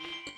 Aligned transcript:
Hello. 0.00 0.29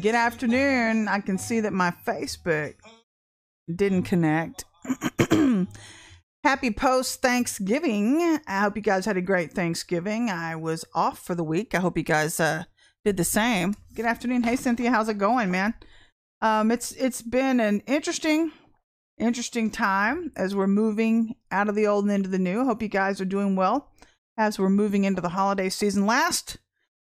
Good 0.00 0.14
afternoon. 0.14 1.06
I 1.06 1.20
can 1.20 1.36
see 1.36 1.60
that 1.60 1.74
my 1.74 1.92
Facebook 2.06 2.76
didn't 3.74 4.04
connect. 4.04 4.64
Happy 6.44 6.70
post 6.70 7.20
Thanksgiving. 7.20 8.38
I 8.46 8.60
hope 8.60 8.76
you 8.76 8.80
guys 8.80 9.04
had 9.04 9.18
a 9.18 9.20
great 9.20 9.52
Thanksgiving. 9.52 10.30
I 10.30 10.56
was 10.56 10.86
off 10.94 11.18
for 11.18 11.34
the 11.34 11.44
week. 11.44 11.74
I 11.74 11.80
hope 11.80 11.98
you 11.98 12.04
guys 12.04 12.40
uh, 12.40 12.64
did 13.04 13.18
the 13.18 13.24
same. 13.24 13.74
Good 13.94 14.06
afternoon. 14.06 14.44
Hey 14.44 14.56
Cynthia, 14.56 14.90
how's 14.90 15.10
it 15.10 15.18
going, 15.18 15.50
man? 15.50 15.74
Um, 16.40 16.70
it's 16.70 16.92
it's 16.92 17.20
been 17.20 17.60
an 17.60 17.80
interesting 17.86 18.52
interesting 19.18 19.70
time 19.70 20.32
as 20.36 20.54
we're 20.54 20.68
moving 20.68 21.34
out 21.50 21.68
of 21.68 21.74
the 21.74 21.86
old 21.86 22.04
and 22.04 22.14
into 22.14 22.30
the 22.30 22.38
new. 22.38 22.64
Hope 22.64 22.80
you 22.80 22.88
guys 22.88 23.20
are 23.20 23.26
doing 23.26 23.56
well 23.56 23.92
as 24.38 24.58
we're 24.58 24.70
moving 24.70 25.04
into 25.04 25.20
the 25.20 25.30
holiday 25.30 25.68
season. 25.68 26.06
Last 26.06 26.56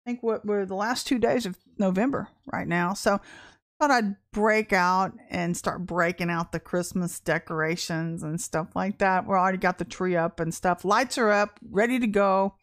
I 0.06 0.10
think 0.10 0.22
what 0.22 0.46
we're 0.46 0.64
the 0.64 0.74
last 0.74 1.06
two 1.06 1.18
days 1.18 1.44
of 1.44 1.58
November 1.78 2.28
right 2.52 2.66
now. 2.66 2.94
So 2.94 3.20
thought 3.80 3.90
I'd 3.90 4.16
break 4.32 4.72
out 4.72 5.12
and 5.30 5.56
start 5.56 5.86
breaking 5.86 6.30
out 6.30 6.52
the 6.52 6.60
Christmas 6.60 7.20
decorations 7.20 8.22
and 8.22 8.40
stuff 8.40 8.68
like 8.74 8.98
that. 8.98 9.26
We 9.26 9.34
already 9.34 9.58
got 9.58 9.78
the 9.78 9.84
tree 9.84 10.16
up 10.16 10.40
and 10.40 10.52
stuff. 10.52 10.84
Lights 10.84 11.16
are 11.18 11.30
up, 11.30 11.60
ready 11.70 11.98
to 12.00 12.06
go. 12.06 12.54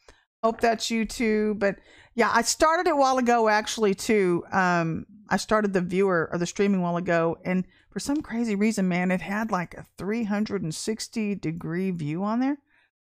Hope 0.43 0.59
that's 0.59 0.91
you 0.91 1.05
too. 1.05 1.55
But 1.57 1.77
yeah, 2.15 2.29
I 2.33 2.41
started 2.41 2.87
it 2.87 2.93
a 2.93 2.95
while 2.95 3.17
ago 3.17 3.47
actually 3.47 3.95
too. 3.95 4.43
Um, 4.51 5.05
I 5.29 5.37
started 5.37 5.73
the 5.73 5.81
viewer 5.81 6.29
or 6.31 6.37
the 6.37 6.45
streaming 6.45 6.81
while 6.81 6.97
ago, 6.97 7.37
and 7.43 7.65
for 7.89 7.99
some 7.99 8.21
crazy 8.21 8.55
reason, 8.55 8.87
man, 8.87 9.09
it 9.09 9.21
had 9.21 9.51
like 9.51 9.73
a 9.73 9.85
360 9.97 11.35
degree 11.35 11.91
view 11.91 12.23
on 12.23 12.41
there. 12.41 12.57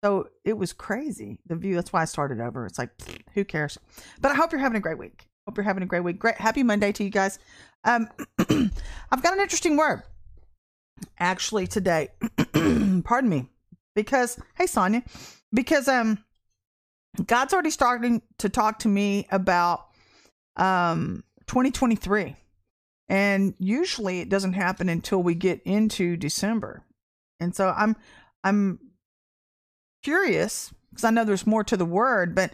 So 0.03 0.27
it 0.45 0.57
was 0.57 0.71
crazy, 0.71 1.39
the 1.47 1.55
view. 1.55 1.75
That's 1.75 1.91
why 1.91 2.03
I 2.03 2.05
started 2.05 2.39
over. 2.39 2.65
It's 2.67 2.77
like, 2.77 2.91
who 3.33 3.43
cares? 3.43 3.79
But 4.21 4.31
I 4.31 4.35
hope 4.35 4.51
you're 4.51 4.61
having 4.61 4.77
a 4.77 4.81
great 4.81 4.99
week. 4.99 5.27
Hope 5.47 5.57
you're 5.57 5.63
having 5.63 5.83
a 5.83 5.87
great 5.87 6.03
week. 6.03 6.17
Great. 6.17 6.35
Happy 6.35 6.63
Monday 6.63 6.91
to 6.91 7.03
you 7.03 7.09
guys. 7.11 7.37
Um, 7.83 8.09
I've 8.39 9.21
got 9.21 9.33
an 9.33 9.39
interesting 9.39 9.77
word 9.77 10.01
actually 11.19 11.67
today. 11.67 12.09
Pardon 13.03 13.29
me. 13.29 13.49
Because, 13.95 14.39
hey, 14.55 14.65
Sonia, 14.65 15.03
because 15.53 15.87
um, 15.87 16.23
God's 17.25 17.53
already 17.53 17.69
starting 17.69 18.21
to 18.39 18.49
talk 18.49 18.79
to 18.79 18.87
me 18.87 19.27
about 19.31 19.87
um 20.57 21.23
2023. 21.47 22.35
And 23.07 23.53
usually 23.59 24.21
it 24.21 24.29
doesn't 24.29 24.53
happen 24.53 24.89
until 24.89 25.21
we 25.21 25.35
get 25.35 25.61
into 25.63 26.17
December. 26.17 26.83
And 27.39 27.55
so 27.55 27.73
I'm 27.75 27.95
I'm 28.43 28.79
curious 30.03 30.73
because 30.89 31.03
I 31.03 31.11
know 31.11 31.23
there's 31.23 31.45
more 31.45 31.63
to 31.65 31.77
the 31.77 31.85
word, 31.85 32.33
but 32.35 32.51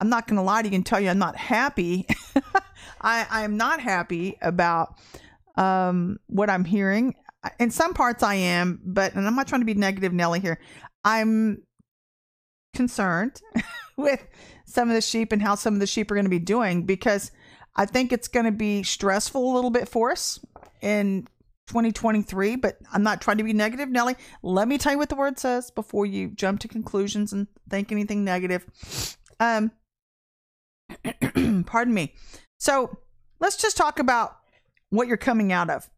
I'm 0.00 0.08
not 0.08 0.26
going 0.26 0.36
to 0.36 0.42
lie 0.42 0.62
to 0.62 0.68
you 0.68 0.74
and 0.74 0.86
tell 0.86 1.00
you 1.00 1.10
I'm 1.10 1.18
not 1.18 1.36
happy. 1.36 2.06
I, 3.00 3.26
I 3.30 3.42
am 3.42 3.56
not 3.56 3.80
happy 3.80 4.38
about 4.40 4.94
um, 5.56 6.18
what 6.26 6.48
I'm 6.50 6.64
hearing. 6.64 7.14
In 7.58 7.70
some 7.70 7.94
parts, 7.94 8.22
I 8.22 8.34
am, 8.34 8.80
but 8.84 9.14
and 9.14 9.26
I'm 9.26 9.36
not 9.36 9.48
trying 9.48 9.62
to 9.62 9.66
be 9.66 9.74
negative, 9.74 10.12
Nelly. 10.12 10.40
Here, 10.40 10.58
I'm 11.04 11.62
concerned 12.74 13.40
with 13.96 14.26
some 14.66 14.88
of 14.88 14.94
the 14.94 15.00
sheep 15.00 15.32
and 15.32 15.42
how 15.42 15.54
some 15.54 15.74
of 15.74 15.80
the 15.80 15.86
sheep 15.86 16.10
are 16.10 16.14
going 16.14 16.26
to 16.26 16.30
be 16.30 16.38
doing 16.38 16.84
because 16.84 17.30
I 17.76 17.86
think 17.86 18.12
it's 18.12 18.28
going 18.28 18.46
to 18.46 18.52
be 18.52 18.82
stressful 18.82 19.42
a 19.42 19.54
little 19.54 19.70
bit 19.70 19.88
for 19.88 20.10
us 20.10 20.38
in 20.82 21.26
2023, 21.68 22.56
but 22.56 22.78
I'm 22.92 23.02
not 23.02 23.20
trying 23.20 23.38
to 23.38 23.44
be 23.44 23.52
negative, 23.52 23.88
Nelly. 23.88 24.16
Let 24.42 24.68
me 24.68 24.76
tell 24.76 24.92
you 24.92 24.98
what 24.98 25.08
the 25.08 25.16
word 25.16 25.38
says 25.38 25.70
before 25.70 26.04
you 26.04 26.28
jump 26.28 26.60
to 26.60 26.68
conclusions 26.68 27.32
and 27.32 27.46
think 27.68 27.92
anything 27.92 28.24
negative. 28.24 28.66
Um, 29.38 29.70
pardon 31.66 31.94
me. 31.94 32.14
So 32.58 32.98
let's 33.40 33.56
just 33.56 33.76
talk 33.76 33.98
about 33.98 34.36
what 34.90 35.08
you're 35.08 35.16
coming 35.16 35.52
out 35.52 35.70
of. 35.70 35.88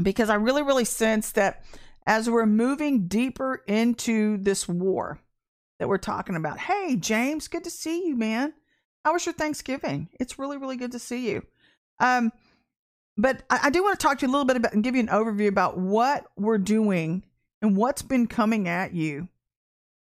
Because 0.00 0.30
I 0.30 0.36
really, 0.36 0.62
really 0.62 0.84
sense 0.84 1.32
that 1.32 1.64
as 2.06 2.30
we're 2.30 2.46
moving 2.46 3.08
deeper 3.08 3.62
into 3.66 4.38
this 4.38 4.68
war 4.68 5.20
that 5.78 5.88
we're 5.88 5.98
talking 5.98 6.36
about, 6.36 6.58
hey, 6.58 6.96
James, 6.96 7.48
good 7.48 7.64
to 7.64 7.70
see 7.70 8.06
you, 8.06 8.16
man. 8.16 8.52
How 9.04 9.12
was 9.12 9.26
your 9.26 9.32
Thanksgiving? 9.32 10.08
It's 10.18 10.38
really, 10.38 10.56
really 10.56 10.76
good 10.76 10.92
to 10.92 10.98
see 10.98 11.30
you. 11.30 11.44
Um, 12.00 12.32
but 13.16 13.42
I, 13.50 13.60
I 13.64 13.70
do 13.70 13.82
want 13.82 13.98
to 13.98 14.02
talk 14.06 14.18
to 14.18 14.26
you 14.26 14.30
a 14.30 14.32
little 14.32 14.46
bit 14.46 14.56
about 14.56 14.72
and 14.72 14.84
give 14.84 14.94
you 14.94 15.00
an 15.00 15.08
overview 15.08 15.48
about 15.48 15.78
what 15.78 16.26
we're 16.36 16.58
doing 16.58 17.24
and 17.60 17.76
what's 17.76 18.02
been 18.02 18.26
coming 18.26 18.68
at 18.68 18.94
you 18.94 19.28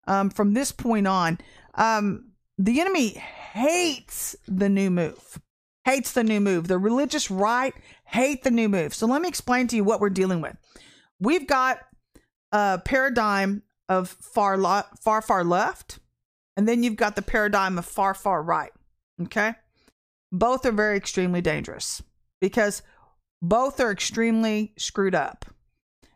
um, 0.06 0.30
from 0.30 0.54
this 0.54 0.72
point 0.72 1.06
on. 1.06 1.38
Um, 1.74 2.29
the 2.60 2.81
enemy 2.81 3.09
hates 3.53 4.37
the 4.47 4.69
new 4.69 4.91
move, 4.91 5.41
hates 5.87 6.12
the 6.12 6.22
new 6.22 6.41
move. 6.41 6.69
The 6.69 6.78
religious 6.78 7.31
right 7.31 7.72
hate 8.04 8.43
the 8.44 8.50
new 8.50 8.69
move. 8.69 8.93
So 8.93 9.06
let 9.06 9.22
me 9.22 9.28
explain 9.28 9.66
to 9.69 9.76
you 9.76 9.82
what 9.82 10.00
we're 10.00 10.10
dealing 10.10 10.43
with. 10.43 10.56
We've 11.19 11.47
got 11.47 11.78
a 12.53 12.81
paradigm 12.84 13.62
of 13.88 14.10
far, 14.10 14.59
lo- 14.59 14.82
far, 15.00 15.22
far 15.22 15.43
left, 15.43 16.00
and 16.56 16.69
then 16.69 16.82
you've 16.82 16.97
got 16.97 17.16
the 17.16 17.22
paradigm 17.22 17.78
of 17.78 17.87
far, 17.87 18.12
far 18.12 18.43
right. 18.43 18.72
Okay, 19.22 19.54
both 20.31 20.66
are 20.66 20.72
very 20.72 20.98
extremely 20.98 21.41
dangerous 21.41 22.03
because 22.42 22.82
both 23.41 23.80
are 23.80 23.91
extremely 23.91 24.74
screwed 24.77 25.15
up. 25.15 25.47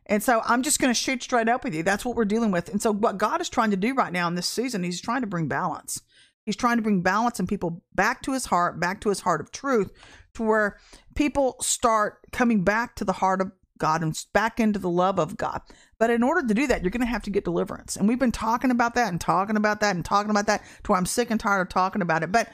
And 0.06 0.22
so 0.22 0.42
I'm 0.44 0.62
just 0.62 0.78
going 0.78 0.92
to 0.92 0.98
shoot 0.98 1.22
straight 1.22 1.48
up 1.48 1.64
with 1.64 1.74
you. 1.74 1.82
That's 1.82 2.04
what 2.04 2.16
we're 2.16 2.26
dealing 2.26 2.50
with. 2.50 2.68
And 2.68 2.82
so 2.82 2.92
what 2.92 3.16
God 3.16 3.40
is 3.40 3.48
trying 3.48 3.70
to 3.70 3.76
do 3.78 3.94
right 3.94 4.12
now 4.12 4.28
in 4.28 4.34
this 4.34 4.46
season, 4.46 4.82
he's 4.82 5.00
trying 5.00 5.22
to 5.22 5.26
bring 5.26 5.48
balance. 5.48 6.02
He's 6.44 6.56
trying 6.56 6.76
to 6.76 6.82
bring 6.82 7.00
balance 7.00 7.38
and 7.38 7.48
people 7.48 7.82
back 7.94 8.22
to 8.22 8.32
his 8.32 8.46
heart, 8.46 8.78
back 8.78 9.00
to 9.00 9.08
his 9.08 9.20
heart 9.20 9.40
of 9.40 9.50
truth, 9.50 9.92
to 10.34 10.42
where 10.42 10.78
people 11.14 11.56
start 11.60 12.18
coming 12.32 12.64
back 12.64 12.96
to 12.96 13.04
the 13.04 13.12
heart 13.12 13.40
of 13.40 13.52
God 13.78 14.02
and 14.02 14.18
back 14.32 14.60
into 14.60 14.78
the 14.78 14.90
love 14.90 15.18
of 15.18 15.36
God. 15.36 15.60
But 15.98 16.10
in 16.10 16.22
order 16.22 16.46
to 16.46 16.54
do 16.54 16.66
that, 16.66 16.82
you're 16.82 16.90
going 16.90 17.00
to 17.00 17.06
have 17.06 17.22
to 17.24 17.30
get 17.30 17.44
deliverance. 17.44 17.96
And 17.96 18.08
we've 18.08 18.18
been 18.18 18.32
talking 18.32 18.70
about 18.70 18.94
that 18.94 19.08
and 19.08 19.20
talking 19.20 19.56
about 19.56 19.80
that 19.80 19.96
and 19.96 20.04
talking 20.04 20.30
about 20.30 20.46
that 20.46 20.62
to 20.84 20.92
where 20.92 20.98
I'm 20.98 21.06
sick 21.06 21.30
and 21.30 21.40
tired 21.40 21.62
of 21.62 21.68
talking 21.70 22.02
about 22.02 22.22
it. 22.22 22.30
But 22.30 22.48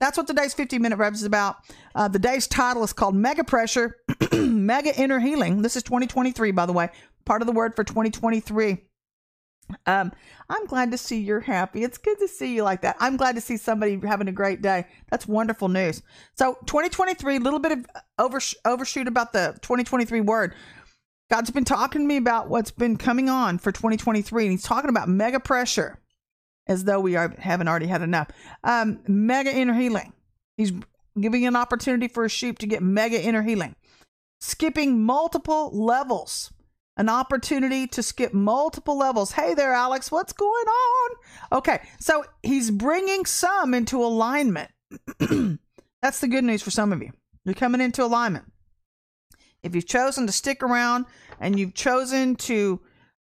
that's 0.00 0.16
what 0.16 0.26
today's 0.26 0.54
15 0.54 0.80
minute 0.80 0.96
revs 0.96 1.20
is 1.20 1.26
about. 1.26 1.56
Uh, 1.94 2.08
the 2.08 2.18
day's 2.18 2.46
title 2.46 2.82
is 2.82 2.92
called 2.92 3.14
Mega 3.14 3.44
Pressure, 3.44 3.96
Mega 4.32 4.98
Inner 5.00 5.20
Healing. 5.20 5.62
This 5.62 5.76
is 5.76 5.82
2023, 5.82 6.50
by 6.52 6.66
the 6.66 6.72
way, 6.72 6.88
part 7.24 7.42
of 7.42 7.46
the 7.46 7.52
word 7.52 7.76
for 7.76 7.84
2023. 7.84 8.78
Um, 9.86 10.12
I'm 10.48 10.66
glad 10.66 10.90
to 10.90 10.98
see 10.98 11.20
you're 11.20 11.40
happy. 11.40 11.84
It's 11.84 11.98
good 11.98 12.18
to 12.18 12.28
see 12.28 12.54
you 12.54 12.62
like 12.62 12.82
that. 12.82 12.96
I'm 13.00 13.16
glad 13.16 13.34
to 13.34 13.40
see 13.40 13.56
somebody 13.56 13.98
having 14.04 14.28
a 14.28 14.32
great 14.32 14.62
day. 14.62 14.86
That's 15.10 15.26
wonderful 15.26 15.68
news. 15.68 16.02
So 16.36 16.58
2023, 16.66 17.36
a 17.36 17.40
little 17.40 17.58
bit 17.58 17.72
of 17.72 17.86
overs- 18.18 18.54
overshoot 18.64 19.08
about 19.08 19.32
the 19.32 19.58
2023 19.62 20.20
word. 20.20 20.54
God's 21.30 21.50
been 21.50 21.64
talking 21.64 22.02
to 22.02 22.06
me 22.06 22.16
about 22.16 22.48
what's 22.48 22.70
been 22.70 22.96
coming 22.96 23.28
on 23.28 23.58
for 23.58 23.72
2023, 23.72 24.44
and 24.44 24.52
He's 24.52 24.62
talking 24.62 24.90
about 24.90 25.08
mega 25.08 25.40
pressure, 25.40 25.98
as 26.66 26.84
though 26.84 27.00
we 27.00 27.16
are, 27.16 27.34
haven't 27.38 27.68
already 27.68 27.86
had 27.86 28.02
enough. 28.02 28.28
Um, 28.62 29.00
mega 29.08 29.50
inner 29.54 29.74
healing. 29.74 30.12
He's 30.56 30.72
giving 31.18 31.46
an 31.46 31.56
opportunity 31.56 32.08
for 32.08 32.24
a 32.24 32.28
sheep 32.28 32.58
to 32.58 32.66
get 32.66 32.82
mega 32.82 33.20
inner 33.20 33.42
healing. 33.42 33.74
Skipping 34.40 35.02
multiple 35.02 35.70
levels. 35.72 36.52
An 36.96 37.08
opportunity 37.08 37.88
to 37.88 38.02
skip 38.02 38.32
multiple 38.32 38.96
levels. 38.96 39.32
Hey 39.32 39.54
there, 39.54 39.72
Alex, 39.72 40.12
what's 40.12 40.32
going 40.32 40.66
on? 40.66 41.10
Okay, 41.52 41.80
so 41.98 42.24
he's 42.42 42.70
bringing 42.70 43.26
some 43.26 43.74
into 43.74 44.02
alignment. 44.02 44.70
That's 46.02 46.20
the 46.20 46.28
good 46.28 46.44
news 46.44 46.62
for 46.62 46.70
some 46.70 46.92
of 46.92 47.02
you. 47.02 47.10
You're 47.44 47.54
coming 47.54 47.80
into 47.80 48.04
alignment. 48.04 48.44
If 49.64 49.74
you've 49.74 49.86
chosen 49.86 50.26
to 50.26 50.32
stick 50.32 50.62
around 50.62 51.06
and 51.40 51.58
you've 51.58 51.74
chosen 51.74 52.36
to 52.36 52.80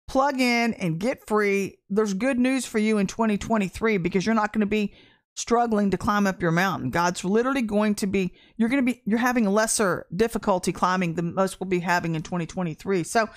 plug 0.07 0.41
in 0.41 0.73
and 0.73 0.99
get 0.99 1.27
free, 1.27 1.77
there's 1.89 2.13
good 2.13 2.39
news 2.39 2.65
for 2.65 2.79
you 2.79 2.97
in 2.97 3.05
2023 3.05 3.97
because 3.97 4.25
you're 4.25 4.33
not 4.33 4.53
going 4.53 4.61
to 4.61 4.65
be 4.65 4.93
struggling 5.35 5.91
to 5.91 5.97
climb 5.97 6.27
up 6.27 6.41
your 6.41 6.51
mountain. 6.51 6.89
God's 6.89 7.23
literally 7.23 7.61
going 7.61 7.95
to 7.95 8.07
be 8.07 8.33
you're 8.57 8.69
going 8.69 8.85
to 8.85 8.91
be 8.93 9.01
you're 9.05 9.19
having 9.19 9.45
lesser 9.45 10.05
difficulty 10.15 10.71
climbing 10.71 11.15
than 11.15 11.33
most 11.33 11.59
will 11.59 11.67
be 11.67 11.79
having 11.79 12.15
in 12.15 12.21
2023. 12.21 13.03
So 13.03 13.29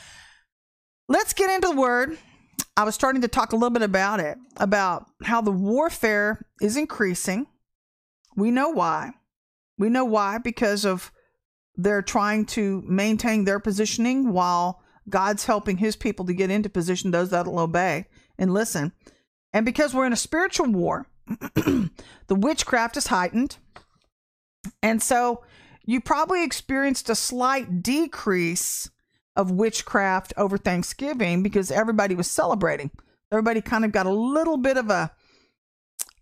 let's 1.09 1.33
get 1.33 1.51
into 1.51 1.69
the 1.69 1.77
word. 1.77 2.19
I 2.77 2.85
was 2.85 2.95
starting 2.95 3.23
to 3.23 3.29
talk 3.29 3.53
a 3.53 3.57
little 3.57 3.71
bit 3.71 3.83
about 3.83 4.21
it 4.21 4.37
about 4.57 5.07
how 5.23 5.41
the 5.41 5.53
warfare 5.53 6.45
is 6.61 6.77
increasing. 6.77 7.47
We 8.37 8.51
know 8.51 8.71
why. 8.71 9.13
We 9.79 9.89
know 9.89 10.05
why 10.05 10.39
because 10.39 10.85
of 10.85 11.13
they're 11.77 12.03
trying 12.03 12.47
to 12.47 12.83
maintain 12.87 13.45
their 13.45 13.59
positioning 13.59 14.33
while 14.33 14.83
God's 15.09 15.45
helping 15.45 15.77
his 15.79 15.97
people 15.97 16.25
to 16.27 16.35
get 16.35 16.51
into 16.51 16.69
position, 16.69 17.11
those 17.11 17.31
that'll 17.31 17.59
obey 17.59 18.07
and 18.39 18.55
listen. 18.55 18.93
And 19.53 19.65
because 19.65 19.95
we're 19.95 20.07
in 20.07 20.13
a 20.13 20.17
spiritual 20.17 20.67
war, 20.67 21.07
the 21.27 22.35
witchcraft 22.35 22.97
is 22.97 23.07
heightened. 23.09 23.59
And 24.83 25.03
so 25.03 25.45
you 25.85 26.01
probably 26.01 26.45
experienced 26.45 27.11
a 27.11 27.15
slight 27.15 27.83
decrease 27.83 28.91
of 29.37 29.51
witchcraft 29.51 30.33
over 30.37 30.57
Thanksgiving 30.57 31.43
because 31.43 31.71
everybody 31.71 32.15
was 32.15 32.31
celebrating. 32.31 32.91
Everybody 33.33 33.61
kind 33.61 33.85
of 33.85 33.93
got 33.93 34.07
a 34.07 34.13
little 34.13 34.57
bit 34.57 34.77
of 34.77 34.91
a 34.91 35.11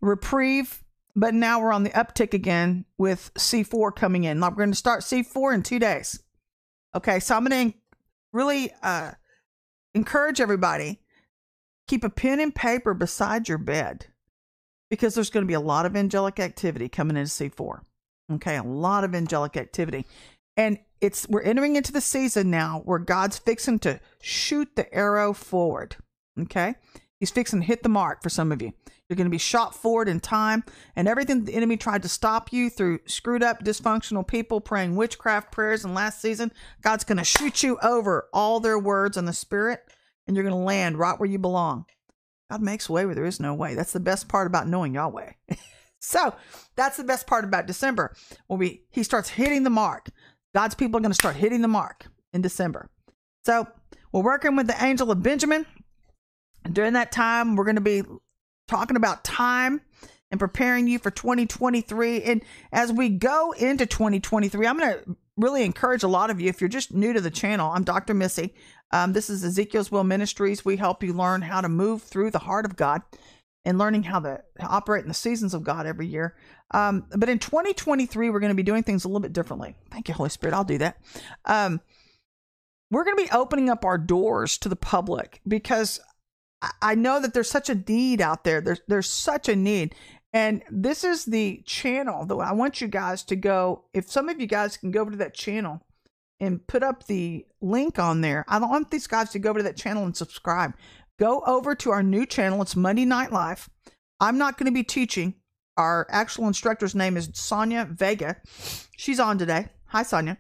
reprieve, 0.01 0.83
but 1.15 1.35
now 1.35 1.61
we're 1.61 1.73
on 1.73 1.83
the 1.83 1.91
uptick 1.91 2.33
again 2.33 2.85
with 2.97 3.33
C4 3.35 3.95
coming 3.95 4.25
in. 4.25 4.41
Now 4.41 4.51
we're 4.51 4.57
going 4.57 4.71
to 4.71 4.77
start 4.77 5.01
C4 5.03 5.55
in 5.55 5.63
two 5.63 5.79
days. 5.79 6.23
Okay, 6.95 7.21
so 7.21 7.37
I'm 7.37 7.45
going 7.45 7.73
to 7.73 7.79
really 8.33 8.73
uh, 8.83 9.13
encourage 9.95 10.41
everybody 10.41 11.01
keep 11.87 12.05
a 12.05 12.11
pen 12.11 12.41
and 12.41 12.55
paper 12.55 12.95
beside 12.95 13.49
your 13.49 13.59
bed 13.59 14.07
because 14.93 15.15
there's 15.15 15.31
going 15.31 15.43
to 15.43 15.49
be 15.49 15.55
a 15.55 15.61
lot 15.61 15.87
of 15.87 15.97
angelic 15.97 16.39
activity 16.39 16.87
coming 16.87 17.17
into 17.17 17.31
C4. 17.31 17.81
Okay, 18.31 18.59
a 18.59 18.63
lot 18.63 19.05
of 19.05 19.15
angelic 19.15 19.57
activity. 19.57 20.05
And 20.55 20.81
it's 21.01 21.27
we're 21.31 21.41
entering 21.41 21.77
into 21.77 21.93
the 21.93 22.03
season 22.03 22.51
now 22.51 22.83
where 22.85 22.99
God's 22.99 23.39
fixing 23.39 23.79
to 23.81 24.01
shoot 24.21 24.69
the 24.77 24.93
arrow 24.95 25.33
forward. 25.33 25.97
Okay? 26.39 26.75
He's 27.19 27.31
fixing 27.31 27.61
to 27.61 27.67
hit 27.67 27.83
the 27.83 27.89
mark 27.89 28.23
for 28.23 28.29
some 28.29 28.53
of 28.53 28.61
you. 28.61 28.75
You're 29.09 29.17
going 29.17 29.25
to 29.25 29.31
be 29.31 29.39
shot 29.39 29.75
forward 29.75 30.11
in 30.11 30.21
time, 30.21 30.63
and 30.95 31.09
everything 31.09 31.47
the 31.47 31.55
enemy 31.55 31.79
tried 31.79 32.03
to 32.03 32.09
stop 32.11 32.53
you 32.53 32.69
through 32.69 32.99
screwed 33.07 33.43
up, 33.43 33.65
dysfunctional 33.65 34.29
people 34.29 34.61
praying 34.61 34.95
witchcraft 34.95 35.53
prayers 35.53 35.87
in 35.87 35.95
last 35.95 36.21
season, 36.21 36.53
God's 36.83 37.05
going 37.05 37.17
to 37.17 37.25
shoot 37.25 37.63
you 37.63 37.79
over 37.83 38.29
all 38.35 38.61
their 38.61 38.79
words 38.79 39.17
in 39.17 39.25
the 39.25 39.33
spirit, 39.33 39.81
and 40.27 40.37
you're 40.37 40.45
going 40.45 40.55
to 40.55 40.63
land 40.63 40.99
right 40.99 41.19
where 41.19 41.31
you 41.31 41.39
belong. 41.39 41.87
God 42.53 42.61
makes 42.61 42.91
way 42.91 43.07
where 43.07 43.15
there 43.15 43.25
is 43.25 43.41
no 43.41 43.55
way. 43.55 43.75
That's 43.75 43.95
the 43.95 44.01
best 44.01 44.29
part 44.29 44.47
about 44.47 44.69
knowing 44.69 44.93
Yahweh. 44.93 45.33
so 46.01 46.35
that's 46.77 46.99
the 46.99 47.05
best 47.05 47.27
part 47.27 47.45
about 47.45 47.65
December 47.67 48.15
when 48.47 48.59
we 48.59 48.83
he 48.91 49.03
starts 49.03 49.31
hitting 49.31 49.63
the 49.63 49.71
mark. 49.71 50.11
God's 50.55 50.75
people 50.75 50.99
are 50.99 51.01
going 51.01 51.13
to 51.13 51.15
start 51.15 51.37
hitting 51.37 51.63
the 51.63 51.69
mark 51.69 52.09
in 52.35 52.43
December. 52.43 52.91
So 53.47 53.67
we're 54.13 54.23
working 54.23 54.55
with 54.55 54.67
the 54.67 54.85
angel 54.85 55.11
of 55.11 55.23
Benjamin. 55.23 55.65
And 56.63 56.75
During 56.75 56.93
that 56.93 57.11
time, 57.11 57.57
we're 57.57 57.65
going 57.65 57.77
to 57.77 57.81
be 57.81 58.03
talking 58.69 58.99
about 58.99 59.25
time 59.25 59.81
and 60.31 60.39
preparing 60.39 60.87
you 60.87 60.99
for 60.99 61.11
2023. 61.11 62.23
And 62.23 62.45
as 62.71 62.93
we 62.93 63.09
go 63.09 63.53
into 63.53 63.87
2023, 63.87 64.67
I'm 64.67 64.79
going 64.79 64.93
to 64.93 65.17
really 65.39 65.65
encourage 65.65 66.03
a 66.03 66.09
lot 66.09 66.29
of 66.29 66.39
you. 66.39 66.51
If 66.51 66.61
you're 66.61 66.69
just 66.69 66.93
new 66.93 67.15
to 67.15 67.21
the 67.23 67.31
channel, 67.31 67.71
I'm 67.71 67.85
Dr. 67.85 68.13
Missy. 68.13 68.55
Um, 68.93 69.13
this 69.13 69.31
is 69.31 69.45
Ezekiel's 69.45 69.91
Wheel 69.91 70.05
Ministries. 70.05 70.65
We 70.65 70.77
help 70.77 71.03
you 71.03 71.13
learn 71.13 71.43
how 71.43 71.61
to 71.61 71.69
move 71.69 72.03
through 72.03 72.31
the 72.31 72.39
heart 72.39 72.67
of 72.67 72.77
God 72.77 73.03
and 73.65 73.79
learning 73.79 74.05
how 74.05 74.21
to, 74.21 74.43
operate 74.61 75.03
in 75.03 75.09
the 75.09 75.15
seasons 75.15 75.55
of 75.55 75.63
God 75.63 75.87
every 75.87 76.07
year. 76.07 76.37
Um, 76.73 77.07
but 77.17 77.29
in 77.29 77.39
2023, 77.39 78.31
we're 78.31 78.41
going 78.41 78.51
to 78.51 78.55
be 78.55 78.63
doing 78.63 78.83
things 78.83 79.05
a 79.05 79.09
little 79.09 79.21
bit 79.21 79.33
differently. 79.33 79.77
Thank 79.91 80.09
you, 80.09 80.15
Holy 80.15 80.31
Spirit. 80.31 80.55
I'll 80.55 80.65
do 80.65 80.79
that. 80.79 80.99
Um, 81.45 81.81
we're 82.91 83.05
going 83.05 83.17
to 83.17 83.25
be 83.25 83.31
opening 83.31 83.71
up 83.71 83.85
our 83.85 83.99
doors 83.99 84.59
to 84.59 84.69
the 84.69 84.77
public 84.77 85.41
because 85.47 86.01
I 86.81 86.95
know 86.95 87.21
that 87.21 87.35
there's 87.35 87.51
such 87.51 87.71
a 87.71 87.75
need 87.75 88.21
out 88.21 88.45
there. 88.45 88.61
There's 88.61 88.81
there's 88.87 89.09
such 89.09 89.49
a 89.49 89.57
need. 89.57 89.95
And 90.33 90.63
this 90.71 91.05
is 91.05 91.25
the 91.25 91.63
channel 91.67 92.25
that 92.27 92.35
I 92.37 92.53
want 92.53 92.81
you 92.81 92.89
guys 92.89 93.23
to 93.25 93.37
go. 93.37 93.85
If 93.93 94.11
some 94.11 94.29
of 94.29 94.41
you 94.41 94.47
guys 94.47 94.77
can 94.77 94.91
go 94.91 95.01
over 95.01 95.11
to 95.11 95.17
that 95.19 95.35
channel 95.35 95.83
and 96.43 96.67
put 96.67 96.83
up 96.83 97.07
the 97.07 97.47
link 97.61 98.01
on 98.01 98.21
there. 98.21 98.45
I 98.49 98.59
want 98.59 98.91
these 98.91 99.07
guys 99.07 99.31
to 99.31 99.39
go 99.39 99.51
over 99.51 99.61
to 99.61 99.63
that 99.63 99.77
channel 99.77 100.05
and 100.05 100.15
subscribe. 100.15 100.75
Go 101.19 101.41
over 101.47 101.77
to 101.77 101.91
our 101.93 102.03
new 102.03 102.27
channel. 102.27 102.61
It's 102.61 102.75
Monday 102.75 103.05
Night 103.05 103.31
Live. 103.31 103.71
I'm 104.19 104.39
not 104.39 104.59
going 104.59 104.67
to 104.67 104.73
be 104.73 104.83
teaching. 104.83 105.35
Our 105.77 106.05
actual 106.11 106.49
instructor's 106.49 106.97
name 106.97 107.17
is 107.17 107.31
Sonia 107.35 107.89
Vega. 107.89 108.39
She's 108.97 109.21
on 109.21 109.39
today. 109.39 109.69
Hi, 109.87 110.03
Sonia. 110.03 110.37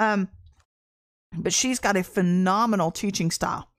Um, 0.00 0.28
but 1.32 1.54
she's 1.54 1.78
got 1.78 1.96
a 1.96 2.02
phenomenal 2.02 2.90
teaching 2.90 3.30
style. 3.30 3.70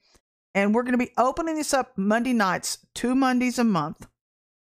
And 0.55 0.73
we're 0.73 0.83
going 0.83 0.97
to 0.97 1.05
be 1.05 1.11
opening 1.17 1.55
this 1.55 1.73
up 1.73 1.97
Monday 1.97 2.33
nights, 2.33 2.79
two 2.95 3.13
Mondays 3.13 3.59
a 3.59 3.65
month, 3.65 4.07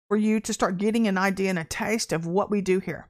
for 0.06 0.16
you 0.16 0.38
to 0.38 0.52
start 0.52 0.78
getting 0.78 1.08
an 1.08 1.18
idea 1.18 1.50
and 1.50 1.58
a 1.58 1.64
taste 1.64 2.12
of 2.12 2.26
what 2.26 2.48
we 2.48 2.60
do 2.60 2.78
here 2.78 3.08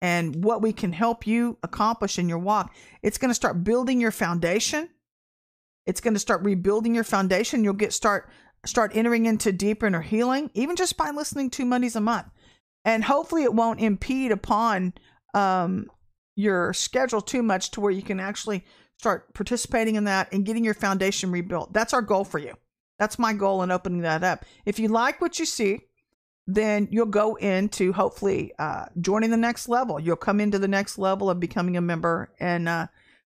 and 0.00 0.44
what 0.44 0.62
we 0.62 0.72
can 0.72 0.92
help 0.92 1.26
you 1.26 1.58
accomplish 1.62 2.18
in 2.18 2.28
your 2.28 2.38
walk. 2.38 2.74
It's 3.02 3.18
going 3.18 3.30
to 3.30 3.34
start 3.34 3.64
building 3.64 4.00
your 4.00 4.10
foundation. 4.10 4.88
It's 5.86 6.00
going 6.00 6.14
to 6.14 6.20
start 6.20 6.42
rebuilding 6.42 6.94
your 6.94 7.04
foundation. 7.04 7.64
You'll 7.64 7.74
get 7.74 7.92
start 7.92 8.30
start 8.64 8.92
entering 8.94 9.26
into 9.26 9.52
deeper 9.52 9.86
inner 9.86 10.00
healing, 10.00 10.50
even 10.54 10.76
just 10.76 10.96
by 10.96 11.10
listening 11.10 11.50
to 11.50 11.64
Mondays 11.64 11.96
a 11.96 12.00
month. 12.00 12.26
And 12.84 13.04
hopefully, 13.04 13.44
it 13.44 13.54
won't 13.54 13.80
impede 13.80 14.32
upon 14.32 14.94
um, 15.34 15.90
your 16.36 16.72
schedule 16.72 17.20
too 17.20 17.42
much 17.42 17.70
to 17.72 17.80
where 17.80 17.90
you 17.90 18.02
can 18.02 18.20
actually 18.20 18.64
start 18.98 19.32
participating 19.34 19.94
in 19.94 20.04
that 20.04 20.32
and 20.32 20.44
getting 20.44 20.64
your 20.64 20.74
foundation 20.74 21.30
rebuilt. 21.30 21.72
That's 21.72 21.94
our 21.94 22.02
goal 22.02 22.24
for 22.24 22.38
you. 22.38 22.54
That's 22.98 23.18
my 23.18 23.32
goal 23.32 23.62
in 23.62 23.70
opening 23.70 24.02
that 24.02 24.24
up. 24.24 24.44
If 24.64 24.78
you 24.78 24.88
like 24.88 25.20
what 25.20 25.38
you 25.38 25.46
see, 25.46 25.87
then 26.50 26.88
you'll 26.90 27.04
go 27.04 27.34
into 27.36 27.92
hopefully 27.92 28.52
uh, 28.58 28.86
joining 29.02 29.30
the 29.30 29.36
next 29.36 29.68
level. 29.68 30.00
You'll 30.00 30.16
come 30.16 30.40
into 30.40 30.58
the 30.58 30.66
next 30.66 30.96
level 30.96 31.28
of 31.28 31.38
becoming 31.38 31.76
a 31.76 31.82
member 31.82 32.32
and 32.40 32.66
uh, 32.66 32.86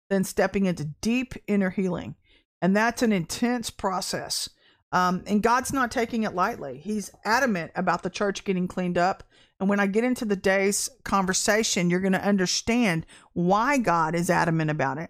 then 0.09 0.23
stepping 0.23 0.65
into 0.65 0.85
deep 0.85 1.33
inner 1.45 1.69
healing. 1.69 2.15
And 2.61 2.75
that's 2.75 3.01
an 3.01 3.11
intense 3.11 3.69
process. 3.69 4.49
Um, 4.93 5.23
and 5.27 5.43
God's 5.43 5.73
not 5.73 5.91
taking 5.91 6.23
it 6.23 6.33
lightly. 6.33 6.79
He's 6.79 7.11
adamant 7.25 7.73
about 7.75 8.03
the 8.03 8.09
church 8.09 8.45
getting 8.45 8.69
cleaned 8.69 8.97
up. 8.97 9.23
And 9.59 9.67
when 9.67 9.81
I 9.81 9.87
get 9.87 10.05
into 10.05 10.23
the 10.23 10.37
day's 10.37 10.89
conversation, 11.03 11.89
you're 11.89 11.99
going 11.99 12.13
to 12.13 12.25
understand 12.25 13.05
why 13.33 13.79
God 13.79 14.15
is 14.15 14.29
adamant 14.29 14.71
about 14.71 14.97
it. 14.97 15.09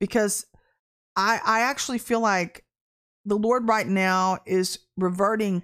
Because 0.00 0.46
I, 1.14 1.40
I 1.44 1.60
actually 1.60 1.98
feel 1.98 2.20
like 2.20 2.64
the 3.26 3.36
Lord 3.36 3.68
right 3.68 3.86
now 3.86 4.38
is 4.46 4.78
reverting 4.96 5.62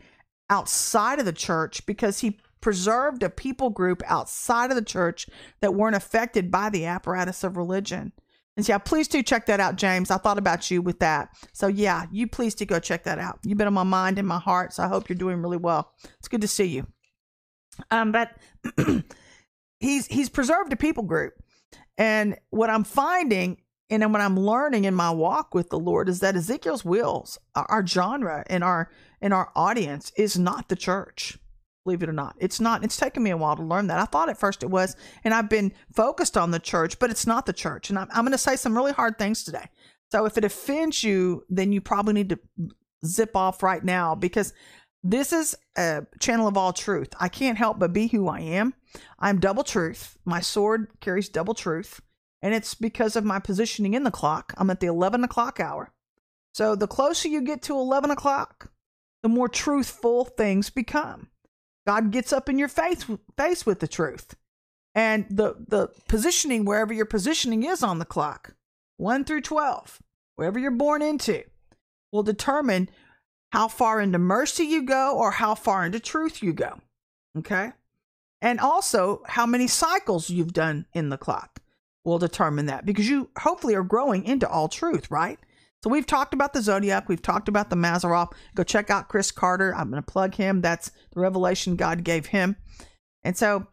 outside 0.50 1.18
of 1.18 1.24
the 1.24 1.32
church 1.32 1.84
because 1.86 2.20
he 2.20 2.38
preserved 2.60 3.22
a 3.22 3.30
people 3.30 3.70
group 3.70 4.02
outside 4.06 4.70
of 4.70 4.76
the 4.76 4.84
church 4.84 5.28
that 5.60 5.74
weren't 5.74 5.96
affected 5.96 6.50
by 6.50 6.70
the 6.70 6.84
apparatus 6.84 7.44
of 7.44 7.56
religion. 7.56 8.12
And 8.56 8.64
so, 8.64 8.72
yeah, 8.72 8.78
please 8.78 9.06
do 9.06 9.22
check 9.22 9.46
that 9.46 9.60
out, 9.60 9.76
James. 9.76 10.10
I 10.10 10.16
thought 10.16 10.38
about 10.38 10.70
you 10.70 10.80
with 10.80 10.98
that. 11.00 11.28
So, 11.52 11.66
yeah, 11.66 12.06
you 12.10 12.26
please 12.26 12.54
do 12.54 12.64
go 12.64 12.80
check 12.80 13.04
that 13.04 13.18
out. 13.18 13.38
You've 13.44 13.58
been 13.58 13.66
on 13.66 13.74
my 13.74 13.82
mind 13.82 14.18
and 14.18 14.26
my 14.26 14.38
heart, 14.38 14.72
so 14.72 14.82
I 14.82 14.88
hope 14.88 15.08
you're 15.08 15.16
doing 15.16 15.42
really 15.42 15.58
well. 15.58 15.92
It's 16.18 16.28
good 16.28 16.40
to 16.40 16.48
see 16.48 16.64
you. 16.64 16.86
Um, 17.90 18.12
but 18.12 18.30
he's 19.80 20.06
he's 20.06 20.30
preserved 20.30 20.72
a 20.72 20.76
people 20.76 21.02
group, 21.02 21.34
and 21.98 22.38
what 22.48 22.70
I'm 22.70 22.84
finding 22.84 23.58
and 23.88 24.12
what 24.12 24.20
I'm 24.20 24.38
learning 24.38 24.84
in 24.84 24.94
my 24.94 25.10
walk 25.10 25.54
with 25.54 25.70
the 25.70 25.78
Lord 25.78 26.08
is 26.08 26.20
that 26.20 26.36
Ezekiel's 26.36 26.84
Wheels, 26.84 27.38
uh, 27.54 27.64
our 27.68 27.86
genre 27.86 28.44
and 28.48 28.64
our 28.64 28.90
and 29.20 29.32
our 29.32 29.50
audience 29.54 30.12
is 30.16 30.38
not 30.38 30.68
the 30.68 30.76
church. 30.76 31.38
Believe 31.84 32.02
it 32.02 32.08
or 32.08 32.12
not, 32.12 32.34
it's 32.38 32.60
not. 32.60 32.82
It's 32.82 32.96
taken 32.96 33.22
me 33.22 33.30
a 33.30 33.36
while 33.36 33.56
to 33.56 33.62
learn 33.62 33.86
that. 33.86 34.00
I 34.00 34.04
thought 34.06 34.28
at 34.28 34.38
first 34.38 34.64
it 34.64 34.70
was, 34.70 34.96
and 35.22 35.32
I've 35.32 35.48
been 35.48 35.72
focused 35.94 36.36
on 36.36 36.50
the 36.50 36.58
church, 36.58 36.98
but 36.98 37.10
it's 37.10 37.26
not 37.26 37.46
the 37.46 37.52
church. 37.52 37.90
And 37.90 37.98
I'm, 37.98 38.08
I'm 38.10 38.24
going 38.24 38.32
to 38.32 38.38
say 38.38 38.56
some 38.56 38.76
really 38.76 38.92
hard 38.92 39.18
things 39.18 39.44
today. 39.44 39.70
So 40.10 40.26
if 40.26 40.36
it 40.36 40.44
offends 40.44 41.04
you, 41.04 41.44
then 41.48 41.70
you 41.72 41.80
probably 41.80 42.14
need 42.14 42.30
to 42.30 42.38
zip 43.04 43.36
off 43.36 43.62
right 43.62 43.84
now 43.84 44.16
because 44.16 44.52
this 45.04 45.32
is 45.32 45.54
a 45.76 46.04
channel 46.18 46.48
of 46.48 46.56
all 46.56 46.72
truth. 46.72 47.10
I 47.20 47.28
can't 47.28 47.56
help 47.56 47.78
but 47.78 47.92
be 47.92 48.08
who 48.08 48.26
I 48.26 48.40
am. 48.40 48.74
I'm 49.20 49.38
double 49.38 49.62
truth. 49.62 50.16
My 50.24 50.40
sword 50.40 50.88
carries 51.00 51.28
double 51.28 51.54
truth. 51.54 52.00
And 52.42 52.54
it's 52.54 52.74
because 52.74 53.16
of 53.16 53.24
my 53.24 53.38
positioning 53.38 53.94
in 53.94 54.04
the 54.04 54.10
clock. 54.10 54.52
I'm 54.56 54.70
at 54.70 54.80
the 54.80 54.86
11 54.86 55.24
o'clock 55.24 55.60
hour. 55.60 55.92
So 56.52 56.74
the 56.74 56.86
closer 56.86 57.28
you 57.28 57.42
get 57.42 57.62
to 57.62 57.74
11 57.74 58.10
o'clock, 58.10 58.70
the 59.22 59.28
more 59.28 59.48
truthful 59.48 60.24
things 60.24 60.70
become. 60.70 61.28
God 61.86 62.10
gets 62.10 62.32
up 62.32 62.48
in 62.48 62.58
your 62.58 62.68
face, 62.68 63.04
face 63.36 63.64
with 63.64 63.80
the 63.80 63.88
truth. 63.88 64.34
And 64.94 65.26
the, 65.30 65.54
the 65.68 65.88
positioning, 66.08 66.64
wherever 66.64 66.92
your 66.92 67.06
positioning 67.06 67.64
is 67.64 67.82
on 67.82 67.98
the 67.98 68.04
clock, 68.04 68.54
1 68.96 69.24
through 69.24 69.42
12, 69.42 70.00
wherever 70.36 70.58
you're 70.58 70.70
born 70.70 71.02
into, 71.02 71.44
will 72.12 72.22
determine 72.22 72.88
how 73.52 73.68
far 73.68 74.00
into 74.00 74.18
mercy 74.18 74.64
you 74.64 74.82
go 74.82 75.16
or 75.16 75.32
how 75.32 75.54
far 75.54 75.84
into 75.84 76.00
truth 76.00 76.42
you 76.42 76.52
go. 76.52 76.80
Okay? 77.38 77.72
And 78.40 78.60
also 78.60 79.22
how 79.26 79.46
many 79.46 79.66
cycles 79.66 80.30
you've 80.30 80.52
done 80.52 80.86
in 80.92 81.10
the 81.10 81.18
clock 81.18 81.60
will 82.06 82.18
determine 82.18 82.66
that 82.66 82.86
because 82.86 83.08
you 83.08 83.28
hopefully 83.38 83.74
are 83.74 83.82
growing 83.82 84.24
into 84.24 84.48
all 84.48 84.68
truth, 84.68 85.10
right? 85.10 85.38
So 85.82 85.90
we've 85.90 86.06
talked 86.06 86.32
about 86.32 86.52
the 86.52 86.62
zodiac, 86.62 87.08
we've 87.08 87.20
talked 87.20 87.48
about 87.48 87.68
the 87.68 87.76
Mazzaroth. 87.76 88.32
Go 88.54 88.62
check 88.62 88.90
out 88.90 89.08
Chris 89.08 89.30
Carter. 89.30 89.74
I'm 89.74 89.90
going 89.90 90.02
to 90.02 90.10
plug 90.10 90.34
him. 90.34 90.60
That's 90.60 90.90
the 91.12 91.20
revelation 91.20 91.76
God 91.76 92.02
gave 92.04 92.26
him. 92.26 92.56
And 93.22 93.36
so, 93.36 93.66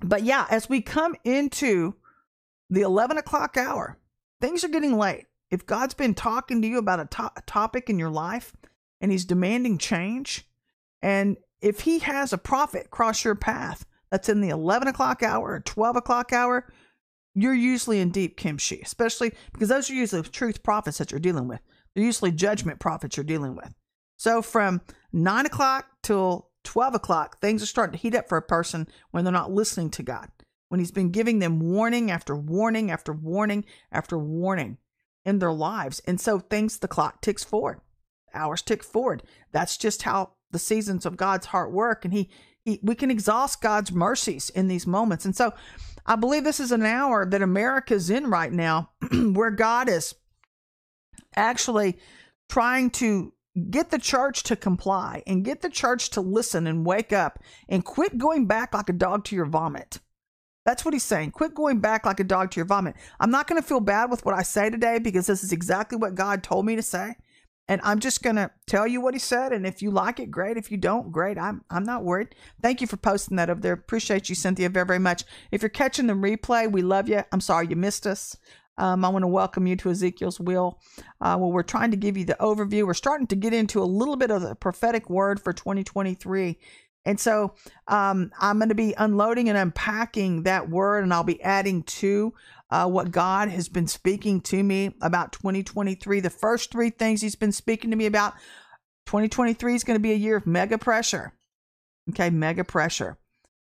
but 0.00 0.24
yeah, 0.24 0.46
as 0.50 0.68
we 0.68 0.82
come 0.82 1.14
into 1.24 1.94
the 2.68 2.82
11 2.82 3.16
o'clock 3.16 3.56
hour, 3.56 3.98
things 4.40 4.62
are 4.62 4.68
getting 4.68 4.98
late. 4.98 5.26
If 5.50 5.64
God's 5.64 5.94
been 5.94 6.14
talking 6.14 6.60
to 6.60 6.68
you 6.68 6.78
about 6.78 7.00
a, 7.00 7.06
to- 7.06 7.32
a 7.36 7.42
topic 7.46 7.88
in 7.88 7.98
your 7.98 8.10
life 8.10 8.52
and 9.00 9.10
he's 9.10 9.24
demanding 9.24 9.78
change, 9.78 10.46
and 11.00 11.36
if 11.60 11.80
he 11.80 12.00
has 12.00 12.32
a 12.32 12.38
prophet 12.38 12.90
cross 12.90 13.24
your 13.24 13.36
path 13.36 13.86
that's 14.10 14.28
in 14.28 14.40
the 14.40 14.48
11 14.50 14.88
o'clock 14.88 15.22
hour 15.22 15.52
or 15.52 15.60
12 15.60 15.96
o'clock 15.96 16.32
hour, 16.32 16.68
you're 17.36 17.54
usually 17.54 18.00
in 18.00 18.10
deep 18.10 18.38
kimchi, 18.38 18.80
especially 18.80 19.32
because 19.52 19.68
those 19.68 19.90
are 19.90 19.94
usually 19.94 20.22
truth 20.22 20.62
prophets 20.62 20.96
that 20.98 21.12
you're 21.12 21.20
dealing 21.20 21.46
with. 21.46 21.60
They're 21.94 22.02
usually 22.02 22.32
judgment 22.32 22.80
prophets 22.80 23.16
you're 23.16 23.24
dealing 23.24 23.54
with. 23.54 23.74
So 24.16 24.40
from 24.40 24.80
nine 25.12 25.44
o'clock 25.44 25.86
till 26.02 26.48
12 26.64 26.94
o'clock, 26.94 27.40
things 27.40 27.62
are 27.62 27.66
starting 27.66 27.92
to 27.92 27.98
heat 27.98 28.14
up 28.14 28.26
for 28.28 28.38
a 28.38 28.42
person 28.42 28.88
when 29.10 29.22
they're 29.22 29.32
not 29.32 29.52
listening 29.52 29.90
to 29.90 30.02
God, 30.02 30.30
when 30.70 30.80
He's 30.80 30.90
been 30.90 31.10
giving 31.10 31.38
them 31.38 31.60
warning 31.60 32.10
after 32.10 32.34
warning 32.34 32.90
after 32.90 33.12
warning 33.12 33.66
after 33.92 34.18
warning 34.18 34.78
in 35.26 35.38
their 35.38 35.52
lives. 35.52 36.00
And 36.06 36.18
so 36.18 36.38
things, 36.38 36.78
the 36.78 36.88
clock 36.88 37.20
ticks 37.20 37.44
forward, 37.44 37.80
hours 38.32 38.62
tick 38.62 38.82
forward. 38.82 39.22
That's 39.52 39.76
just 39.76 40.02
how 40.04 40.32
the 40.52 40.58
seasons 40.58 41.04
of 41.04 41.18
God's 41.18 41.46
heart 41.46 41.70
work. 41.70 42.06
And 42.06 42.14
He, 42.14 42.30
he 42.64 42.80
we 42.82 42.94
can 42.94 43.10
exhaust 43.10 43.60
God's 43.60 43.92
mercies 43.92 44.48
in 44.48 44.68
these 44.68 44.86
moments. 44.86 45.26
And 45.26 45.36
so 45.36 45.52
I 46.06 46.16
believe 46.16 46.44
this 46.44 46.60
is 46.60 46.72
an 46.72 46.84
hour 46.84 47.26
that 47.26 47.42
America's 47.42 48.10
in 48.10 48.28
right 48.28 48.52
now 48.52 48.90
where 49.12 49.50
God 49.50 49.88
is 49.88 50.14
actually 51.34 51.98
trying 52.48 52.90
to 52.90 53.32
get 53.70 53.90
the 53.90 53.98
church 53.98 54.42
to 54.44 54.56
comply 54.56 55.22
and 55.26 55.44
get 55.44 55.62
the 55.62 55.70
church 55.70 56.10
to 56.10 56.20
listen 56.20 56.66
and 56.66 56.86
wake 56.86 57.12
up 57.12 57.40
and 57.68 57.84
quit 57.84 58.18
going 58.18 58.46
back 58.46 58.72
like 58.74 58.88
a 58.88 58.92
dog 58.92 59.24
to 59.24 59.36
your 59.36 59.46
vomit. 59.46 59.98
That's 60.64 60.84
what 60.84 60.94
he's 60.94 61.04
saying. 61.04 61.30
Quit 61.30 61.54
going 61.54 61.80
back 61.80 62.04
like 62.04 62.20
a 62.20 62.24
dog 62.24 62.50
to 62.50 62.56
your 62.56 62.66
vomit. 62.66 62.96
I'm 63.20 63.30
not 63.30 63.46
going 63.46 63.60
to 63.60 63.66
feel 63.66 63.80
bad 63.80 64.10
with 64.10 64.24
what 64.24 64.34
I 64.34 64.42
say 64.42 64.68
today 64.68 64.98
because 64.98 65.26
this 65.26 65.44
is 65.44 65.52
exactly 65.52 65.96
what 65.96 66.14
God 66.14 66.42
told 66.42 66.66
me 66.66 66.76
to 66.76 66.82
say. 66.82 67.14
And 67.68 67.80
I'm 67.82 67.98
just 67.98 68.22
going 68.22 68.36
to 68.36 68.50
tell 68.66 68.86
you 68.86 69.00
what 69.00 69.14
he 69.14 69.18
said. 69.18 69.52
And 69.52 69.66
if 69.66 69.82
you 69.82 69.90
like 69.90 70.20
it, 70.20 70.30
great. 70.30 70.56
If 70.56 70.70
you 70.70 70.76
don't, 70.76 71.10
great. 71.10 71.36
I'm, 71.36 71.62
I'm 71.68 71.84
not 71.84 72.04
worried. 72.04 72.34
Thank 72.62 72.80
you 72.80 72.86
for 72.86 72.96
posting 72.96 73.36
that 73.38 73.50
over 73.50 73.60
there. 73.60 73.72
Appreciate 73.72 74.28
you, 74.28 74.34
Cynthia, 74.34 74.68
very, 74.68 74.86
very 74.86 74.98
much. 75.00 75.24
If 75.50 75.62
you're 75.62 75.68
catching 75.68 76.06
the 76.06 76.12
replay, 76.12 76.70
we 76.70 76.82
love 76.82 77.08
you. 77.08 77.22
I'm 77.32 77.40
sorry 77.40 77.66
you 77.68 77.76
missed 77.76 78.06
us. 78.06 78.36
Um, 78.78 79.04
I 79.04 79.08
want 79.08 79.22
to 79.22 79.28
welcome 79.28 79.66
you 79.66 79.74
to 79.76 79.90
Ezekiel's 79.90 80.38
Wheel. 80.38 80.78
Uh, 81.20 81.36
well, 81.40 81.50
we're 81.50 81.62
trying 81.62 81.90
to 81.92 81.96
give 81.96 82.16
you 82.16 82.24
the 82.26 82.36
overview. 82.40 82.86
We're 82.86 82.94
starting 82.94 83.26
to 83.28 83.36
get 83.36 83.54
into 83.54 83.82
a 83.82 83.84
little 83.84 84.16
bit 84.16 84.30
of 84.30 84.42
the 84.42 84.54
prophetic 84.54 85.08
word 85.08 85.40
for 85.40 85.52
2023. 85.52 86.58
And 87.06 87.20
so 87.20 87.54
um, 87.86 88.32
I'm 88.38 88.58
going 88.58 88.68
to 88.68 88.74
be 88.74 88.92
unloading 88.98 89.48
and 89.48 89.56
unpacking 89.56 90.42
that 90.42 90.68
word, 90.68 91.04
and 91.04 91.14
I'll 91.14 91.22
be 91.22 91.40
adding 91.40 91.84
to 91.84 92.34
uh, 92.68 92.88
what 92.88 93.12
God 93.12 93.48
has 93.48 93.68
been 93.68 93.86
speaking 93.86 94.40
to 94.42 94.62
me 94.62 94.92
about 95.00 95.32
2023. 95.32 96.18
The 96.18 96.28
first 96.28 96.72
three 96.72 96.90
things 96.90 97.22
He's 97.22 97.36
been 97.36 97.52
speaking 97.52 97.90
to 97.92 97.96
me 97.96 98.06
about 98.06 98.34
2023 99.06 99.76
is 99.76 99.84
going 99.84 99.94
to 99.94 100.02
be 100.02 100.12
a 100.12 100.16
year 100.16 100.36
of 100.36 100.48
mega 100.48 100.78
pressure. 100.78 101.32
Okay, 102.10 102.28
mega 102.28 102.64
pressure. 102.64 103.18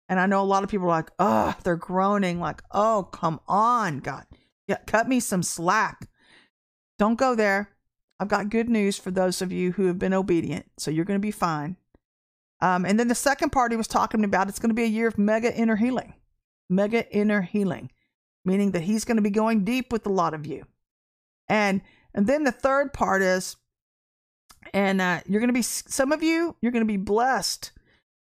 And 0.10 0.20
I 0.20 0.26
know 0.26 0.42
a 0.42 0.44
lot 0.44 0.64
of 0.64 0.70
people 0.70 0.88
are 0.88 0.90
like, 0.90 1.12
oh, 1.20 1.56
they're 1.64 1.76
groaning, 1.76 2.40
like, 2.40 2.64
oh, 2.72 3.08
come 3.12 3.40
on, 3.48 4.00
God. 4.00 4.26
Yeah, 4.68 4.78
cut 4.88 5.08
me 5.08 5.20
some 5.20 5.44
slack. 5.44 6.08
Don't 6.98 7.20
go 7.20 7.36
there. 7.36 7.70
I've 8.20 8.28
got 8.28 8.50
good 8.50 8.70
news 8.70 8.98
for 8.98 9.12
those 9.12 9.42
of 9.44 9.52
you 9.52 9.74
who 9.74 9.86
have 9.86 10.00
been 10.00 10.14
obedient. 10.14 10.66
So 10.78 10.90
you're 10.90 11.06
going 11.06 11.20
to 11.20 11.26
be 11.26 11.32
fine. 11.32 11.78
Um, 12.62 12.86
and 12.86 13.00
then 13.00 13.08
the 13.08 13.16
second 13.16 13.52
part 13.52 13.72
he 13.72 13.78
was 13.78 13.88
talking 13.88 14.24
about, 14.24 14.50
it's 14.50 14.60
going 14.60 14.70
to 14.70 14.76
be 14.76 14.84
a 14.84 14.88
year 14.88 15.08
of 15.08 15.18
mega 15.18 15.54
inner 15.54 15.76
healing. 15.76 16.14
Mega 16.70 17.10
inner 17.14 17.42
healing 17.42 17.90
meaning 18.46 18.72
that 18.72 18.84
he's 18.84 19.04
going 19.04 19.18
to 19.18 19.24
be 19.24 19.32
going 19.32 19.66
deep 19.66 19.92
with 19.92 20.06
a 20.06 20.12
lot 20.12 20.34
of 20.34 20.46
you. 20.46 20.66
And 21.50 21.82
and 22.14 22.28
then 22.28 22.44
the 22.44 22.52
third 22.52 22.94
part 22.94 23.22
is 23.22 23.58
and 24.74 25.02
uh, 25.02 25.22
you're 25.28 25.42
going 25.42 25.50
to 25.50 25.54
be 25.54 25.62
some 25.64 26.12
of 26.12 26.24
you 26.24 26.56
you're 26.62 26.72
going 26.72 26.86
to 26.86 26.92
be 26.92 26.98
blessed. 26.98 27.72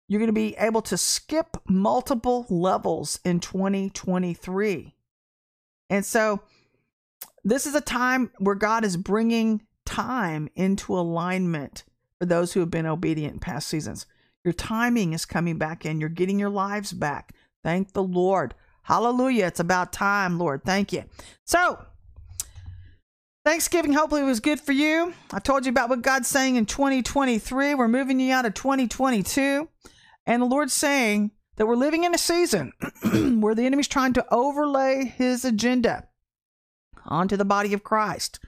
You're 0.07 0.19
going 0.19 0.27
to 0.27 0.33
be 0.33 0.55
able 0.57 0.81
to 0.83 0.97
skip 0.97 1.57
multiple 1.67 2.45
levels 2.49 3.19
in 3.23 3.39
2023. 3.39 4.93
And 5.89 6.05
so 6.05 6.41
this 7.45 7.65
is 7.65 7.75
a 7.75 7.81
time 7.81 8.29
where 8.37 8.55
God 8.55 8.83
is 8.83 8.97
bringing 8.97 9.61
time 9.85 10.49
into 10.53 10.97
alignment 10.97 11.85
for 12.19 12.25
those 12.25 12.51
who 12.51 12.59
have 12.59 12.69
been 12.69 12.85
obedient 12.85 13.35
in 13.35 13.39
past 13.39 13.69
seasons. 13.69 14.05
Your 14.43 14.53
timing 14.53 15.13
is 15.13 15.25
coming 15.25 15.57
back 15.57 15.85
in. 15.85 15.99
You're 15.99 16.09
getting 16.09 16.39
your 16.39 16.49
lives 16.49 16.93
back. 16.93 17.33
Thank 17.63 17.93
the 17.93 18.03
Lord. 18.03 18.55
Hallelujah. 18.83 19.45
It's 19.45 19.59
about 19.59 19.93
time, 19.93 20.39
Lord. 20.39 20.63
Thank 20.63 20.91
you. 20.91 21.03
So, 21.45 21.85
Thanksgiving 23.45 23.93
hopefully 23.93 24.23
was 24.23 24.39
good 24.39 24.59
for 24.59 24.71
you. 24.71 25.13
I 25.31 25.39
told 25.39 25.65
you 25.65 25.71
about 25.71 25.89
what 25.89 26.01
God's 26.01 26.27
saying 26.27 26.55
in 26.55 26.65
2023. 26.65 27.75
We're 27.75 27.87
moving 27.87 28.19
you 28.19 28.33
out 28.33 28.45
of 28.45 28.53
2022. 28.53 29.67
And 30.25 30.41
the 30.41 30.47
Lord's 30.47 30.73
saying 30.73 31.31
that 31.57 31.65
we're 31.65 31.75
living 31.75 32.03
in 32.03 32.13
a 32.13 32.19
season 32.19 32.73
where 33.41 33.55
the 33.55 33.65
enemy's 33.65 33.87
trying 33.87 34.13
to 34.13 34.25
overlay 34.31 35.05
his 35.05 35.45
agenda 35.45 36.07
onto 37.05 37.37
the 37.37 37.45
body 37.45 37.73
of 37.73 37.83
Christ. 37.83 38.39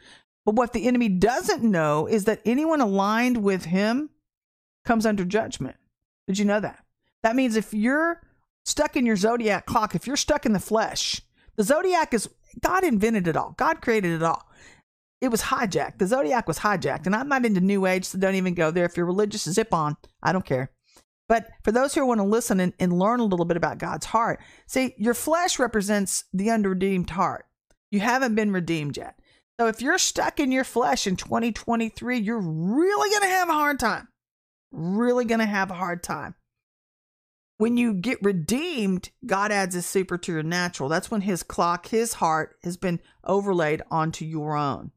But 0.46 0.56
what 0.56 0.74
the 0.74 0.88
enemy 0.88 1.10
doesn't 1.10 1.64
know 1.64 2.08
is 2.08 2.26
that 2.26 2.42
anyone 2.46 2.82
aligned 2.82 3.44
with 3.44 3.66
him 3.66 4.10
comes 4.86 5.06
under 5.06 5.26
judgment. 5.26 5.78
Did 6.28 6.40
you 6.40 6.46
know 6.46 6.60
that? 6.60 6.84
That 7.24 7.36
means 7.36 7.56
if 7.56 7.74
you're 7.74 8.22
stuck 8.66 8.96
in 8.96 9.06
your 9.06 9.16
zodiac 9.16 9.66
clock, 9.66 9.96
if 9.96 10.08
you're 10.08 10.18
stuck 10.18 10.46
in 10.46 10.54
the 10.54 10.60
flesh, 10.60 11.22
the 11.56 11.64
zodiac 11.64 12.14
is 12.14 12.30
God 12.62 12.84
invented 12.84 13.28
it 13.28 13.38
all. 13.38 13.54
God 13.58 13.82
created 13.82 14.12
it 14.12 14.24
all. 14.24 14.48
It 15.22 15.30
was 15.30 15.44
hijacked. 15.44 16.00
The 16.00 16.08
zodiac 16.08 16.48
was 16.48 16.60
hijacked. 16.60 17.06
And 17.06 17.16
I'm 17.16 17.30
not 17.30 17.46
into 17.46 17.62
new 17.62 17.86
age, 17.86 18.06
so 18.06 18.18
don't 18.18 18.36
even 18.36 18.54
go 18.54 18.72
there. 18.72 18.86
If 18.86 18.98
you're 18.98 19.06
religious, 19.06 19.44
zip 19.44 19.74
on. 19.74 19.96
I 20.22 20.34
don't 20.34 20.46
care. 20.46 20.72
But 21.30 21.48
for 21.64 21.72
those 21.72 21.96
who 21.96 22.06
want 22.06 22.20
to 22.20 22.26
listen 22.26 22.60
and, 22.60 22.74
and 22.80 23.00
learn 23.00 23.22
a 23.22 23.26
little 23.26 23.46
bit 23.46 23.58
about 23.58 23.78
God's 23.78 24.08
heart, 24.08 24.42
see, 24.68 24.94
your 24.98 25.14
flesh 25.14 25.58
represents 25.58 26.26
the 26.34 26.52
unredeemed 26.52 27.10
heart. 27.10 27.46
You 27.90 28.02
haven't 28.02 28.36
been 28.36 28.52
redeemed 28.52 28.98
yet. 28.98 29.18
So 29.60 29.68
if 29.68 29.82
you're 29.82 29.98
stuck 29.98 30.40
in 30.40 30.52
your 30.52 30.64
flesh 30.64 31.08
in 31.08 31.16
2023, 31.16 32.18
you're 32.18 32.40
really 32.40 33.10
going 33.10 33.22
to 33.22 33.36
have 33.36 33.50
a 33.50 33.54
hard 33.54 33.80
time. 33.80 34.10
Really 34.74 35.24
going 35.24 35.40
to 35.40 35.46
have 35.46 35.72
a 35.72 35.76
hard 35.76 36.04
time 36.04 36.36
when 37.64 37.78
you 37.78 37.94
get 37.94 38.22
redeemed, 38.22 39.10
God 39.26 39.50
adds 39.50 39.74
a 39.74 39.82
super 39.82 40.18
to 40.18 40.34
your 40.34 40.44
natural. 40.44 40.90
That's 40.90 41.10
when 41.10 41.22
his 41.22 41.44
clock, 41.44 41.88
his 41.88 42.16
heart 42.16 42.58
has 42.64 42.76
been 42.76 43.00
overlaid 43.24 43.82
onto 43.90 44.26
your 44.26 44.58
own. 44.58 44.92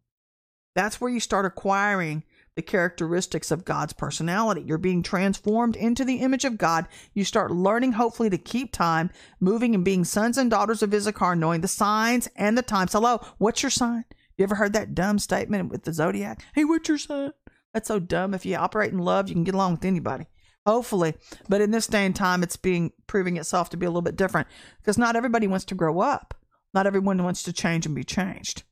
That's 0.74 1.00
where 1.00 1.08
you 1.08 1.20
start 1.20 1.46
acquiring 1.46 2.24
the 2.56 2.62
characteristics 2.62 3.52
of 3.52 3.64
God's 3.64 3.92
personality. 3.92 4.62
You're 4.66 4.78
being 4.78 5.04
transformed 5.04 5.76
into 5.76 6.04
the 6.04 6.16
image 6.16 6.44
of 6.44 6.58
God. 6.58 6.88
You 7.14 7.24
start 7.24 7.52
learning, 7.52 7.92
hopefully, 7.92 8.30
to 8.30 8.38
keep 8.38 8.72
time, 8.72 9.10
moving 9.38 9.74
and 9.74 9.84
being 9.84 10.04
sons 10.04 10.36
and 10.36 10.50
daughters 10.50 10.82
of 10.82 10.92
Issachar, 10.92 11.36
knowing 11.36 11.60
the 11.60 11.68
signs 11.68 12.28
and 12.34 12.58
the 12.58 12.62
times. 12.62 12.94
Hello, 12.94 13.20
what's 13.38 13.62
your 13.62 13.70
sign? 13.70 14.06
You 14.36 14.42
ever 14.42 14.56
heard 14.56 14.72
that 14.72 14.94
dumb 14.94 15.18
statement 15.18 15.70
with 15.70 15.84
the 15.84 15.92
zodiac? 15.92 16.44
Hey, 16.54 16.64
what's 16.64 16.88
your 16.88 16.98
sign? 16.98 17.32
That's 17.76 17.88
so 17.88 17.98
dumb. 17.98 18.32
If 18.32 18.46
you 18.46 18.56
operate 18.56 18.90
in 18.90 18.98
love, 19.00 19.28
you 19.28 19.34
can 19.34 19.44
get 19.44 19.54
along 19.54 19.72
with 19.72 19.84
anybody. 19.84 20.24
Hopefully. 20.64 21.12
But 21.46 21.60
in 21.60 21.72
this 21.72 21.86
day 21.86 22.06
and 22.06 22.16
time, 22.16 22.42
it's 22.42 22.56
being 22.56 22.90
proving 23.06 23.36
itself 23.36 23.68
to 23.68 23.76
be 23.76 23.84
a 23.84 23.90
little 23.90 24.00
bit 24.00 24.16
different 24.16 24.48
because 24.78 24.96
not 24.96 25.14
everybody 25.14 25.46
wants 25.46 25.66
to 25.66 25.74
grow 25.74 26.00
up. 26.00 26.32
Not 26.72 26.86
everyone 26.86 27.22
wants 27.22 27.42
to 27.42 27.52
change 27.52 27.84
and 27.84 27.94
be 27.94 28.02
changed. 28.02 28.62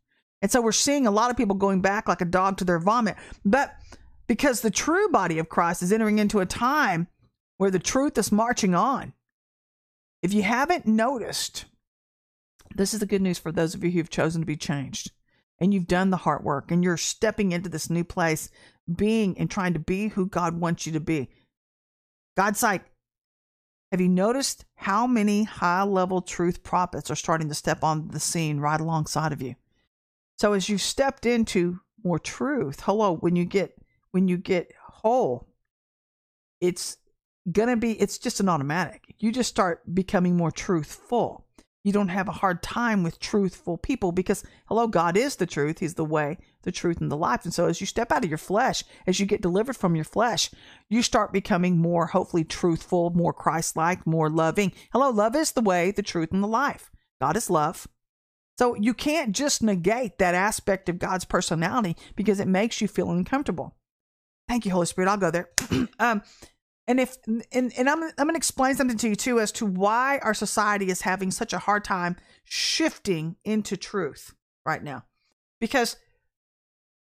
And 0.41 0.51
so 0.51 0.63
we're 0.63 0.73
seeing 0.73 1.07
a 1.07 1.11
lot 1.11 1.31
of 1.31 1.37
people 1.37 1.55
going 1.55 1.83
back 1.83 2.09
like 2.09 2.23
a 2.23 2.25
dog 2.25 2.57
to 2.57 2.65
their 2.65 2.79
vomit. 2.79 3.17
But 3.45 3.75
because 4.27 4.63
the 4.63 4.71
true 4.71 5.11
body 5.11 5.39
of 5.39 5.51
Christ 5.51 5.83
is 5.83 5.93
entering 5.93 6.19
into 6.19 6.41
a 6.41 6.47
time 6.47 7.09
where 7.59 7.71
the 7.71 7.79
truth 7.79 8.17
is 8.17 8.33
marching 8.33 8.75
on. 8.75 9.13
If 10.23 10.33
you 10.33 10.45
haven't 10.45 10.87
noticed, 10.87 11.67
this 12.75 12.95
is 12.95 13.01
the 13.01 13.07
good 13.07 13.21
news 13.21 13.39
for 13.39 13.53
those 13.53 13.75
of 13.75 13.85
you 13.85 13.91
who've 13.91 14.09
chosen 14.09 14.41
to 14.41 14.47
be 14.47 14.57
changed 14.57 15.11
and 15.61 15.73
you've 15.73 15.87
done 15.87 16.11
the 16.11 16.19
hard 16.19 16.45
work 16.45 16.71
and 16.71 16.83
you're 16.83 16.97
stepping 16.97 17.53
into 17.53 17.69
this 17.69 17.91
new 17.91 18.05
place, 18.05 18.51
being 18.93 19.39
and 19.39 19.51
trying 19.51 19.73
to 19.75 19.79
be 19.79 20.09
who 20.09 20.27
God 20.27 20.61
wants 20.61 20.87
you 20.87 20.93
to 20.93 21.01
be. 21.01 21.31
God's 22.37 22.63
like, 22.63 22.85
have 23.93 24.01
you 24.01 24.09
noticed 24.09 24.65
how 24.75 25.07
many 25.07 25.45
high 25.45 25.85
level 25.85 26.21
truth 26.21 26.63
prophets 26.63 27.11
are 27.11 27.17
starting 27.17 27.49
to 27.49 27.55
step 27.55 27.85
on 27.85 28.09
the 28.09 28.21
scene 28.21 28.59
right 28.59 28.81
alongside 28.81 29.33
of 29.33 29.41
you? 29.41 29.55
So 30.39 30.53
as 30.53 30.69
you 30.69 30.79
stepped 30.79 31.27
into 31.27 31.81
more 32.03 32.19
truth, 32.19 32.81
hello, 32.81 33.17
when 33.17 33.37
you 33.37 33.45
get 33.45 33.77
when 34.11 34.27
you 34.29 34.37
get 34.37 34.73
whole, 34.81 35.49
it's 36.61 36.97
gonna 37.51 37.77
be 37.77 37.93
it's 37.93 38.19
just 38.19 38.41
an 38.41 38.49
automatic. 38.49 39.15
You 39.19 39.31
just 39.31 39.51
start 39.51 39.83
becoming 39.95 40.37
more 40.37 40.51
truthful 40.51 41.45
you 41.85 41.93
don't 41.93 42.09
have 42.09 42.29
a 42.29 42.33
hard 42.33 42.63
time 42.63 43.03
with 43.03 43.21
truthful 43.21 43.77
people 43.77 44.11
because, 44.11 44.43
hello, 44.67 44.89
God 44.89 45.19
is 45.19 45.37
the 45.37 45.47
truth. 45.47 45.79
He's 45.79 45.95
the 45.95 46.05
way, 46.05 46.39
the 46.65 46.73
truth, 46.73 47.01
and 47.01 47.11
the 47.11 47.17
life. 47.17 47.45
And 47.45 47.55
so, 47.55 47.67
as 47.67 47.81
you 47.81 47.87
step 47.87 48.11
out 48.11 48.25
of 48.25 48.31
your 48.31 48.39
flesh, 48.39 48.85
as 49.07 49.21
you 49.21 49.27
get 49.27 49.41
delivered 49.41 49.77
from 49.77 49.95
your 49.95 50.05
flesh, 50.05 50.51
you 50.89 51.03
start 51.03 51.33
becoming 51.33 51.79
more, 51.79 52.07
hopefully, 52.07 52.45
truthful, 52.45 53.11
more 53.11 53.33
Christ 53.33 53.77
like, 53.77 54.07
more 54.07 54.29
loving. 54.29 54.73
Hello, 54.93 55.11
love 55.11 55.37
is 55.37 55.53
the 55.53 55.61
way, 55.61 55.91
the 55.91 56.03
truth, 56.03 56.33
and 56.33 56.43
the 56.43 56.49
life. 56.49 56.91
God 57.21 57.37
is 57.37 57.49
love. 57.49 57.87
So, 58.59 58.75
you 58.75 58.95
can't 58.95 59.33
just 59.33 59.63
negate 59.63 60.19
that 60.19 60.35
aspect 60.35 60.89
of 60.89 60.99
God's 60.99 61.25
personality 61.25 61.97
because 62.17 62.41
it 62.41 62.49
makes 62.49 62.81
you 62.81 62.89
feel 62.89 63.11
uncomfortable. 63.11 63.77
Thank 64.49 64.65
you, 64.65 64.73
Holy 64.73 64.87
Spirit. 64.87 65.09
I'll 65.09 65.17
go 65.17 65.31
there. 65.31 65.49
um, 65.99 66.23
and 66.87 67.01
if 67.01 67.17
and, 67.27 67.73
and 67.77 67.89
I'm 67.89 68.03
I'm 68.19 68.29
to 68.29 68.37
explain 68.37 68.75
something 68.75 68.99
to 68.99 69.09
you 69.09 69.17
too 69.17 69.41
as 69.41 69.53
to 69.53 69.67
why 69.67 70.19
our 70.19 70.35
society 70.35 70.91
is 70.91 71.03
having 71.03 71.31
such 71.31 71.53
a 71.53 71.59
hard 71.59 71.85
time 71.85 72.17
shifting 72.45 73.37
into 73.45 73.77
truth 73.77 74.35
right 74.67 74.83
now. 74.83 75.05
Because 75.61 75.97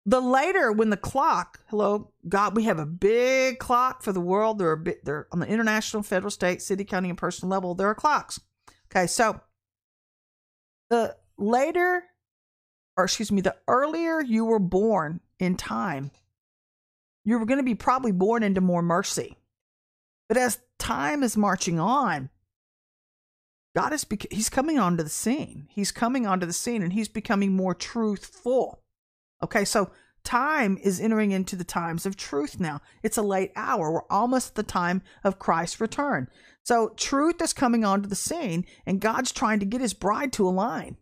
the 0.06 0.22
later 0.22 0.72
when 0.72 0.92
the 0.92 0.98
clock, 0.98 1.62
hello, 1.68 2.12
God, 2.30 2.56
we 2.56 2.64
have 2.64 2.78
a 2.78 2.86
big 2.86 3.58
clock 3.58 4.04
for 4.04 4.14
the 4.14 4.22
world. 4.22 4.60
There 4.60 4.70
are 4.70 4.76
bit 4.76 5.04
they're 5.04 5.28
on 5.32 5.40
the 5.40 5.48
international, 5.48 6.04
federal, 6.04 6.30
state, 6.30 6.62
city, 6.62 6.84
county, 6.84 7.10
and 7.10 7.18
personal 7.18 7.50
level. 7.50 7.74
There 7.74 7.90
are 7.90 7.96
clocks. 7.96 8.40
Okay, 8.92 9.08
so 9.08 9.42
the 10.90 11.16
later, 11.38 12.04
or 12.96 13.06
excuse 13.06 13.32
me, 13.32 13.42
the 13.42 13.56
earlier 13.68 14.22
you 14.22 14.46
were 14.46 14.60
born 14.60 15.22
in 15.40 15.56
time, 15.56 16.12
you 17.24 17.40
were 17.40 17.46
going 17.46 17.58
to 17.60 17.64
be 17.64 17.76
probably 17.76 18.12
born 18.12 18.44
into 18.44 18.62
more 18.62 18.84
mercy. 18.84 19.38
But 20.30 20.38
as 20.38 20.60
time 20.78 21.24
is 21.24 21.36
marching 21.36 21.80
on, 21.80 22.30
God 23.76 23.92
is 23.92 24.04
bec- 24.04 24.32
he's 24.32 24.50
coming 24.50 24.78
onto 24.78 25.04
the 25.04 25.10
scene. 25.10 25.68
He's 25.70 25.92
coming 25.92 26.28
onto 26.28 26.46
the 26.46 26.54
scene 26.54 26.84
and 26.84 26.94
he's 26.94 27.10
becoming 27.10 27.54
more 27.54 27.74
truthful. 27.74 28.85
Okay, 29.44 29.66
so 29.66 29.92
time 30.24 30.78
is 30.82 31.00
entering 31.00 31.32
into 31.32 31.56
the 31.56 31.64
times 31.64 32.06
of 32.06 32.16
truth 32.16 32.60
now. 32.60 32.82
It's 33.04 33.18
a 33.18 33.22
late 33.22 33.52
hour. 33.56 33.92
We're 33.92 34.08
almost 34.10 34.50
at 34.50 34.56
the 34.56 34.64
time 34.64 35.02
of 35.24 35.40
Christ's 35.40 35.80
return. 35.80 36.28
So 36.64 36.94
truth 36.98 37.42
is 37.42 37.54
coming 37.54 37.86
onto 37.86 38.10
the 38.10 38.16
scene 38.16 38.66
and 38.86 39.00
God's 39.00 39.32
trying 39.32 39.60
to 39.60 39.66
get 39.66 39.82
his 39.82 39.94
bride 39.94 40.34
to 40.34 40.48
align. 40.48 40.98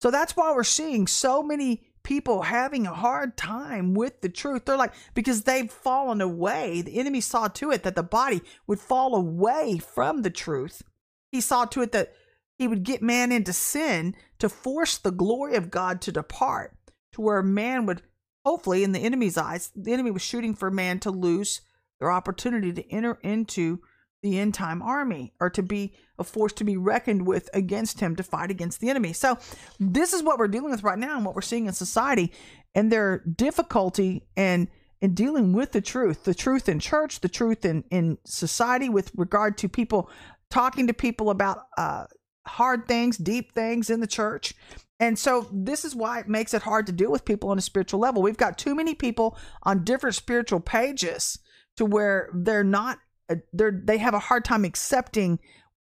So 0.00 0.10
that's 0.10 0.36
why 0.36 0.52
we're 0.52 0.64
seeing 0.64 1.06
so 1.06 1.42
many 1.42 1.84
people 2.02 2.42
having 2.42 2.86
a 2.86 2.94
hard 2.94 3.36
time 3.36 3.92
with 3.92 4.22
the 4.22 4.30
truth. 4.30 4.64
They're 4.64 4.78
like, 4.78 4.94
because 5.12 5.42
they've 5.42 5.70
fallen 5.70 6.22
away. 6.22 6.80
The 6.80 6.98
enemy 6.98 7.20
saw 7.20 7.48
to 7.48 7.70
it 7.70 7.82
that 7.82 7.96
the 7.96 8.02
body 8.02 8.40
would 8.66 8.80
fall 8.80 9.14
away 9.14 9.78
from 9.78 10.22
the 10.22 10.30
truth. 10.30 10.82
He 11.30 11.42
saw 11.42 11.66
to 11.66 11.82
it 11.82 11.92
that 11.92 12.14
he 12.56 12.66
would 12.66 12.82
get 12.82 13.02
man 13.02 13.30
into 13.30 13.52
sin 13.52 14.16
to 14.38 14.48
force 14.48 14.96
the 14.96 15.10
glory 15.10 15.54
of 15.54 15.70
God 15.70 16.00
to 16.02 16.12
depart, 16.12 16.74
to 17.18 17.22
where 17.22 17.42
man 17.42 17.84
would, 17.86 18.02
hopefully, 18.44 18.84
in 18.84 18.92
the 18.92 19.00
enemy's 19.00 19.36
eyes, 19.36 19.70
the 19.74 19.92
enemy 19.92 20.10
was 20.10 20.22
shooting 20.22 20.54
for 20.54 20.68
a 20.68 20.72
man 20.72 21.00
to 21.00 21.10
lose 21.10 21.60
their 21.98 22.10
opportunity 22.10 22.72
to 22.72 22.90
enter 22.92 23.18
into 23.22 23.80
the 24.22 24.38
end 24.38 24.54
time 24.54 24.82
army 24.82 25.32
or 25.40 25.50
to 25.50 25.62
be 25.62 25.94
a 26.18 26.24
force 26.24 26.52
to 26.52 26.64
be 26.64 26.76
reckoned 26.76 27.26
with 27.26 27.50
against 27.54 28.00
him 28.00 28.16
to 28.16 28.22
fight 28.22 28.50
against 28.50 28.80
the 28.80 28.88
enemy. 28.88 29.12
So, 29.12 29.38
this 29.78 30.12
is 30.12 30.22
what 30.22 30.38
we're 30.38 30.48
dealing 30.48 30.70
with 30.70 30.82
right 30.82 30.98
now 30.98 31.16
and 31.16 31.24
what 31.24 31.34
we're 31.34 31.42
seeing 31.42 31.66
in 31.66 31.72
society 31.72 32.32
and 32.74 32.90
their 32.90 33.18
difficulty 33.18 34.26
and 34.36 34.68
in 35.00 35.14
dealing 35.14 35.52
with 35.52 35.72
the 35.72 35.80
truth, 35.80 36.24
the 36.24 36.34
truth 36.34 36.68
in 36.68 36.80
church, 36.80 37.20
the 37.20 37.28
truth 37.28 37.64
in, 37.64 37.84
in 37.90 38.18
society 38.24 38.88
with 38.88 39.12
regard 39.16 39.56
to 39.58 39.68
people 39.68 40.10
talking 40.50 40.88
to 40.88 40.94
people 40.94 41.30
about 41.30 41.66
uh, 41.76 42.06
hard 42.46 42.88
things, 42.88 43.16
deep 43.16 43.52
things 43.52 43.90
in 43.90 44.00
the 44.00 44.06
church. 44.06 44.54
And 45.00 45.18
so 45.18 45.48
this 45.52 45.84
is 45.84 45.94
why 45.94 46.20
it 46.20 46.28
makes 46.28 46.54
it 46.54 46.62
hard 46.62 46.86
to 46.86 46.92
deal 46.92 47.10
with 47.10 47.24
people 47.24 47.50
on 47.50 47.58
a 47.58 47.62
spiritual 47.62 48.00
level. 48.00 48.20
We've 48.20 48.36
got 48.36 48.58
too 48.58 48.74
many 48.74 48.94
people 48.94 49.36
on 49.62 49.84
different 49.84 50.16
spiritual 50.16 50.60
pages 50.60 51.38
to 51.76 51.84
where 51.84 52.30
they're 52.34 52.64
not 52.64 52.98
uh, 53.30 53.36
they're 53.52 53.80
they 53.84 53.98
have 53.98 54.14
a 54.14 54.18
hard 54.18 54.44
time 54.44 54.64
accepting 54.64 55.38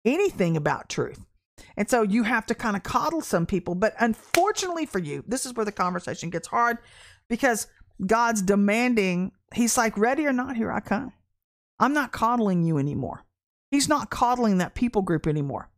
anything 0.05 0.57
about 0.57 0.89
truth. 0.89 1.21
And 1.77 1.89
so 1.89 2.03
you 2.03 2.25
have 2.25 2.47
to 2.47 2.55
kind 2.55 2.77
of 2.77 2.83
coddle 2.83 3.21
some 3.21 3.47
people. 3.47 3.75
But 3.75 3.95
unfortunately 3.99 4.87
for 4.87 4.99
you, 4.99 5.25
this 5.27 5.47
is 5.47 5.55
where 5.55 5.65
the 5.65 5.73
conversation 5.73 6.31
gets 6.31 6.49
hard 6.49 6.79
because 7.29 7.67
God's 8.05 8.43
demanding, 8.43 9.33
He's 9.55 9.79
like, 9.79 9.97
ready 9.97 10.27
or 10.27 10.33
not, 10.33 10.57
here 10.57 10.73
I 10.73 10.81
come. 10.81 11.13
I'm 11.79 11.93
not 11.93 12.13
coddling 12.13 12.63
you 12.63 12.79
anymore. 12.79 13.25
He's 13.71 13.89
not 13.89 14.11
coddling 14.11 14.59
that 14.59 14.75
people 14.75 15.03
group 15.03 15.27
anymore. 15.27 15.71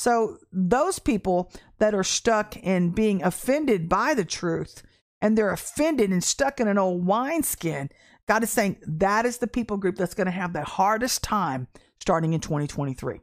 So 0.00 0.38
those 0.50 0.98
people 0.98 1.52
that 1.78 1.94
are 1.94 2.02
stuck 2.02 2.56
in 2.56 2.92
being 2.92 3.22
offended 3.22 3.86
by 3.86 4.14
the 4.14 4.24
truth 4.24 4.82
and 5.20 5.36
they're 5.36 5.52
offended 5.52 6.08
and 6.08 6.24
stuck 6.24 6.58
in 6.58 6.68
an 6.68 6.78
old 6.78 7.04
wineskin, 7.04 7.90
God 8.26 8.42
is 8.42 8.48
saying 8.48 8.78
that 8.86 9.26
is 9.26 9.36
the 9.36 9.46
people 9.46 9.76
group 9.76 9.96
that's 9.96 10.14
going 10.14 10.24
to 10.24 10.30
have 10.30 10.54
the 10.54 10.64
hardest 10.64 11.22
time 11.22 11.68
starting 12.00 12.32
in 12.32 12.40
2023. 12.40 13.20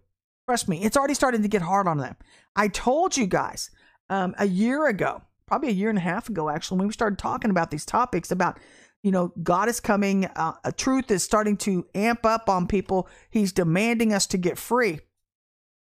Trust 0.47 0.69
me, 0.69 0.83
it's 0.83 0.95
already 0.95 1.15
starting 1.15 1.41
to 1.41 1.47
get 1.47 1.63
hard 1.63 1.87
on 1.87 1.97
them. 1.97 2.15
I 2.55 2.67
told 2.67 3.17
you 3.17 3.25
guys 3.25 3.71
um, 4.11 4.35
a 4.37 4.45
year 4.45 4.85
ago, 4.85 5.23
probably 5.47 5.69
a 5.69 5.71
year 5.71 5.89
and 5.89 5.97
a 5.97 6.01
half 6.01 6.29
ago, 6.29 6.47
actually, 6.47 6.77
when 6.77 6.89
we 6.89 6.93
started 6.93 7.17
talking 7.17 7.49
about 7.49 7.71
these 7.71 7.87
topics 7.87 8.29
about, 8.29 8.59
you 9.01 9.09
know, 9.09 9.33
God 9.41 9.67
is 9.67 9.79
coming, 9.79 10.25
uh, 10.25 10.53
a 10.63 10.71
truth 10.71 11.09
is 11.09 11.23
starting 11.23 11.57
to 11.57 11.87
amp 11.95 12.23
up 12.23 12.47
on 12.47 12.67
people. 12.67 13.09
He's 13.31 13.51
demanding 13.51 14.13
us 14.13 14.27
to 14.27 14.37
get 14.37 14.59
free, 14.59 14.99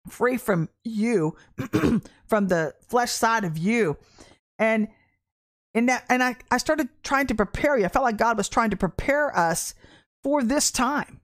free 0.08 0.36
from 0.36 0.68
you, 0.84 1.36
from 2.26 2.48
the 2.48 2.74
flesh 2.88 3.12
side 3.12 3.44
of 3.44 3.58
you. 3.58 3.96
And 4.58 4.88
and 5.72 5.88
that, 5.88 6.04
and 6.08 6.22
I, 6.22 6.36
I 6.50 6.58
started 6.58 6.88
trying 7.04 7.28
to 7.28 7.34
prepare 7.34 7.78
you. 7.78 7.84
I 7.84 7.88
felt 7.88 8.04
like 8.04 8.16
God 8.16 8.36
was 8.36 8.48
trying 8.48 8.70
to 8.70 8.76
prepare 8.76 9.36
us 9.36 9.74
for 10.22 10.42
this 10.42 10.70
time, 10.70 11.20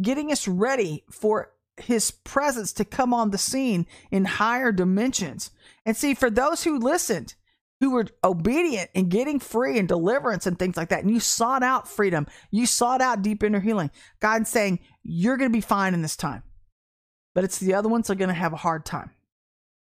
getting 0.00 0.30
us 0.30 0.46
ready 0.46 1.04
for 1.10 1.52
his 1.76 2.10
presence 2.10 2.72
to 2.74 2.84
come 2.84 3.12
on 3.12 3.30
the 3.30 3.38
scene 3.38 3.86
in 4.10 4.24
higher 4.24 4.70
dimensions. 4.70 5.50
And 5.84 5.96
see, 5.96 6.14
for 6.14 6.30
those 6.30 6.62
who 6.62 6.78
listened, 6.78 7.34
who 7.80 7.90
were 7.90 8.06
obedient 8.22 8.90
and 8.94 9.10
getting 9.10 9.40
free 9.40 9.78
and 9.78 9.88
deliverance 9.88 10.46
and 10.46 10.58
things 10.58 10.76
like 10.76 10.90
that, 10.90 11.02
and 11.02 11.12
you 11.12 11.18
sought 11.18 11.62
out 11.62 11.88
freedom, 11.88 12.26
you 12.50 12.66
sought 12.66 13.00
out 13.00 13.22
deep 13.22 13.42
inner 13.42 13.60
healing, 13.60 13.90
God's 14.20 14.50
saying, 14.50 14.80
You're 15.02 15.36
going 15.36 15.50
to 15.50 15.56
be 15.56 15.62
fine 15.62 15.94
in 15.94 16.02
this 16.02 16.16
time. 16.16 16.42
But 17.40 17.46
it's 17.46 17.56
the 17.56 17.72
other 17.72 17.88
ones 17.88 18.10
are 18.10 18.14
going 18.14 18.28
to 18.28 18.34
have 18.34 18.52
a 18.52 18.56
hard 18.56 18.84
time. 18.84 19.12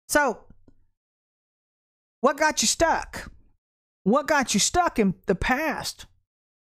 So, 0.09 0.43
what 2.21 2.37
got 2.37 2.61
you 2.61 2.67
stuck? 2.67 3.31
What 4.03 4.27
got 4.27 4.53
you 4.53 4.59
stuck 4.59 4.99
in 4.99 5.15
the 5.25 5.33
past? 5.33 6.05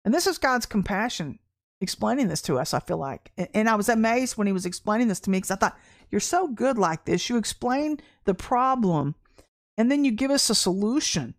And 0.05 0.15
this 0.15 0.29
is 0.29 0.39
God's 0.39 0.65
compassion 0.65 1.41
explaining 1.81 2.29
this 2.29 2.41
to 2.43 2.57
us, 2.61 2.73
I 2.73 2.79
feel 2.79 2.99
like. 2.99 3.33
And 3.53 3.69
I 3.69 3.75
was 3.75 3.89
amazed 3.89 4.37
when 4.37 4.47
he 4.47 4.53
was 4.53 4.65
explaining 4.65 5.09
this 5.09 5.19
to 5.23 5.31
me 5.31 5.39
because 5.39 5.51
I 5.51 5.57
thought, 5.57 5.77
you're 6.09 6.21
so 6.21 6.47
good 6.47 6.79
like 6.79 7.05
this. 7.05 7.29
You 7.29 7.37
explain 7.37 7.99
the 8.25 8.35
problem 8.35 9.17
and 9.77 9.91
then 9.91 10.05
you 10.05 10.13
give 10.13 10.31
us 10.31 10.49
a 10.51 10.55
solution. 10.55 11.35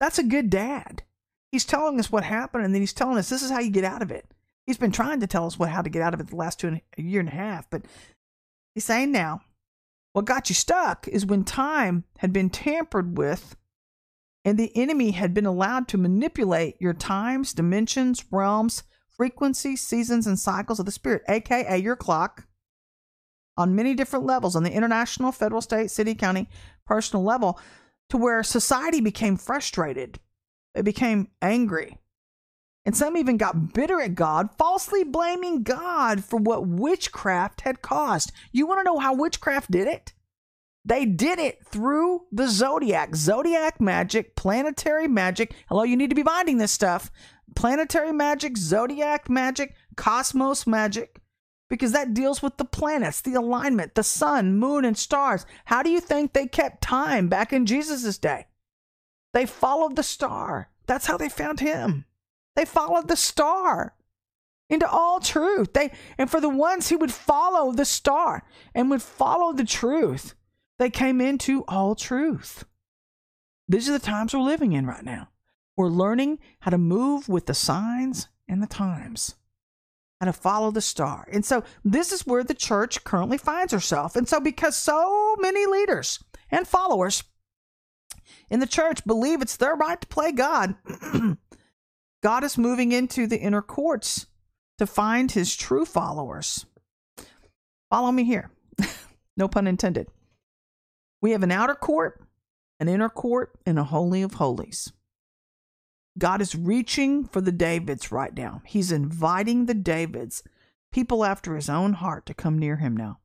That's 0.00 0.18
a 0.18 0.22
good 0.22 0.50
dad. 0.50 1.02
He's 1.50 1.64
telling 1.64 1.98
us 1.98 2.12
what 2.12 2.24
happened 2.24 2.66
and 2.66 2.74
then 2.74 2.82
he's 2.82 2.92
telling 2.92 3.16
us 3.16 3.30
this 3.30 3.42
is 3.42 3.50
how 3.50 3.60
you 3.60 3.70
get 3.70 3.84
out 3.84 4.02
of 4.02 4.10
it. 4.10 4.26
He's 4.66 4.76
been 4.76 4.92
trying 4.92 5.20
to 5.20 5.26
tell 5.26 5.46
us 5.46 5.58
what 5.58 5.70
how 5.70 5.80
to 5.80 5.88
get 5.88 6.02
out 6.02 6.12
of 6.12 6.20
it 6.20 6.26
the 6.26 6.36
last 6.36 6.60
two 6.60 6.68
and 6.68 6.82
a 6.98 7.02
year 7.02 7.20
and 7.20 7.28
a 7.30 7.32
half, 7.32 7.70
but 7.70 7.82
he's 8.76 8.84
saying 8.84 9.10
now, 9.10 9.40
what 10.12 10.26
got 10.26 10.50
you 10.50 10.54
stuck 10.54 11.08
is 11.08 11.24
when 11.24 11.44
time 11.44 12.04
had 12.18 12.30
been 12.30 12.50
tampered 12.50 13.16
with 13.16 13.56
and 14.44 14.58
the 14.58 14.70
enemy 14.76 15.12
had 15.12 15.32
been 15.32 15.46
allowed 15.46 15.88
to 15.88 15.96
manipulate 15.98 16.76
your 16.78 16.92
times, 16.92 17.54
dimensions, 17.54 18.22
realms, 18.30 18.82
frequencies, 19.08 19.80
seasons, 19.80 20.26
and 20.26 20.38
cycles 20.38 20.78
of 20.78 20.84
the 20.84 20.92
spirit, 20.92 21.22
aka 21.26 21.78
your 21.78 21.96
clock, 21.96 22.46
on 23.56 23.74
many 23.74 23.94
different 23.94 24.26
levels 24.26 24.54
on 24.54 24.62
the 24.62 24.72
international, 24.72 25.32
federal, 25.32 25.62
state, 25.62 25.90
city, 25.90 26.14
county, 26.14 26.46
personal 26.86 27.24
level. 27.24 27.58
to 28.10 28.18
where 28.18 28.42
society 28.42 29.00
became 29.00 29.38
frustrated. 29.38 30.20
They 30.74 30.82
became 30.82 31.28
angry. 31.40 31.98
And 32.86 32.96
some 32.96 33.16
even 33.16 33.36
got 33.36 33.74
bitter 33.74 34.00
at 34.00 34.14
God, 34.14 34.50
falsely 34.56 35.02
blaming 35.02 35.64
God 35.64 36.24
for 36.24 36.36
what 36.36 36.68
witchcraft 36.68 37.62
had 37.62 37.82
caused. 37.82 38.30
You 38.52 38.64
want 38.64 38.78
to 38.78 38.84
know 38.84 39.00
how 39.00 39.12
witchcraft 39.12 39.72
did 39.72 39.88
it? 39.88 40.12
They 40.84 41.04
did 41.04 41.40
it 41.40 41.66
through 41.66 42.26
the 42.30 42.46
zodiac, 42.46 43.16
zodiac 43.16 43.80
magic, 43.80 44.36
planetary 44.36 45.08
magic. 45.08 45.52
Hello, 45.68 45.82
you 45.82 45.96
need 45.96 46.10
to 46.10 46.16
be 46.16 46.22
finding 46.22 46.58
this 46.58 46.70
stuff. 46.70 47.10
Planetary 47.56 48.12
magic, 48.12 48.56
zodiac 48.56 49.28
magic, 49.28 49.74
cosmos 49.96 50.64
magic, 50.64 51.20
because 51.68 51.90
that 51.90 52.14
deals 52.14 52.40
with 52.40 52.56
the 52.56 52.64
planets, 52.64 53.20
the 53.20 53.34
alignment, 53.34 53.96
the 53.96 54.04
sun, 54.04 54.58
moon, 54.58 54.84
and 54.84 54.96
stars. 54.96 55.44
How 55.64 55.82
do 55.82 55.90
you 55.90 55.98
think 55.98 56.32
they 56.32 56.46
kept 56.46 56.82
time 56.82 57.28
back 57.28 57.52
in 57.52 57.66
Jesus' 57.66 58.16
day? 58.16 58.46
They 59.32 59.44
followed 59.44 59.96
the 59.96 60.04
star. 60.04 60.70
That's 60.86 61.06
how 61.06 61.16
they 61.16 61.28
found 61.28 61.58
him. 61.58 62.04
They 62.56 62.64
followed 62.64 63.06
the 63.06 63.16
star 63.16 63.94
into 64.68 64.88
all 64.88 65.20
truth. 65.20 65.72
They 65.72 65.92
and 66.18 66.30
for 66.30 66.40
the 66.40 66.48
ones 66.48 66.88
who 66.88 66.98
would 66.98 67.12
follow 67.12 67.70
the 67.70 67.84
star 67.84 68.42
and 68.74 68.90
would 68.90 69.02
follow 69.02 69.52
the 69.52 69.64
truth, 69.64 70.34
they 70.78 70.90
came 70.90 71.20
into 71.20 71.64
all 71.68 71.94
truth. 71.94 72.64
These 73.68 73.88
are 73.88 73.92
the 73.92 73.98
times 73.98 74.34
we're 74.34 74.40
living 74.40 74.72
in 74.72 74.86
right 74.86 75.04
now. 75.04 75.28
We're 75.76 75.88
learning 75.88 76.38
how 76.60 76.70
to 76.70 76.78
move 76.78 77.28
with 77.28 77.46
the 77.46 77.54
signs 77.54 78.28
and 78.48 78.62
the 78.62 78.66
times, 78.66 79.34
how 80.20 80.26
to 80.26 80.32
follow 80.32 80.70
the 80.70 80.80
star. 80.80 81.28
And 81.30 81.44
so, 81.44 81.64
this 81.84 82.12
is 82.12 82.26
where 82.26 82.44
the 82.44 82.54
church 82.54 83.04
currently 83.04 83.38
finds 83.38 83.72
herself. 83.72 84.16
And 84.16 84.28
so, 84.28 84.40
because 84.40 84.76
so 84.76 85.36
many 85.38 85.66
leaders 85.66 86.22
and 86.50 86.66
followers 86.66 87.24
in 88.48 88.60
the 88.60 88.66
church 88.66 89.04
believe 89.04 89.42
it's 89.42 89.56
their 89.56 89.74
right 89.74 90.00
to 90.00 90.06
play 90.06 90.32
God, 90.32 90.76
God 92.26 92.42
is 92.42 92.58
moving 92.58 92.90
into 92.90 93.28
the 93.28 93.38
inner 93.38 93.62
courts 93.62 94.26
to 94.78 94.86
find 94.88 95.30
his 95.30 95.54
true 95.54 95.84
followers. 95.84 96.66
Follow 97.88 98.10
me 98.10 98.24
here. 98.24 98.50
no 99.36 99.46
pun 99.46 99.68
intended. 99.68 100.08
We 101.22 101.30
have 101.30 101.44
an 101.44 101.52
outer 101.52 101.76
court, 101.76 102.20
an 102.80 102.88
inner 102.88 103.08
court, 103.08 103.52
and 103.64 103.78
a 103.78 103.84
holy 103.84 104.22
of 104.22 104.34
holies. 104.34 104.92
God 106.18 106.42
is 106.42 106.56
reaching 106.56 107.26
for 107.26 107.40
the 107.40 107.52
Davids 107.52 108.10
right 108.10 108.36
now. 108.36 108.60
He's 108.66 108.90
inviting 108.90 109.66
the 109.66 109.74
Davids, 109.74 110.42
people 110.90 111.24
after 111.24 111.54
his 111.54 111.70
own 111.70 111.92
heart, 111.92 112.26
to 112.26 112.34
come 112.34 112.58
near 112.58 112.78
him 112.78 112.96
now. 112.96 113.20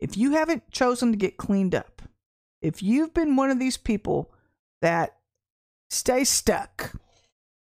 If 0.00 0.16
you 0.16 0.32
haven't 0.32 0.70
chosen 0.70 1.10
to 1.10 1.18
get 1.18 1.36
cleaned 1.36 1.74
up, 1.74 2.00
if 2.62 2.82
you've 2.82 3.12
been 3.12 3.36
one 3.36 3.50
of 3.50 3.58
these 3.58 3.76
people 3.76 4.32
that 4.80 5.18
stay 5.90 6.24
stuck, 6.24 6.94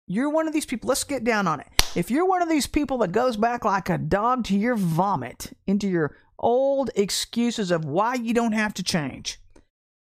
you're 0.08 0.30
one 0.30 0.48
of 0.48 0.54
these 0.54 0.66
people. 0.66 0.88
Let's 0.88 1.04
get 1.04 1.24
down 1.24 1.48
on 1.48 1.60
it. 1.60 1.68
If 1.96 2.12
you're 2.12 2.26
one 2.26 2.42
of 2.42 2.50
these 2.50 2.68
people 2.68 2.98
that 3.00 3.12
goes 3.12 3.38
back 3.38 3.66
like 3.66 3.90
a 3.90 3.98
dog 3.98 4.44
to 4.46 4.58
your 4.58 4.76
vomit, 4.76 5.56
into 5.68 5.88
your 5.88 6.16
old 6.40 6.90
excuses 6.96 7.72
of 7.72 7.86
why 7.86 8.16
you 8.16 8.34
don't 8.34 8.54
have 8.54 8.74
to 8.76 8.84
change, 8.84 9.40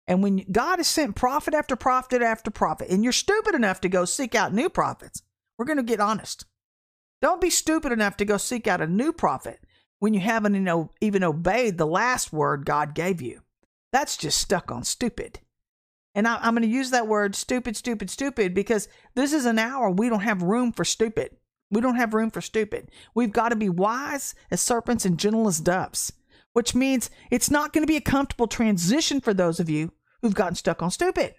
and 0.08 0.24
when 0.24 0.46
God 0.52 0.80
has 0.80 0.88
sent 0.88 1.16
prophet 1.16 1.54
after 1.54 1.76
prophet 1.76 2.22
after 2.22 2.50
prophet, 2.52 2.90
and 2.90 3.04
you're 3.04 3.14
stupid 3.14 3.56
enough 3.56 3.80
to 3.82 3.90
go 3.90 4.04
seek 4.06 4.36
out 4.36 4.54
new 4.54 4.70
prophets, 4.70 5.22
we're 5.58 5.66
going 5.66 5.78
to 5.78 5.84
get 5.84 6.00
honest. 6.00 6.46
Don't 7.22 7.40
be 7.40 7.52
stupid 7.52 7.92
enough 7.92 8.18
to 8.18 8.26
go 8.26 8.38
seek 8.38 8.68
out 8.68 8.82
a 8.82 8.88
new 8.88 9.14
prophet 9.14 9.60
when 10.00 10.14
you 10.14 10.20
haven't 10.20 10.90
even 11.02 11.24
obeyed 11.24 11.78
the 11.78 11.86
last 11.86 12.34
word 12.34 12.66
God 12.66 12.96
gave 12.96 13.22
you. 13.22 13.42
That's 13.94 14.18
just 14.18 14.40
stuck 14.40 14.72
on 14.72 14.84
stupid. 14.84 15.40
And 16.14 16.28
I, 16.28 16.46
am 16.46 16.56
going 16.56 16.64
to 16.64 16.68
use 16.68 16.92
that 16.92 17.08
word 17.08 17.36
stupid, 17.36 17.78
stupid, 17.78 18.10
stupid 18.10 18.54
because 18.54 18.88
this 19.16 19.34
is 19.34 19.46
an 19.46 19.60
hour 19.60 19.90
we 19.90 20.10
don't 20.10 20.22
have 20.22 20.42
room 20.42 20.72
for 20.72 20.84
stupid. 20.84 21.38
We 21.70 21.80
don't 21.80 21.96
have 21.96 22.14
room 22.14 22.32
for 22.32 22.42
stupid. 22.42 22.92
We've 23.16 23.32
got 23.32 23.50
to 23.50 23.56
be 23.56 23.70
wise 23.70 24.36
as 24.52 24.60
serpents 24.60 25.06
and 25.06 25.18
gentle 25.18 25.48
as 25.48 25.62
doves, 25.62 26.12
which 26.52 26.76
means 26.76 27.10
it's 27.30 27.50
not 27.50 27.72
going 27.72 27.84
to 27.84 27.92
be 27.92 27.96
a 27.96 28.02
comfortable 28.02 28.48
transition 28.48 29.22
for 29.22 29.34
those 29.34 29.60
of 29.60 29.70
you 29.70 29.94
who've 30.22 30.36
gotten 30.36 30.56
stuck 30.56 30.84
on 30.84 30.92
stupid. 30.92 31.36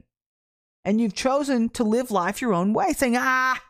And 0.84 1.00
you've 1.00 1.14
chosen 1.14 1.68
to 1.70 1.84
live 1.84 2.10
life 2.10 2.40
your 2.40 2.54
own 2.54 2.72
way, 2.72 2.92
saying, 2.92 3.16
ah, 3.16 3.62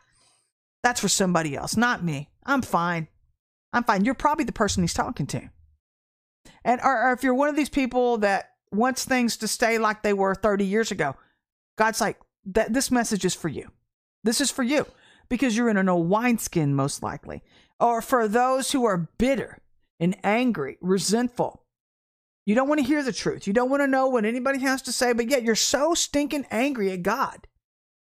that's 0.81 1.01
for 1.01 1.09
somebody 1.09 1.55
else, 1.55 1.77
not 1.77 2.03
me. 2.03 2.29
I'm 2.45 2.61
fine. 2.61 3.07
I'm 3.71 3.83
fine. 3.83 4.05
You're 4.05 4.15
probably 4.15 4.45
the 4.45 4.51
person 4.51 4.83
he's 4.83 4.93
talking 4.93 5.27
to. 5.27 5.49
And 6.63 6.79
or, 6.81 7.09
or 7.09 7.13
if 7.13 7.23
you're 7.23 7.33
one 7.33 7.49
of 7.49 7.55
these 7.55 7.69
people 7.69 8.17
that 8.19 8.51
wants 8.73 9.05
things 9.05 9.37
to 9.37 9.47
stay 9.47 9.77
like 9.77 10.01
they 10.01 10.13
were 10.13 10.35
30 10.35 10.65
years 10.65 10.91
ago, 10.91 11.15
God's 11.77 12.01
like, 12.01 12.19
that 12.45 12.73
this 12.73 12.91
message 12.91 13.25
is 13.25 13.33
for 13.33 13.47
you. 13.47 13.71
This 14.23 14.41
is 14.41 14.51
for 14.51 14.63
you 14.63 14.85
because 15.29 15.55
you're 15.55 15.69
in 15.69 15.77
an 15.77 15.89
old 15.89 16.09
wineskin, 16.09 16.75
most 16.75 17.01
likely. 17.01 17.41
Or 17.79 18.01
for 18.01 18.27
those 18.27 18.71
who 18.71 18.85
are 18.85 19.09
bitter 19.17 19.59
and 19.99 20.15
angry, 20.23 20.77
resentful, 20.81 21.63
you 22.45 22.55
don't 22.55 22.67
want 22.67 22.79
to 22.79 22.85
hear 22.85 23.03
the 23.03 23.13
truth. 23.13 23.47
You 23.47 23.53
don't 23.53 23.69
want 23.69 23.81
to 23.81 23.87
know 23.87 24.07
what 24.07 24.25
anybody 24.25 24.59
has 24.59 24.81
to 24.83 24.91
say, 24.91 25.13
but 25.13 25.29
yet 25.29 25.43
you're 25.43 25.55
so 25.55 25.93
stinking 25.93 26.45
angry 26.51 26.91
at 26.91 27.03
God. 27.03 27.47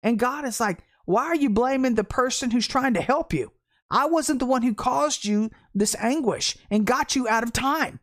And 0.02 0.18
God 0.18 0.44
is 0.44 0.60
like, 0.60 0.80
why 1.04 1.24
are 1.26 1.36
you 1.36 1.50
blaming 1.50 1.94
the 1.94 2.04
person 2.04 2.50
who's 2.50 2.66
trying 2.66 2.94
to 2.94 3.00
help 3.00 3.32
you? 3.32 3.52
I 3.90 4.06
wasn't 4.06 4.40
the 4.40 4.46
one 4.46 4.62
who 4.62 4.74
caused 4.74 5.24
you 5.24 5.50
this 5.74 5.94
anguish 6.00 6.56
and 6.70 6.86
got 6.86 7.14
you 7.14 7.28
out 7.28 7.44
of 7.44 7.52
time 7.52 8.00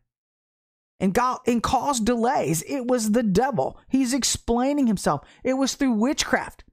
and 1.02 1.16
got 1.16 1.42
and 1.48 1.62
caused 1.62 2.06
delays. 2.06 2.62
It 2.68 2.86
was 2.86 3.12
the 3.12 3.24
devil. 3.24 3.78
He's 3.90 4.14
explaining 4.14 4.86
himself. 4.88 5.28
It 5.44 5.56
was 5.56 5.74
through 5.74 5.94
witchcraft. 5.94 6.64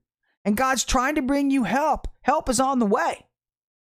And 0.45 0.55
God's 0.55 0.85
trying 0.85 1.15
to 1.15 1.21
bring 1.21 1.51
you 1.51 1.63
help. 1.63 2.07
Help 2.21 2.47
is 2.47 2.59
on 2.59 2.79
the 2.79 2.85
way. 2.85 3.25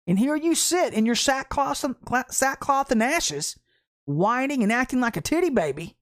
And 0.07 0.19
here 0.19 0.35
you 0.35 0.57
sit 0.57 0.95
in 0.95 1.07
your 1.07 1.15
sackcloth 1.15 1.85
and, 1.85 1.95
sackcloth 2.31 2.91
and 2.91 3.03
ashes 3.03 3.57
whining 4.07 4.63
and 4.63 4.73
acting 4.73 5.01
like 5.01 5.17
a 5.17 5.21
titty 5.21 5.51
baby 5.51 5.97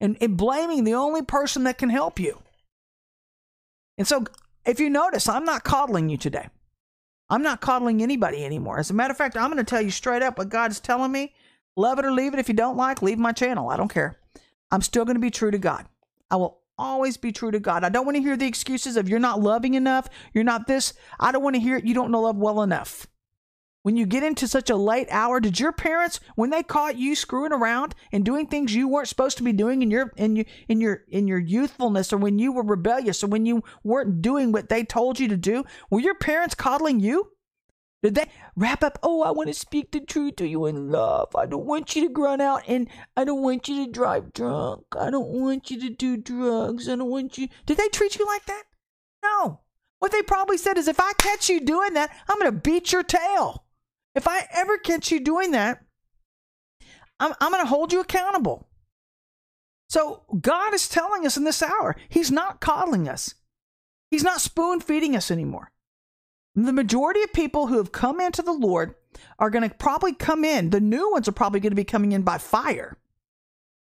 and, 0.00 0.18
and 0.20 0.36
blaming 0.36 0.84
the 0.84 0.94
only 0.94 1.22
person 1.22 1.64
that 1.64 1.78
can 1.78 1.88
help 1.88 2.18
you. 2.18 2.42
And 3.96 4.06
so, 4.06 4.24
if 4.66 4.78
you 4.78 4.90
notice, 4.90 5.28
I'm 5.28 5.44
not 5.44 5.64
coddling 5.64 6.10
you 6.10 6.18
today. 6.18 6.48
I'm 7.30 7.42
not 7.42 7.60
coddling 7.60 8.02
anybody 8.02 8.44
anymore. 8.44 8.78
As 8.78 8.90
a 8.90 8.94
matter 8.94 9.12
of 9.12 9.18
fact, 9.18 9.36
I'm 9.36 9.50
going 9.50 9.64
to 9.64 9.68
tell 9.68 9.80
you 9.80 9.90
straight 9.90 10.22
up 10.22 10.36
what 10.36 10.50
God's 10.50 10.80
telling 10.80 11.12
me. 11.12 11.32
Love 11.78 11.98
it 12.00 12.04
or 12.04 12.10
leave 12.10 12.34
it. 12.34 12.40
If 12.40 12.48
you 12.48 12.54
don't 12.54 12.76
like, 12.76 13.02
leave 13.02 13.18
my 13.18 13.32
channel. 13.32 13.70
I 13.70 13.76
don't 13.76 13.92
care. 13.92 14.18
I'm 14.70 14.82
still 14.82 15.04
going 15.04 15.14
to 15.14 15.20
be 15.20 15.30
true 15.30 15.52
to 15.52 15.58
God. 15.58 15.86
I 16.30 16.36
will 16.36 16.60
always 16.76 17.16
be 17.16 17.32
true 17.32 17.52
to 17.52 17.60
God. 17.60 17.84
I 17.84 17.88
don't 17.88 18.04
want 18.04 18.16
to 18.16 18.22
hear 18.22 18.36
the 18.36 18.46
excuses 18.46 18.96
of 18.96 19.08
you're 19.08 19.18
not 19.18 19.40
loving 19.40 19.74
enough, 19.74 20.08
you're 20.34 20.44
not 20.44 20.66
this. 20.66 20.92
I 21.18 21.32
don't 21.32 21.42
want 21.42 21.54
to 21.54 21.62
hear 21.62 21.76
it. 21.76 21.86
You 21.86 21.94
don't 21.94 22.10
know 22.10 22.22
love 22.22 22.36
well 22.36 22.62
enough 22.62 23.06
when 23.82 23.96
you 23.96 24.04
get 24.04 24.22
into 24.22 24.46
such 24.46 24.70
a 24.70 24.76
late 24.76 25.08
hour 25.10 25.40
did 25.40 25.58
your 25.58 25.72
parents 25.72 26.20
when 26.34 26.50
they 26.50 26.62
caught 26.62 26.98
you 26.98 27.14
screwing 27.14 27.52
around 27.52 27.94
and 28.12 28.24
doing 28.24 28.46
things 28.46 28.74
you 28.74 28.88
weren't 28.88 29.08
supposed 29.08 29.38
to 29.38 29.42
be 29.42 29.52
doing 29.52 29.82
in 29.82 29.90
your 29.90 30.12
in 30.16 30.36
your 30.36 30.44
in 30.68 30.80
your 30.80 31.04
in 31.08 31.26
your 31.26 31.38
youthfulness 31.38 32.12
or 32.12 32.18
when 32.18 32.38
you 32.38 32.52
were 32.52 32.62
rebellious 32.62 33.22
or 33.22 33.28
when 33.28 33.46
you 33.46 33.62
weren't 33.84 34.20
doing 34.20 34.52
what 34.52 34.68
they 34.68 34.84
told 34.84 35.18
you 35.18 35.28
to 35.28 35.36
do 35.36 35.64
were 35.90 36.00
your 36.00 36.14
parents 36.14 36.54
coddling 36.54 37.00
you 37.00 37.30
did 38.02 38.14
they 38.14 38.26
wrap 38.56 38.82
up 38.82 38.98
oh 39.02 39.22
i 39.22 39.30
want 39.30 39.48
to 39.48 39.54
speak 39.54 39.90
the 39.90 40.00
truth. 40.00 40.36
To 40.36 40.46
you 40.46 40.66
in 40.66 40.90
love? 40.90 41.34
I 41.36 41.46
don't 41.46 41.66
want 41.66 41.96
you 41.96 42.08
to 42.08 42.20
run 42.20 42.40
out 42.40 42.62
and 42.66 42.88
i 43.16 43.24
don't 43.24 43.42
want 43.42 43.68
you 43.68 43.86
to 43.86 43.92
drive 43.92 44.32
drunk. 44.32 44.84
I 44.98 45.10
don't 45.10 45.28
want 45.28 45.70
you 45.70 45.80
to 45.80 45.90
do 45.90 46.16
drugs. 46.16 46.88
I 46.88 46.96
don't 46.96 47.10
want 47.10 47.38
you 47.38 47.48
did 47.66 47.76
they 47.76 47.88
treat 47.88 48.18
you 48.18 48.26
like 48.26 48.46
that? 48.46 48.64
No. 49.22 49.60
What 49.98 50.12
they 50.12 50.22
probably 50.22 50.58
said 50.58 50.78
is 50.78 50.88
if 50.88 51.00
i 51.00 51.12
catch 51.18 51.48
you 51.48 51.60
doing 51.60 51.94
that 51.94 52.10
i'm 52.28 52.38
going 52.38 52.52
to 52.52 52.60
beat 52.60 52.92
your 52.92 53.02
tail. 53.02 53.64
If 54.14 54.26
I 54.26 54.48
ever 54.52 54.78
catch 54.78 55.12
you 55.12 55.20
doing 55.20 55.52
that, 55.52 55.84
I'm, 57.20 57.34
I'm 57.40 57.52
going 57.52 57.62
to 57.62 57.68
hold 57.68 57.92
you 57.92 58.00
accountable. 58.00 58.68
So 59.88 60.22
God 60.40 60.74
is 60.74 60.88
telling 60.88 61.24
us 61.24 61.36
in 61.36 61.44
this 61.44 61.62
hour, 61.62 61.96
He's 62.08 62.30
not 62.30 62.60
coddling 62.60 63.08
us. 63.08 63.34
He's 64.10 64.24
not 64.24 64.40
spoon 64.40 64.80
feeding 64.80 65.14
us 65.14 65.30
anymore. 65.30 65.70
The 66.64 66.72
majority 66.72 67.22
of 67.22 67.32
people 67.32 67.66
who 67.68 67.76
have 67.76 67.92
come 67.92 68.20
into 68.20 68.42
the 68.42 68.52
Lord 68.52 68.94
are 69.38 69.50
going 69.50 69.68
to 69.68 69.74
probably 69.74 70.12
come 70.12 70.44
in. 70.44 70.70
The 70.70 70.80
new 70.80 71.10
ones 71.12 71.28
are 71.28 71.32
probably 71.32 71.60
going 71.60 71.70
to 71.72 71.76
be 71.76 71.84
coming 71.84 72.12
in 72.12 72.22
by 72.22 72.38
fire. 72.38 72.96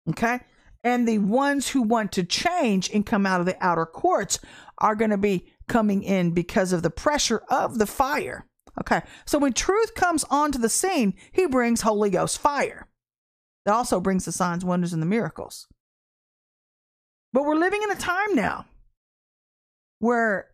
Okay? 0.10 0.39
And 0.84 1.08
the 1.08 1.19
ones 1.19 1.69
who 1.69 1.82
want 1.82 2.12
to 2.13 2.24
change 2.24 2.89
and 2.89 3.06
come 3.06 3.26
out 3.26 3.39
of 3.39 3.45
the 3.45 3.58
outer 3.63 3.86
courts 3.86 4.39
are 4.78 4.95
going 4.95 5.12
to 5.12 5.17
be 5.17 5.52
coming 5.67 6.04
in 6.04 6.32
because 6.32 6.74
of 6.74 6.84
the 6.84 6.89
pressure 6.89 7.43
of 7.50 7.78
the 7.78 7.86
fire. 7.86 8.45
Okay, 8.80 9.02
so 9.26 9.38
when 9.38 9.54
truth 9.54 9.93
comes 9.93 10.24
onto 10.30 10.58
the 10.58 10.69
scene, 10.69 11.13
he 11.32 11.45
brings 11.48 11.82
Holy 11.82 12.10
Ghost 12.10 12.39
fire. 12.39 12.88
It 13.65 13.72
also 13.72 14.00
brings 14.00 14.26
the 14.26 14.32
signs, 14.32 14.63
wonders, 14.63 14.93
and 14.93 15.02
the 15.02 15.08
miracles. 15.08 15.67
But 17.34 17.43
we're 17.43 17.56
living 17.56 17.84
in 17.84 17.91
a 17.91 17.95
time 17.95 18.36
now 18.36 18.65
where 20.00 20.48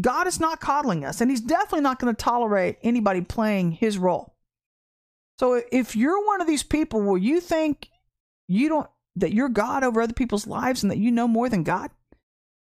God 0.00 0.26
is 0.26 0.40
not 0.40 0.60
coddling 0.60 1.04
us, 1.04 1.20
and 1.20 1.30
He's 1.30 1.40
definitely 1.40 1.80
not 1.80 1.98
going 1.98 2.14
to 2.14 2.22
tolerate 2.22 2.78
anybody 2.82 3.20
playing 3.20 3.72
His 3.72 3.98
role. 3.98 4.34
So 5.38 5.62
if 5.70 5.94
you're 5.94 6.26
one 6.26 6.40
of 6.40 6.46
these 6.46 6.62
people 6.62 7.00
where 7.00 7.18
you 7.18 7.40
think 7.40 7.88
you 8.48 8.68
don't 8.68 8.88
that 9.16 9.32
you're 9.32 9.48
God 9.48 9.82
over 9.82 10.00
other 10.00 10.12
people's 10.12 10.46
lives 10.46 10.82
and 10.82 10.92
that 10.92 10.98
you 10.98 11.10
know 11.10 11.26
more 11.26 11.48
than 11.48 11.64
God, 11.64 11.90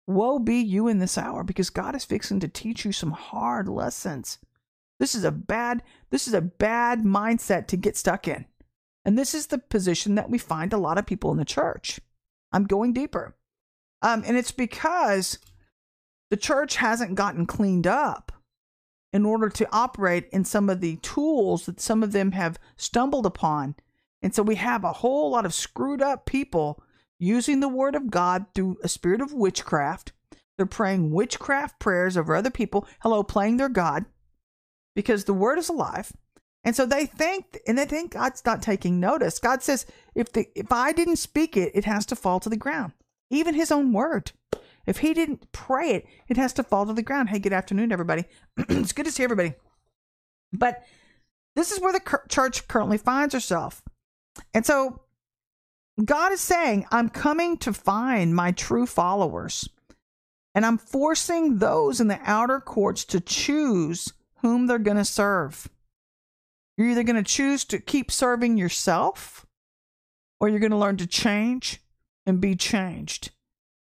Woe 0.05 0.37
be 0.37 0.57
you 0.57 0.87
in 0.87 0.99
this 0.99 1.17
hour 1.17 1.43
because 1.43 1.69
God 1.69 1.95
is 1.95 2.03
fixing 2.03 2.39
to 2.41 2.47
teach 2.47 2.83
you 2.83 2.91
some 2.91 3.11
hard 3.11 3.69
lessons. 3.69 4.37
This 4.99 5.15
is 5.15 5.23
a 5.23 5.31
bad 5.31 5.81
this 6.09 6.27
is 6.27 6.33
a 6.33 6.41
bad 6.41 7.03
mindset 7.03 7.67
to 7.67 7.77
get 7.77 7.97
stuck 7.97 8.27
in. 8.27 8.45
And 9.05 9.17
this 9.17 9.33
is 9.33 9.47
the 9.47 9.57
position 9.57 10.15
that 10.15 10.29
we 10.29 10.37
find 10.37 10.73
a 10.73 10.77
lot 10.77 10.97
of 10.97 11.05
people 11.05 11.31
in 11.31 11.37
the 11.37 11.45
church. 11.45 11.99
I'm 12.51 12.65
going 12.65 12.93
deeper. 12.93 13.35
Um, 14.01 14.23
and 14.25 14.37
it's 14.37 14.51
because 14.51 15.39
the 16.33 16.37
church 16.37 16.77
hasn't 16.77 17.13
gotten 17.13 17.45
cleaned 17.45 17.85
up 17.85 18.31
in 19.13 19.23
order 19.23 19.49
to 19.49 19.69
operate 19.71 20.27
in 20.31 20.43
some 20.43 20.67
of 20.67 20.81
the 20.81 20.95
tools 20.95 21.67
that 21.67 21.79
some 21.79 22.01
of 22.01 22.11
them 22.11 22.31
have 22.31 22.57
stumbled 22.75 23.27
upon. 23.27 23.75
And 24.23 24.33
so 24.33 24.41
we 24.41 24.55
have 24.55 24.83
a 24.83 24.93
whole 24.93 25.29
lot 25.29 25.45
of 25.45 25.53
screwed 25.53 26.01
up 26.01 26.25
people 26.25 26.81
using 27.19 27.59
the 27.59 27.67
word 27.67 27.93
of 27.93 28.09
God 28.09 28.47
through 28.55 28.77
a 28.83 28.87
spirit 28.87 29.21
of 29.21 29.31
witchcraft. 29.31 30.11
They're 30.57 30.65
praying 30.65 31.11
witchcraft 31.11 31.77
prayers 31.77 32.17
over 32.17 32.35
other 32.35 32.49
people. 32.49 32.87
Hello, 33.01 33.21
playing 33.21 33.57
their 33.57 33.69
God 33.69 34.05
because 34.95 35.25
the 35.25 35.35
word 35.35 35.59
is 35.59 35.69
alive. 35.69 36.13
And 36.63 36.75
so 36.75 36.87
they 36.87 37.05
think, 37.05 37.59
and 37.67 37.77
they 37.77 37.85
think 37.85 38.13
God's 38.13 38.43
not 38.43 38.63
taking 38.63 38.99
notice. 38.99 39.37
God 39.37 39.61
says, 39.61 39.85
if 40.15 40.33
the 40.33 40.47
if 40.55 40.71
I 40.71 40.93
didn't 40.93 41.17
speak 41.17 41.55
it, 41.55 41.73
it 41.75 41.85
has 41.85 42.07
to 42.07 42.15
fall 42.15 42.39
to 42.39 42.49
the 42.49 42.57
ground. 42.57 42.93
Even 43.29 43.53
His 43.53 43.71
own 43.71 43.93
word. 43.93 44.31
If 44.85 44.99
He 44.99 45.13
didn't 45.13 45.51
pray 45.51 45.91
it, 45.91 46.07
it 46.27 46.37
has 46.37 46.53
to 46.53 46.63
fall 46.63 46.85
to 46.85 46.93
the 46.93 47.01
ground. 47.01 47.29
Hey, 47.29 47.39
good 47.39 47.53
afternoon, 47.53 47.91
everybody. 47.91 48.25
it's 48.57 48.93
good 48.93 49.05
to 49.05 49.11
see 49.11 49.23
everybody. 49.23 49.53
But 50.51 50.83
this 51.55 51.71
is 51.71 51.79
where 51.79 51.93
the 51.93 52.19
church 52.29 52.67
currently 52.67 52.97
finds 52.97 53.33
herself. 53.33 53.81
And 54.53 54.65
so 54.65 55.01
God 56.03 56.31
is 56.31 56.41
saying, 56.41 56.85
I'm 56.91 57.09
coming 57.09 57.57
to 57.59 57.73
find 57.73 58.35
my 58.35 58.51
true 58.51 58.85
followers. 58.85 59.69
And 60.55 60.65
I'm 60.65 60.77
forcing 60.77 61.57
those 61.57 61.99
in 61.99 62.07
the 62.07 62.19
outer 62.23 62.59
courts 62.59 63.05
to 63.05 63.19
choose 63.19 64.13
whom 64.41 64.67
they're 64.67 64.79
going 64.79 64.97
to 64.97 65.05
serve. 65.05 65.69
You're 66.77 66.89
either 66.89 67.03
going 67.03 67.23
to 67.23 67.23
choose 67.23 67.63
to 67.65 67.79
keep 67.79 68.11
serving 68.11 68.57
yourself 68.57 69.45
or 70.39 70.49
you're 70.49 70.59
going 70.59 70.71
to 70.71 70.77
learn 70.77 70.97
to 70.97 71.07
change 71.07 71.81
and 72.25 72.41
be 72.41 72.55
changed 72.55 73.31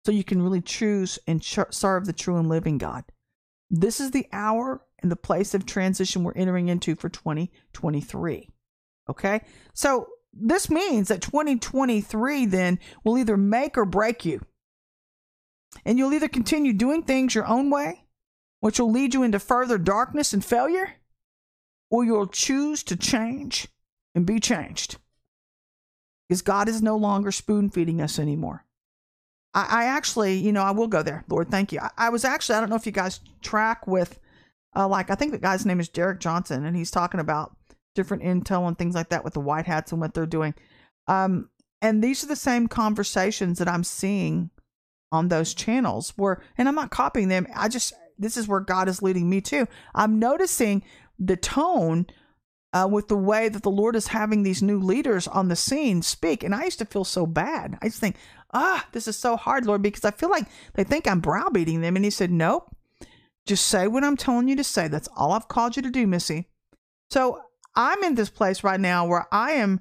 so 0.05 0.13
you 0.13 0.25
can 0.25 0.43
really 0.43 0.61
choose 0.61 1.19
and 1.27 1.43
serve 1.43 2.07
the 2.07 2.13
true 2.13 2.37
and 2.37 2.49
living 2.49 2.79
God. 2.79 3.05
This 3.71 4.01
is 4.01 4.11
the 4.11 4.27
hour 4.33 4.83
and 5.01 5.11
the 5.11 5.17
place 5.17 5.55
of 5.55 5.65
transition 5.65 6.25
we're 6.25 6.33
entering 6.33 6.69
into 6.69 6.95
for 6.95 7.09
2023. 7.09 8.49
Okay? 9.09 9.41
So 9.75 10.09
this 10.33 10.71
means 10.71 11.09
that 11.09 11.23
2023 11.23 12.47
then 12.47 12.79
will 13.05 13.19
either 13.19 13.37
make 13.37 13.77
or 13.77 13.85
break 13.85 14.25
you. 14.25 14.41
And 15.85 15.99
you'll 15.99 16.15
either 16.15 16.29
continue 16.29 16.73
doing 16.73 17.03
things 17.03 17.35
your 17.35 17.47
own 17.47 17.71
way, 17.71 18.05
which 18.61 18.79
will 18.79 18.91
lead 18.91 19.15
you 19.15 19.23
into 19.23 19.39
further 19.39 19.79
darkness 19.79 20.33
and 20.33 20.45
failure, 20.45 20.97
or 21.91 22.05
you'll 22.05 22.27
choose 22.27 22.83
to 22.85 22.97
change 22.97 23.69
and 24.15 24.27
be 24.27 24.39
changed. 24.39 24.99
Because 26.29 26.43
God 26.43 26.69
is 26.69 26.83
no 26.83 26.97
longer 26.97 27.33
spoon 27.33 27.71
feeding 27.71 28.01
us 28.01 28.19
anymore. 28.19 28.65
I, 29.55 29.67
I, 29.83 29.85
actually, 29.85 30.35
you 30.35 30.53
know, 30.53 30.63
I 30.63 30.71
will 30.71 30.89
go 30.89 31.03
there. 31.03 31.25
Lord, 31.29 31.51
thank 31.51 31.73
you. 31.73 31.81
I, 31.81 31.91
I 31.97 32.09
was 32.09 32.25
actually, 32.25 32.57
I 32.57 32.61
don't 32.61 32.71
know 32.71 32.77
if 32.77 32.87
you 32.87 32.93
guys 32.93 33.21
track 33.43 33.87
with, 33.87 34.19
uh, 34.75 34.89
like, 34.89 35.11
I 35.11 35.15
think 35.15 35.33
the 35.33 35.39
guy's 35.39 35.67
name 35.67 35.81
is 35.81 35.89
Derek 35.89 36.21
Johnson, 36.21 36.65
and 36.65 36.77
he's 36.77 36.91
talking 36.91 37.21
about 37.21 37.57
different 37.95 38.23
intel 38.23 38.67
and 38.67 38.79
things 38.79 38.95
like 38.95 39.11
that 39.11 39.25
with 39.25 39.35
the 39.35 39.41
white 39.41 39.67
hats 39.67 39.93
and 39.93 40.01
what 40.01 40.15
they're 40.15 40.27
doing. 40.27 40.55
Um, 41.07 41.51
and 41.83 42.03
these 42.03 42.25
are 42.25 42.29
the 42.29 42.37
same 42.37 42.69
conversations 42.69 43.59
that 43.59 43.69
I'm 43.69 43.85
seeing 43.85 44.51
on 45.11 45.29
those 45.29 45.53
channels 45.53 46.15
where, 46.17 46.43
and 46.57 46.69
I'm 46.69 46.75
not 46.75 46.91
copying 46.91 47.29
them. 47.29 47.47
I 47.55 47.69
just, 47.69 47.93
this 48.19 48.37
is 48.37 48.49
where 48.49 48.61
God 48.61 48.89
is 48.89 49.03
leading 49.03 49.29
me 49.29 49.41
to. 49.43 49.67
I'm 49.95 50.19
noticing 50.19 50.83
the 51.19 51.37
tone 51.37 52.07
uh, 52.73 52.89
with 52.91 53.09
the 53.09 53.17
way 53.17 53.51
that 53.51 53.63
the 53.63 53.71
Lord 53.71 53.95
is 53.95 54.07
having 54.07 54.43
these 54.43 54.63
new 54.63 54.79
leaders 54.81 55.29
on 55.29 55.49
the 55.49 55.57
scene 55.57 56.01
speak. 56.01 56.43
And 56.43 56.55
I 56.55 56.65
used 56.65 56.79
to 56.79 56.87
feel 56.87 57.05
so 57.05 57.27
bad. 57.27 57.77
I 57.83 57.89
just 57.89 58.01
think, 58.01 58.17
ah, 58.53 58.87
this 58.93 59.09
is 59.09 59.17
so 59.17 59.37
hard, 59.37 59.67
Lord, 59.67 59.83
because 59.83 60.05
I 60.05 60.11
feel 60.11 60.31
like 60.31 60.47
they 60.75 60.85
think 60.85 61.07
I'm 61.07 61.21
browbeating 61.21 61.81
them. 61.81 61.97
And 61.97 62.05
He 62.05 62.11
said, 62.11 62.31
nope, 62.31 62.75
just 63.47 63.67
say 63.67 63.89
what 63.89 64.05
I'm 64.05 64.17
telling 64.17 64.49
you 64.49 64.57
to 64.57 64.65
say. 64.65 64.89
That's 64.89 65.09
all 65.17 65.33
I've 65.33 65.49
called 65.49 65.77
you 65.77 65.83
to 65.83 65.91
do, 65.91 66.07
Missy. 66.07 66.49
So 67.11 67.41
I'm 67.75 68.03
in 68.05 68.15
this 68.15 68.31
place 68.31 68.65
right 68.65 68.81
now 68.81 69.07
where 69.07 69.27
I 69.33 69.53
am, 69.53 69.81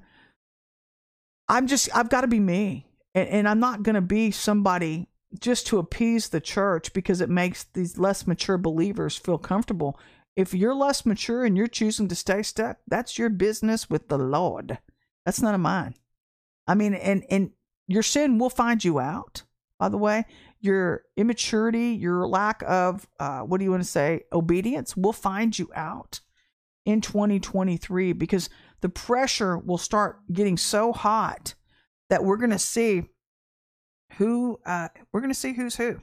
I'm 1.47 1.67
just, 1.67 1.95
I've 1.95 2.10
got 2.10 2.21
to 2.21 2.27
be 2.27 2.39
me. 2.39 2.88
And, 3.13 3.27
and 3.27 3.47
I'm 3.47 3.60
not 3.60 3.84
going 3.84 3.95
to 3.95 4.01
be 4.01 4.31
somebody 4.31 5.10
just 5.39 5.67
to 5.67 5.79
appease 5.79 6.29
the 6.29 6.41
church 6.41 6.93
because 6.93 7.21
it 7.21 7.29
makes 7.29 7.63
these 7.63 7.97
less 7.97 8.27
mature 8.27 8.57
believers 8.57 9.17
feel 9.17 9.38
comfortable. 9.38 9.99
If 10.36 10.53
you're 10.53 10.75
less 10.75 11.05
mature 11.05 11.45
and 11.45 11.57
you're 11.57 11.67
choosing 11.67 12.07
to 12.07 12.15
stay 12.15 12.41
stuck, 12.43 12.77
that's 12.88 13.17
your 13.17 13.29
business 13.29 13.89
with 13.89 14.07
the 14.07 14.17
Lord. 14.17 14.79
That's 15.25 15.41
none 15.41 15.55
of 15.55 15.62
mine. 15.62 15.95
I 16.67 16.75
mean, 16.75 16.93
and 16.93 17.23
and 17.29 17.51
your 17.91 18.04
sin 18.04 18.38
will 18.38 18.49
find 18.49 18.84
you 18.84 18.99
out. 18.99 19.43
By 19.80 19.89
the 19.89 19.97
way, 19.97 20.25
your 20.60 21.04
immaturity, 21.17 21.89
your 21.89 22.27
lack 22.27 22.63
of 22.67 23.08
uh, 23.19 23.39
what 23.39 23.58
do 23.58 23.63
you 23.63 23.71
want 23.71 23.84
to 23.84 23.89
say, 23.89 24.21
obedience, 24.32 24.95
will 24.95 25.13
find 25.13 25.58
you 25.58 25.71
out 25.75 26.19
in 26.86 27.01
2023 27.01 28.13
because 28.13 28.49
the 28.82 28.89
pressure 28.89 29.58
will 29.58 29.77
start 29.77 30.19
getting 30.32 30.58
so 30.58 30.93
hot 30.93 31.56
that 32.10 32.23
we're 32.23 32.38
going 32.38 32.51
to 32.51 32.60
see 32.60 33.04
who 34.17 34.60
uh, 34.65 34.89
we're 35.13 35.21
going 35.21 35.34
to 35.34 35.39
see 35.39 35.54
who's 35.54 35.75
who. 35.75 35.99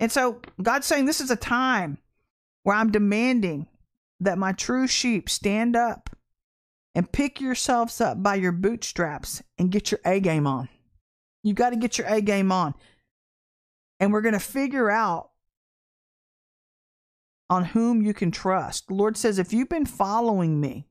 And 0.00 0.10
so 0.10 0.40
God's 0.60 0.86
saying 0.86 1.04
this 1.04 1.20
is 1.20 1.30
a 1.30 1.36
time 1.36 1.98
where 2.62 2.76
I'm 2.76 2.90
demanding 2.90 3.68
that 4.20 4.38
my 4.38 4.52
true 4.52 4.86
sheep 4.86 5.28
stand 5.28 5.76
up 5.76 6.10
and 6.94 7.10
pick 7.10 7.40
yourselves 7.40 8.00
up 8.00 8.22
by 8.22 8.36
your 8.36 8.52
bootstraps 8.52 9.42
and 9.58 9.70
get 9.70 9.90
your 9.90 10.00
A 10.04 10.20
game 10.20 10.46
on. 10.46 10.68
You 11.44 11.54
got 11.54 11.70
to 11.70 11.76
get 11.76 11.98
your 11.98 12.08
A 12.08 12.20
game 12.20 12.50
on. 12.50 12.74
And 14.00 14.12
we're 14.12 14.22
going 14.22 14.34
to 14.34 14.40
figure 14.40 14.90
out 14.90 15.30
on 17.48 17.66
whom 17.66 18.02
you 18.02 18.12
can 18.12 18.32
trust. 18.32 18.88
The 18.88 18.94
Lord 18.94 19.16
says, 19.16 19.38
if 19.38 19.52
you've 19.52 19.68
been 19.68 19.86
following 19.86 20.60
me, 20.60 20.88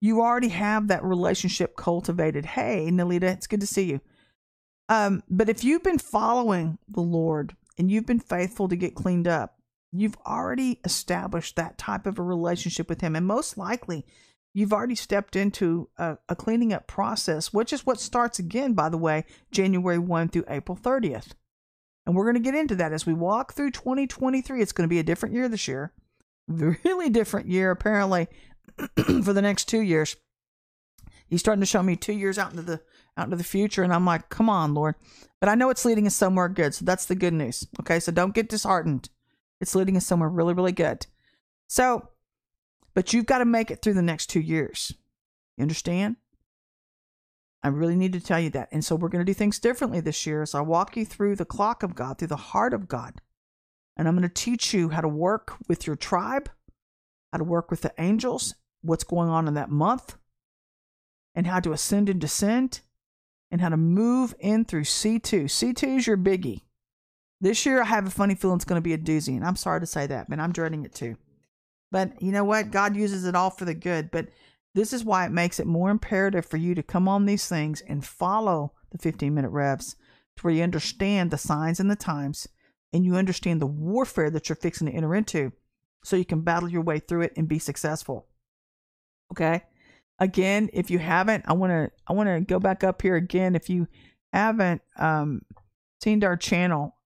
you 0.00 0.20
already 0.20 0.48
have 0.48 0.88
that 0.88 1.04
relationship 1.04 1.76
cultivated. 1.76 2.46
Hey, 2.46 2.88
Nalita, 2.90 3.24
it's 3.24 3.46
good 3.46 3.60
to 3.60 3.66
see 3.66 3.84
you. 3.84 4.00
Um, 4.88 5.22
but 5.28 5.48
if 5.48 5.62
you've 5.62 5.82
been 5.82 5.98
following 5.98 6.78
the 6.88 7.00
Lord 7.02 7.54
and 7.76 7.90
you've 7.90 8.06
been 8.06 8.20
faithful 8.20 8.68
to 8.68 8.76
get 8.76 8.94
cleaned 8.94 9.28
up, 9.28 9.58
you've 9.92 10.16
already 10.26 10.80
established 10.84 11.56
that 11.56 11.78
type 11.78 12.06
of 12.06 12.18
a 12.18 12.22
relationship 12.22 12.88
with 12.88 13.00
Him. 13.00 13.14
And 13.14 13.26
most 13.26 13.58
likely, 13.58 14.06
you've 14.58 14.72
already 14.72 14.96
stepped 14.96 15.36
into 15.36 15.88
a, 15.98 16.18
a 16.28 16.34
cleaning 16.34 16.72
up 16.72 16.88
process, 16.88 17.52
which 17.52 17.72
is 17.72 17.86
what 17.86 18.00
starts 18.00 18.40
again, 18.40 18.72
by 18.72 18.88
the 18.88 18.98
way, 18.98 19.24
January 19.52 19.98
1 19.98 20.28
through 20.30 20.44
April 20.48 20.76
30th. 20.76 21.34
And 22.04 22.16
we're 22.16 22.24
going 22.24 22.42
to 22.42 22.50
get 22.50 22.58
into 22.58 22.74
that 22.74 22.92
as 22.92 23.06
we 23.06 23.14
walk 23.14 23.52
through 23.52 23.70
2023. 23.70 24.60
It's 24.60 24.72
going 24.72 24.88
to 24.88 24.92
be 24.92 24.98
a 24.98 25.04
different 25.04 25.36
year 25.36 25.48
this 25.48 25.68
year. 25.68 25.92
Really 26.48 27.08
different 27.08 27.48
year, 27.48 27.70
apparently, 27.70 28.26
for 29.22 29.32
the 29.32 29.42
next 29.42 29.66
two 29.66 29.80
years. 29.80 30.16
He's 31.28 31.40
starting 31.40 31.60
to 31.60 31.66
show 31.66 31.82
me 31.82 31.94
two 31.94 32.14
years 32.14 32.38
out 32.38 32.50
into 32.50 32.62
the 32.62 32.80
out 33.16 33.26
into 33.26 33.36
the 33.36 33.44
future, 33.44 33.82
and 33.82 33.92
I'm 33.92 34.06
like, 34.06 34.28
come 34.30 34.48
on, 34.48 34.74
Lord. 34.74 34.94
But 35.40 35.50
I 35.50 35.54
know 35.54 35.70
it's 35.70 35.84
leading 35.84 36.06
us 36.06 36.16
somewhere 36.16 36.48
good, 36.48 36.74
so 36.74 36.84
that's 36.84 37.06
the 37.06 37.14
good 37.14 37.34
news. 37.34 37.66
Okay, 37.80 38.00
so 38.00 38.10
don't 38.10 38.34
get 38.34 38.48
disheartened. 38.48 39.10
It's 39.60 39.74
leading 39.74 39.96
us 39.96 40.06
somewhere 40.06 40.30
really, 40.30 40.54
really 40.54 40.72
good. 40.72 41.06
So, 41.68 42.08
but 42.94 43.12
you've 43.12 43.26
got 43.26 43.38
to 43.38 43.44
make 43.44 43.70
it 43.70 43.82
through 43.82 43.94
the 43.94 44.02
next 44.02 44.26
two 44.26 44.40
years. 44.40 44.94
You 45.56 45.62
understand? 45.62 46.16
I 47.62 47.68
really 47.68 47.96
need 47.96 48.12
to 48.12 48.20
tell 48.20 48.38
you 48.38 48.50
that. 48.50 48.68
And 48.70 48.84
so 48.84 48.94
we're 48.94 49.08
going 49.08 49.24
to 49.24 49.30
do 49.30 49.34
things 49.34 49.58
differently 49.58 50.00
this 50.00 50.26
year 50.26 50.42
as 50.42 50.54
I 50.54 50.60
walk 50.60 50.96
you 50.96 51.04
through 51.04 51.36
the 51.36 51.44
clock 51.44 51.82
of 51.82 51.94
God, 51.94 52.18
through 52.18 52.28
the 52.28 52.36
heart 52.36 52.72
of 52.72 52.88
God. 52.88 53.20
And 53.96 54.06
I'm 54.06 54.16
going 54.16 54.28
to 54.28 54.32
teach 54.32 54.72
you 54.72 54.90
how 54.90 55.00
to 55.00 55.08
work 55.08 55.56
with 55.66 55.86
your 55.86 55.96
tribe, 55.96 56.48
how 57.32 57.38
to 57.38 57.44
work 57.44 57.70
with 57.70 57.80
the 57.80 57.92
angels, 57.98 58.54
what's 58.82 59.02
going 59.02 59.28
on 59.28 59.48
in 59.48 59.54
that 59.54 59.70
month, 59.70 60.16
and 61.34 61.46
how 61.48 61.58
to 61.60 61.72
ascend 61.72 62.08
and 62.08 62.20
descend, 62.20 62.80
and 63.50 63.60
how 63.60 63.70
to 63.70 63.76
move 63.76 64.34
in 64.38 64.64
through 64.64 64.84
C2. 64.84 65.44
C2 65.44 65.98
is 65.98 66.06
your 66.06 66.16
biggie. 66.16 66.62
This 67.40 67.66
year, 67.66 67.82
I 67.82 67.86
have 67.86 68.06
a 68.06 68.10
funny 68.10 68.34
feeling 68.34 68.56
it's 68.56 68.64
going 68.64 68.80
to 68.80 68.84
be 68.84 68.92
a 68.92 68.98
doozy, 68.98 69.36
and 69.36 69.44
I'm 69.44 69.56
sorry 69.56 69.80
to 69.80 69.86
say 69.86 70.06
that, 70.06 70.28
but 70.28 70.38
I'm 70.38 70.52
dreading 70.52 70.84
it 70.84 70.94
too. 70.94 71.16
But 71.90 72.20
you 72.20 72.32
know 72.32 72.44
what? 72.44 72.70
God 72.70 72.96
uses 72.96 73.24
it 73.24 73.34
all 73.34 73.50
for 73.50 73.64
the 73.64 73.74
good. 73.74 74.10
But 74.10 74.28
this 74.74 74.92
is 74.92 75.04
why 75.04 75.26
it 75.26 75.32
makes 75.32 75.58
it 75.58 75.66
more 75.66 75.90
imperative 75.90 76.46
for 76.46 76.56
you 76.56 76.74
to 76.74 76.82
come 76.82 77.08
on 77.08 77.26
these 77.26 77.48
things 77.48 77.80
and 77.82 78.04
follow 78.04 78.72
the 78.90 78.98
15 78.98 79.34
minute 79.34 79.50
revs 79.50 79.96
to 80.36 80.42
where 80.42 80.54
you 80.54 80.62
understand 80.62 81.30
the 81.30 81.38
signs 81.38 81.80
and 81.80 81.90
the 81.90 81.96
times 81.96 82.46
and 82.92 83.04
you 83.04 83.16
understand 83.16 83.60
the 83.60 83.66
warfare 83.66 84.30
that 84.30 84.48
you're 84.48 84.56
fixing 84.56 84.86
to 84.86 84.92
enter 84.92 85.14
into 85.14 85.52
so 86.04 86.16
you 86.16 86.24
can 86.24 86.42
battle 86.42 86.68
your 86.68 86.82
way 86.82 86.98
through 86.98 87.22
it 87.22 87.32
and 87.36 87.48
be 87.48 87.58
successful. 87.58 88.26
Okay? 89.32 89.62
Again, 90.18 90.70
if 90.72 90.90
you 90.90 90.98
haven't, 90.98 91.44
I 91.46 91.52
want 91.52 91.70
to 91.70 91.90
I 92.06 92.12
want 92.12 92.28
to 92.28 92.40
go 92.40 92.58
back 92.58 92.82
up 92.82 93.02
here 93.02 93.16
again 93.16 93.54
if 93.54 93.70
you 93.70 93.86
haven't 94.32 94.82
um 94.96 95.42
seen 96.02 96.22
our 96.24 96.36
channel 96.36 96.96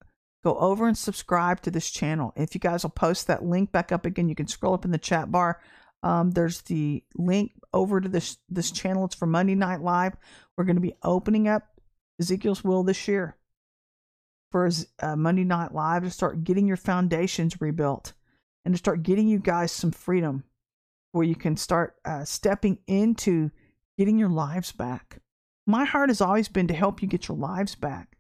go 0.43 0.57
over 0.57 0.89
and 0.89 0.97
subscribe 0.97 1.61
to 1.63 1.71
this 1.71 1.91
channel. 1.91 2.33
If 2.37 2.55
you 2.55 2.61
guys 2.61 2.83
will 2.83 2.91
post 2.91 3.27
that 3.27 3.45
link 3.45 3.73
back 3.73 3.93
up 3.93 4.07
again, 4.07 4.29
you 4.29 4.35
can 4.35 4.49
scroll 4.49 4.75
up 4.75 4.85
in 4.85 4.91
the 4.91 4.99
chat 4.99 5.31
bar. 5.31 5.61
Um, 6.03 6.33
there's 6.33 6.63
the 6.63 7.05
link 7.17 7.53
over 7.73 8.01
to 8.01 8.09
this 8.09 8.39
this 8.49 8.71
channel. 8.71 9.05
It's 9.05 9.15
for 9.15 9.27
Monday 9.27 9.55
Night 9.55 9.81
Live. 9.81 10.17
We're 10.57 10.65
going 10.65 10.77
to 10.77 10.83
be 10.83 10.97
opening 11.03 11.49
up 11.49 11.65
Ezekiel's 12.21 12.65
Wheel 12.65 12.83
this 12.83 13.07
year 13.07 13.37
for 14.51 14.69
uh, 15.01 15.17
Monday 15.17 15.45
Night 15.45 15.73
Live 15.73 16.03
to 16.03 16.11
start 16.11 16.45
getting 16.45 16.67
your 16.67 16.77
foundations 16.77 17.61
rebuilt 17.61 18.13
and 18.65 18.75
to 18.75 18.79
start 18.79 19.03
getting 19.03 19.29
you 19.29 19.39
guys 19.39 19.73
some 19.73 19.93
freedom 19.93 20.45
where 21.13 21.25
you 21.25 21.37
can 21.37 21.57
start 21.57 21.95
uh, 22.05 22.25
stepping 22.25 22.79
into 22.87 23.51
getting 23.97 24.19
your 24.19 24.29
lives 24.29 24.73
back. 24.73 25.21
My 25.67 25.85
heart 25.85 26.11
has 26.11 26.21
always 26.21 26.49
been 26.49 26.67
to 26.69 26.75
help 26.75 27.01
you 27.01 27.09
get 27.09 27.29
your 27.29 27.37
lives 27.37 27.75
back. 27.75 28.12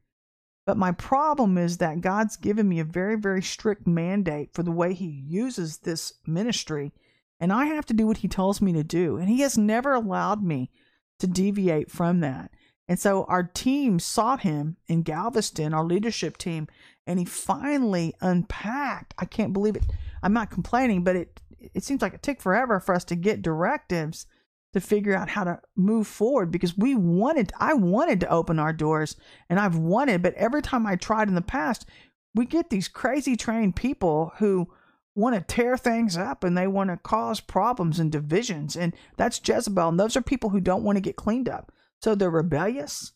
But 0.72 0.78
my 0.78 0.92
problem 0.92 1.58
is 1.58 1.76
that 1.76 2.00
God's 2.00 2.38
given 2.38 2.66
me 2.66 2.80
a 2.80 2.84
very, 2.84 3.18
very 3.18 3.42
strict 3.42 3.86
mandate 3.86 4.54
for 4.54 4.62
the 4.62 4.72
way 4.72 4.94
He 4.94 5.04
uses 5.04 5.76
this 5.76 6.14
ministry, 6.26 6.94
and 7.38 7.52
I 7.52 7.66
have 7.66 7.84
to 7.84 7.92
do 7.92 8.06
what 8.06 8.16
He 8.16 8.26
tells 8.26 8.62
me 8.62 8.72
to 8.72 8.82
do. 8.82 9.18
And 9.18 9.28
He 9.28 9.42
has 9.42 9.58
never 9.58 9.92
allowed 9.92 10.42
me 10.42 10.70
to 11.18 11.26
deviate 11.26 11.90
from 11.90 12.20
that. 12.20 12.52
And 12.88 12.98
so 12.98 13.24
our 13.24 13.42
team 13.42 13.98
sought 13.98 14.40
Him 14.40 14.78
in 14.86 15.02
Galveston, 15.02 15.74
our 15.74 15.84
leadership 15.84 16.38
team, 16.38 16.68
and 17.06 17.18
He 17.18 17.26
finally 17.26 18.14
unpacked. 18.22 19.12
I 19.18 19.26
can't 19.26 19.52
believe 19.52 19.76
it. 19.76 19.84
I'm 20.22 20.32
not 20.32 20.50
complaining, 20.50 21.04
but 21.04 21.16
it 21.16 21.38
it 21.74 21.84
seems 21.84 22.00
like 22.00 22.14
it 22.14 22.22
took 22.22 22.40
forever 22.40 22.80
for 22.80 22.94
us 22.94 23.04
to 23.04 23.14
get 23.14 23.42
directives 23.42 24.24
to 24.72 24.80
figure 24.80 25.14
out 25.14 25.28
how 25.28 25.44
to 25.44 25.60
move 25.76 26.06
forward 26.06 26.50
because 26.50 26.76
we 26.76 26.94
wanted 26.94 27.52
I 27.58 27.74
wanted 27.74 28.20
to 28.20 28.30
open 28.30 28.58
our 28.58 28.72
doors 28.72 29.16
and 29.48 29.60
I've 29.60 29.76
wanted 29.76 30.22
but 30.22 30.34
every 30.34 30.62
time 30.62 30.86
I 30.86 30.96
tried 30.96 31.28
in 31.28 31.34
the 31.34 31.42
past 31.42 31.86
we 32.34 32.46
get 32.46 32.70
these 32.70 32.88
crazy 32.88 33.36
trained 33.36 33.76
people 33.76 34.32
who 34.38 34.68
want 35.14 35.36
to 35.36 35.54
tear 35.54 35.76
things 35.76 36.16
up 36.16 36.42
and 36.42 36.56
they 36.56 36.66
want 36.66 36.88
to 36.88 36.96
cause 36.96 37.40
problems 37.40 37.98
and 37.98 38.10
divisions 38.10 38.76
and 38.76 38.94
that's 39.16 39.40
Jezebel 39.46 39.90
and 39.90 40.00
those 40.00 40.16
are 40.16 40.22
people 40.22 40.50
who 40.50 40.60
don't 40.60 40.84
want 40.84 40.96
to 40.96 41.02
get 41.02 41.16
cleaned 41.16 41.48
up. 41.48 41.70
So 42.00 42.14
they're 42.14 42.30
rebellious 42.30 43.12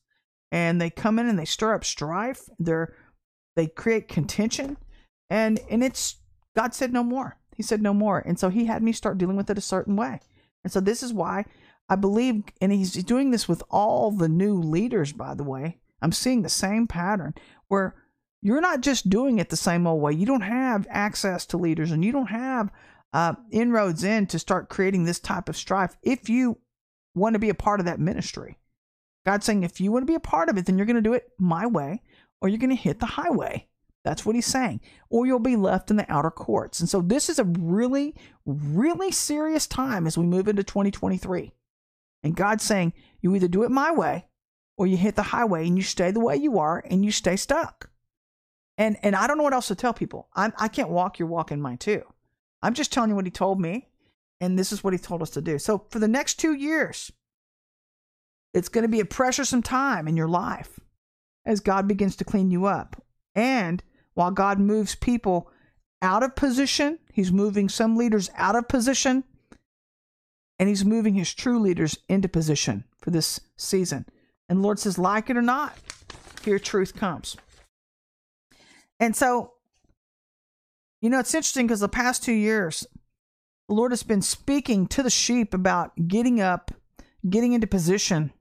and 0.53 0.81
they 0.81 0.91
come 0.91 1.19
in 1.19 1.27
and 1.27 1.39
they 1.39 1.45
stir 1.47 1.75
up 1.75 1.85
strife 1.85 2.43
they're 2.59 2.95
they 3.57 3.67
create 3.67 4.09
contention 4.09 4.77
and 5.31 5.59
and 5.71 5.83
it's 5.83 6.17
God 6.55 6.75
said 6.75 6.93
no 6.93 7.03
more. 7.03 7.39
He 7.55 7.63
said 7.63 7.81
no 7.81 7.95
more 7.95 8.19
and 8.19 8.39
so 8.39 8.51
he 8.51 8.67
had 8.67 8.83
me 8.83 8.93
start 8.93 9.17
dealing 9.17 9.37
with 9.37 9.49
it 9.49 9.57
a 9.57 9.63
certain 9.63 9.97
way 9.97 10.21
and 10.67 10.73
so 10.73 10.81
this 10.81 11.05
is 11.05 11.13
why 11.13 11.45
I 11.89 11.95
believe, 11.95 12.43
and 12.61 12.73
he's 12.73 12.93
doing 13.05 13.31
this 13.31 13.47
with 13.47 13.63
all 13.71 14.11
the 14.11 14.29
new 14.29 14.61
leaders, 14.61 15.13
by 15.13 15.33
the 15.33 15.45
way. 15.45 15.79
I'm 16.03 16.11
seeing 16.11 16.43
the 16.43 16.49
same 16.49 16.89
pattern 16.89 17.35
where 17.69 17.95
you're 18.43 18.61
not 18.61 18.81
just 18.81 19.09
doing 19.09 19.39
it 19.39 19.49
the 19.49 19.57
same 19.57 19.87
old 19.87 20.03
way. 20.03 20.11
You 20.11 20.27
don't 20.27 20.41
have 20.41 20.89
access 20.91 21.47
to 21.47 21.57
leaders 21.57 21.93
and 21.93 22.05
you 22.05 22.11
don't 22.11 22.27
have 22.27 22.73
uh, 23.13 23.35
inroads 23.53 24.03
in 24.03 24.27
to 24.27 24.41
start 24.41 24.69
creating 24.69 25.05
this 25.05 25.21
type 25.21 25.49
of 25.49 25.57
strife 25.57 25.97
if 26.03 26.29
you 26.29 26.59
want 27.15 27.35
to 27.35 27.39
be 27.39 27.51
a 27.51 27.55
part 27.55 27.79
of 27.79 27.87
that 27.87 28.01
ministry. 28.01 28.59
God's 29.25 29.47
saying, 29.47 29.63
if 29.63 29.81
you 29.81 29.93
want 29.93 30.03
to 30.03 30.11
be 30.11 30.17
a 30.17 30.21
part 30.21 30.49
of 30.49 30.59
it, 30.59 30.67
then 30.67 30.77
you're 30.77 30.87
going 30.87 30.97
to 30.97 31.01
do 31.01 31.15
it 31.15 31.31
my 31.39 31.65
way 31.65 32.03
or 32.41 32.49
you're 32.49 32.59
going 32.59 32.71
to 32.71 32.83
hit 32.83 32.99
the 32.99 33.07
highway. 33.07 33.69
That's 34.07 34.25
what 34.25 34.37
he's 34.37 34.47
saying. 34.47 34.83
Or 35.11 35.27
you'll 35.27 35.41
be 35.41 35.57
left 35.57 35.91
in 35.91 35.97
the 35.97 36.09
outer 36.09 36.31
courts. 36.31 36.79
And 36.79 36.89
so 36.89 37.01
this 37.01 37.29
is 37.29 37.41
a 37.41 37.45
really, 37.45 38.15
really 38.45 39.11
serious 39.11 39.67
time 39.67 40.07
as 40.07 40.17
we 40.17 40.25
move 40.25 40.47
into 40.47 40.63
2023. 40.63 41.53
And 42.23 42.37
God's 42.37 42.63
saying, 42.63 42.93
you 43.21 43.35
either 43.35 43.49
do 43.49 43.65
it 43.65 43.71
my 43.73 43.91
way 43.91 44.27
or 44.79 44.87
you 44.87 44.97
hit 44.97 45.17
the 45.17 45.25
highway 45.25 45.67
and 45.67 45.77
you 45.77 45.83
stay 45.83 46.13
the 46.13 46.21
way 46.21 46.37
you 46.37 46.61
are 46.61 46.85
and 46.89 47.05
you 47.05 47.11
stay 47.11 47.35
stuck. 47.35 47.91
And 48.79 48.97
and 49.03 49.17
I 49.17 49.27
don't 49.27 49.39
know 49.39 49.43
what 49.43 49.55
else 49.55 49.67
to 49.69 49.75
tell 49.75 49.93
people. 49.93 50.29
I'm, 50.35 50.53
I 50.57 50.69
can't 50.69 50.91
walk 50.91 51.19
your 51.19 51.27
walk 51.27 51.51
in 51.51 51.61
mine 51.61 51.79
too. 51.79 52.03
I'm 52.63 52.75
just 52.75 52.93
telling 52.93 53.11
you 53.11 53.17
what 53.17 53.25
he 53.25 53.33
told 53.33 53.61
me, 53.61 53.89
and 54.41 54.57
this 54.57 54.71
is 54.71 54.85
what 54.85 54.93
he 54.93 55.01
told 55.01 55.21
us 55.21 55.31
to 55.31 55.41
do. 55.41 55.59
So 55.59 55.87
for 55.91 55.99
the 55.99 56.07
next 56.07 56.35
two 56.35 56.55
years, 56.55 57.11
it's 58.55 58.69
going 58.69 58.83
to 58.83 58.89
be 58.89 59.01
a 59.01 59.05
pressuresome 59.05 59.65
time 59.65 60.07
in 60.07 60.17
your 60.17 60.29
life 60.29 60.79
as 61.45 61.59
God 61.59 61.89
begins 61.89 62.15
to 62.17 62.25
clean 62.25 62.53
you 62.53 62.67
up. 62.67 63.03
And 63.35 63.83
while 64.17 64.31
God 64.31 64.59
moves 64.59 64.95
people 64.95 65.51
out 66.01 66.23
of 66.23 66.35
position, 66.35 66.99
He's 67.13 67.31
moving 67.31 67.69
some 67.69 67.97
leaders 67.97 68.31
out 68.35 68.57
of 68.57 68.67
position, 68.67 69.25
and 70.59 70.69
He's 70.71 70.87
moving 70.87 71.15
His 71.15 71.35
true 71.35 71.61
leaders 71.61 71.99
into 72.09 72.29
position 72.29 72.85
for 72.99 73.11
this 73.11 73.41
season. 73.57 74.07
And 74.49 74.63
Lord 74.63 74.79
says, 74.79 74.99
like 74.99 75.29
it 75.29 75.37
or 75.37 75.43
not, 75.43 75.77
here 76.43 76.59
truth 76.59 76.97
comes. 76.97 77.37
And 78.99 79.15
so, 79.15 79.53
you 81.03 81.11
know, 81.11 81.19
it's 81.19 81.35
interesting 81.35 81.67
because 81.67 81.81
the 81.81 81.89
past 81.89 82.23
two 82.23 82.33
years, 82.33 82.87
the 83.69 83.75
Lord 83.75 83.93
has 83.93 84.03
been 84.03 84.23
speaking 84.23 84.87
to 84.89 85.03
the 85.03 85.11
sheep 85.11 85.53
about 85.53 86.09
getting 86.09 86.41
up, 86.41 86.71
getting 87.29 87.53
into 87.53 87.67
position, 87.67 88.33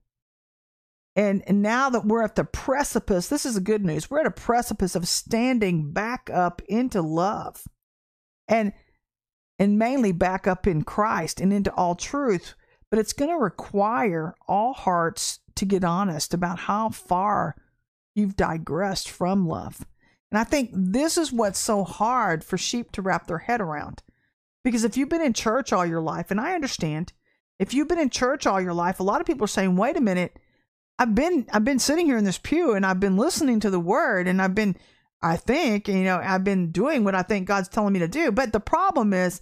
and, 1.16 1.44
now 1.50 1.90
that 1.90 2.06
we're 2.06 2.24
at 2.24 2.36
the 2.36 2.44
precipice, 2.44 3.28
this 3.28 3.46
is 3.46 3.56
the 3.56 3.62
good 3.62 3.86
news. 3.86 4.10
We're 4.10 4.20
at 4.20 4.26
a 4.26 4.32
precipice 4.32 4.96
of 4.96 5.08
standing 5.08 5.92
back 5.92 6.30
up 6.30 6.62
into 6.68 7.02
love 7.02 7.64
and 8.48 8.74
and 9.58 9.80
mainly 9.80 10.12
back 10.12 10.48
up 10.48 10.68
in 10.68 10.84
Christ 10.84 11.40
and 11.40 11.54
into 11.54 11.74
all 11.74 11.96
truth. 11.96 12.56
But 12.90 13.00
it's 13.00 13.14
going 13.14 13.32
to 13.32 13.38
require 13.38 14.36
all 14.48 14.74
hearts 14.74 15.40
to 15.56 15.66
get 15.66 15.84
honest 15.84 16.34
about 16.34 16.60
how 16.60 16.90
far 16.90 17.56
you've 18.14 18.36
digressed 18.36 19.10
from 19.10 19.48
love. 19.48 19.86
And 20.32 20.40
I 20.40 20.44
think 20.44 20.72
this 20.74 21.18
is 21.18 21.32
what's 21.32 21.60
so 21.60 21.84
hard 21.84 22.44
for 22.44 22.58
sheep 22.58 22.92
to 22.92 23.02
wrap 23.02 23.28
their 23.28 23.40
head 23.40 23.62
around. 23.62 24.04
Because 24.64 24.84
if 24.84 24.98
you've 24.98 25.10
been 25.10 25.22
in 25.22 25.34
church 25.34 25.72
all 25.72 25.86
your 25.86 26.02
life, 26.02 26.32
and 26.32 26.42
I 26.42 26.54
understand, 26.54 27.14
if 27.60 27.74
you've 27.74 27.88
been 27.88 28.00
in 28.00 28.10
church 28.10 28.46
all 28.46 28.60
your 28.60 28.74
life, 28.74 29.00
a 29.00 29.04
lot 29.04 29.22
of 29.22 29.28
people 29.28 29.46
are 29.46 29.48
saying, 29.48 29.76
wait 29.76 29.96
a 29.96 30.02
minute, 30.02 30.38
I've 30.98 31.14
been 31.14 31.46
I've 31.52 31.66
been 31.66 31.80
sitting 31.80 32.06
here 32.06 32.18
in 32.18 32.24
this 32.24 32.38
pew 32.38 32.74
and 32.74 32.86
I've 32.86 33.00
been 33.00 33.18
listening 33.18 33.60
to 33.62 33.70
the 33.70 33.80
word 33.80 34.28
and 34.28 34.42
I've 34.42 34.56
been 34.56 34.76
I 35.22 35.38
think, 35.38 35.88
you 35.88 36.04
know, 36.04 36.22
I've 36.24 36.44
been 36.44 36.72
doing 36.72 37.04
what 37.04 37.16
I 37.16 37.24
think 37.24 37.48
God's 37.48 37.68
telling 37.68 37.94
me 37.94 38.00
to 38.00 38.08
do. 38.08 38.32
But 38.32 38.54
the 38.54 38.60
problem 38.60 39.14
is 39.14 39.42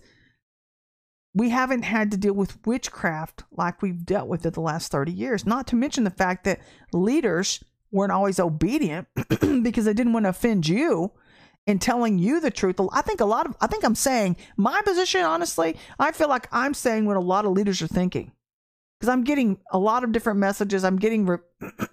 we 1.34 1.50
haven't 1.50 1.84
had 1.84 2.12
to 2.12 2.18
deal 2.18 2.34
with 2.34 2.66
witchcraft 2.66 3.44
like 3.52 3.82
we've 3.82 4.06
dealt 4.06 4.28
with 4.28 4.46
it 4.46 4.54
the 4.54 4.62
last 4.62 4.92
30 4.92 5.12
years. 5.12 5.46
Not 5.46 5.68
to 5.68 5.76
mention 5.76 6.04
the 6.04 6.10
fact 6.10 6.44
that 6.46 6.62
leaders 6.94 7.64
weren't 7.92 8.12
always 8.12 8.40
obedient 8.40 9.08
because 9.64 9.86
they 9.86 9.94
didn't 9.94 10.14
want 10.14 10.26
to 10.26 10.30
offend 10.30 10.68
you 10.68 11.12
in 11.66 11.80
telling 11.80 12.20
you 12.20 12.40
the 12.40 12.52
truth. 12.52 12.80
I 12.92 13.02
think 13.02 13.20
a 13.22 13.26
lot 13.26 13.46
of 13.46 13.56
I 13.62 13.68
think 13.68 13.84
I'm 13.84 13.96
saying 13.96 14.38
my 14.58 14.82
position 14.82 15.24
honestly, 15.24 15.78
I 16.00 16.12
feel 16.12 16.30
like 16.30 16.48
I'm 16.52 16.74
saying 16.74 17.06
what 17.06 17.18
a 17.18 17.22
lot 17.22 17.46
of 17.46 17.52
leaders 17.52 17.82
are 17.82 17.88
thinking 17.88 18.32
because 19.04 19.12
I'm 19.12 19.26
getting 19.26 19.58
a 19.74 19.78
lot 19.78 20.06
of 20.06 20.14
different 20.14 20.40
messages. 20.40 20.86
I'm 20.86 20.96
getting, 20.96 21.26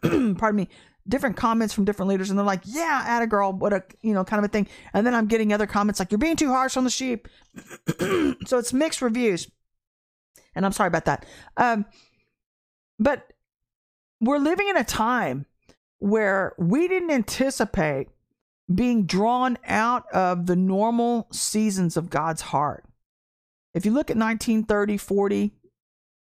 pardon 0.03 0.55
me, 0.55 0.69
different 1.09 1.37
comments 1.37 1.75
from 1.75 1.85
different 1.85 2.09
leaders, 2.09 2.31
and 2.31 2.39
they're 2.39 2.47
like, 2.47 2.61
"Yeah, 2.65 3.03
add 3.05 3.21
a 3.21 3.27
girl, 3.27 3.53
what 3.53 3.73
a 3.73 3.83
you 4.01 4.15
know 4.15 4.23
kind 4.23 4.39
of 4.39 4.49
a 4.49 4.53
thing." 4.53 4.69
And 4.95 5.05
then 5.05 5.13
I'm 5.13 5.27
getting 5.27 5.53
other 5.53 5.67
comments 5.67 5.99
like, 5.99 6.13
"You're 6.13 6.21
being 6.21 6.37
too 6.37 6.51
harsh 6.51 6.77
on 6.77 6.85
the 6.85 6.91
sheep." 6.91 7.27
so 8.47 8.59
it's 8.59 8.73
mixed 8.73 9.03
reviews, 9.03 9.51
and 10.55 10.65
I'm 10.65 10.71
sorry 10.71 10.87
about 10.87 11.07
that. 11.07 11.27
Um, 11.57 11.85
but 13.01 13.33
we're 14.21 14.39
living 14.39 14.69
in 14.69 14.77
a 14.77 14.85
time 14.85 15.47
where 15.99 16.55
we 16.59 16.87
didn't 16.87 17.11
anticipate 17.11 18.07
being 18.73 19.05
drawn 19.05 19.59
out 19.67 20.09
of 20.13 20.47
the 20.47 20.55
normal 20.55 21.27
seasons 21.33 21.97
of 21.97 22.09
God's 22.09 22.41
heart. 22.41 22.85
If 23.75 23.85
you 23.85 23.91
look 23.91 24.13
at 24.13 24.17
1930, 24.17 24.97
40, 24.97 25.53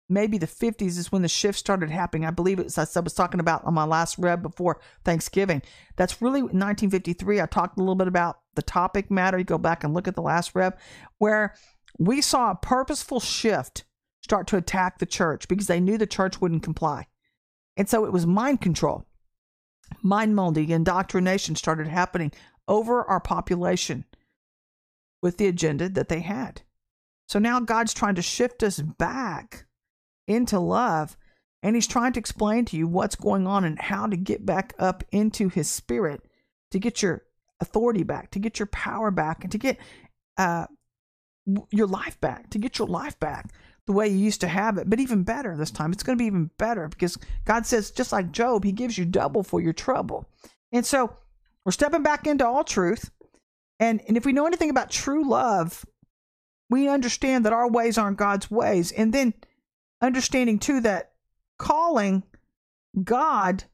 maybe 0.08 0.38
the 0.38 0.46
50s 0.46 0.98
is 0.98 1.10
when 1.10 1.22
the 1.22 1.28
shift 1.28 1.58
started 1.58 1.90
happening. 1.90 2.26
I 2.26 2.30
believe 2.30 2.58
it's, 2.58 2.78
I 2.78 3.00
was 3.00 3.14
talking 3.14 3.40
about 3.40 3.64
on 3.64 3.74
my 3.74 3.84
last 3.84 4.18
rev 4.18 4.42
before 4.42 4.80
Thanksgiving. 5.04 5.62
That's 5.96 6.22
really 6.22 6.42
1953. 6.42 7.40
I 7.40 7.46
talked 7.46 7.76
a 7.76 7.80
little 7.80 7.94
bit 7.94 8.08
about 8.08 8.40
the 8.54 8.62
topic 8.62 9.10
matter. 9.10 9.38
You 9.38 9.44
go 9.44 9.58
back 9.58 9.84
and 9.84 9.94
look 9.94 10.08
at 10.08 10.14
the 10.14 10.22
last 10.22 10.54
rev 10.54 10.74
where 11.18 11.54
we 11.98 12.20
saw 12.20 12.50
a 12.50 12.56
purposeful 12.56 13.20
shift 13.20 13.84
start 14.22 14.46
to 14.48 14.56
attack 14.56 14.98
the 14.98 15.06
church 15.06 15.48
because 15.48 15.66
they 15.66 15.80
knew 15.80 15.98
the 15.98 16.06
church 16.06 16.40
wouldn't 16.40 16.62
comply. 16.62 17.06
And 17.76 17.88
so 17.88 18.04
it 18.04 18.12
was 18.12 18.26
mind 18.26 18.60
control, 18.60 19.06
mind 20.02 20.34
molding, 20.34 20.70
indoctrination 20.70 21.56
started 21.56 21.88
happening 21.88 22.32
over 22.68 23.04
our 23.04 23.20
population 23.20 24.04
with 25.22 25.36
the 25.36 25.46
agenda 25.46 25.88
that 25.88 26.08
they 26.08 26.20
had. 26.20 26.62
So 27.28 27.38
now 27.38 27.60
God's 27.60 27.92
trying 27.92 28.14
to 28.16 28.22
shift 28.22 28.62
us 28.62 28.80
back 28.80 29.65
into 30.26 30.58
love. 30.58 31.16
And 31.62 31.74
he's 31.74 31.86
trying 31.86 32.12
to 32.12 32.20
explain 32.20 32.64
to 32.66 32.76
you 32.76 32.86
what's 32.86 33.16
going 33.16 33.46
on 33.46 33.64
and 33.64 33.80
how 33.80 34.06
to 34.06 34.16
get 34.16 34.46
back 34.46 34.74
up 34.78 35.02
into 35.10 35.48
his 35.48 35.68
spirit, 35.68 36.22
to 36.70 36.78
get 36.78 37.02
your 37.02 37.24
authority 37.60 38.02
back, 38.02 38.30
to 38.32 38.38
get 38.38 38.58
your 38.58 38.66
power 38.66 39.10
back, 39.10 39.42
and 39.42 39.50
to 39.52 39.58
get 39.58 39.78
uh, 40.36 40.66
your 41.70 41.86
life 41.86 42.20
back, 42.20 42.50
to 42.50 42.58
get 42.58 42.78
your 42.78 42.88
life 42.88 43.18
back 43.18 43.52
the 43.86 43.92
way 43.92 44.08
you 44.08 44.18
used 44.18 44.40
to 44.40 44.48
have 44.48 44.78
it, 44.78 44.90
but 44.90 44.98
even 44.98 45.22
better 45.22 45.56
this 45.56 45.70
time. 45.70 45.92
It's 45.92 46.02
going 46.02 46.18
to 46.18 46.22
be 46.22 46.26
even 46.26 46.50
better 46.58 46.88
because 46.88 47.16
God 47.44 47.66
says, 47.66 47.92
just 47.92 48.10
like 48.10 48.32
Job, 48.32 48.64
he 48.64 48.72
gives 48.72 48.98
you 48.98 49.04
double 49.04 49.44
for 49.44 49.60
your 49.60 49.72
trouble. 49.72 50.28
And 50.72 50.84
so 50.84 51.16
We're 51.66 51.72
stepping 51.72 52.04
back 52.04 52.28
into 52.28 52.46
all 52.46 52.62
truth. 52.62 53.10
And, 53.80 54.00
and 54.06 54.16
if 54.16 54.24
we 54.24 54.32
know 54.32 54.46
anything 54.46 54.70
about 54.70 54.88
true 54.88 55.28
love, 55.28 55.84
we 56.70 56.88
understand 56.88 57.44
that 57.44 57.52
our 57.52 57.68
ways 57.68 57.98
aren't 57.98 58.18
God's 58.18 58.48
ways. 58.48 58.92
And 58.92 59.12
then 59.12 59.34
understanding 60.00 60.58
too 60.58 60.80
that 60.80 61.12
calling 61.58 62.22
God 63.02 63.64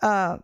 uh, 0.00 0.38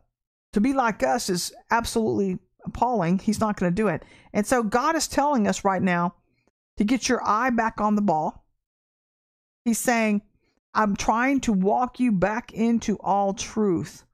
to 0.53 0.61
be 0.61 0.73
like 0.73 1.03
us 1.03 1.29
is 1.29 1.53
absolutely 1.71 2.39
appalling. 2.65 3.19
He's 3.19 3.41
not 3.41 3.59
going 3.59 3.73
to 3.73 3.83
do 3.83 3.89
it. 3.89 4.03
And 4.33 4.47
so 4.47 4.63
God 4.63 4.97
is 4.97 5.09
telling 5.09 5.47
us 5.47 5.65
right 5.65 5.83
now 5.83 6.15
to 6.77 6.85
get 6.85 7.09
your 7.09 7.21
eye 7.25 7.51
back 7.51 7.81
on 7.81 7.97
the 7.97 8.03
ball. 8.03 8.45
He's 9.65 9.79
saying, 9.79 10.23
I'm 10.75 10.97
trying 10.97 11.41
to 11.41 11.53
walk 11.53 11.99
you 11.99 12.13
back 12.13 12.53
into 12.53 12.97
all 13.01 13.35
truth. 13.35 14.05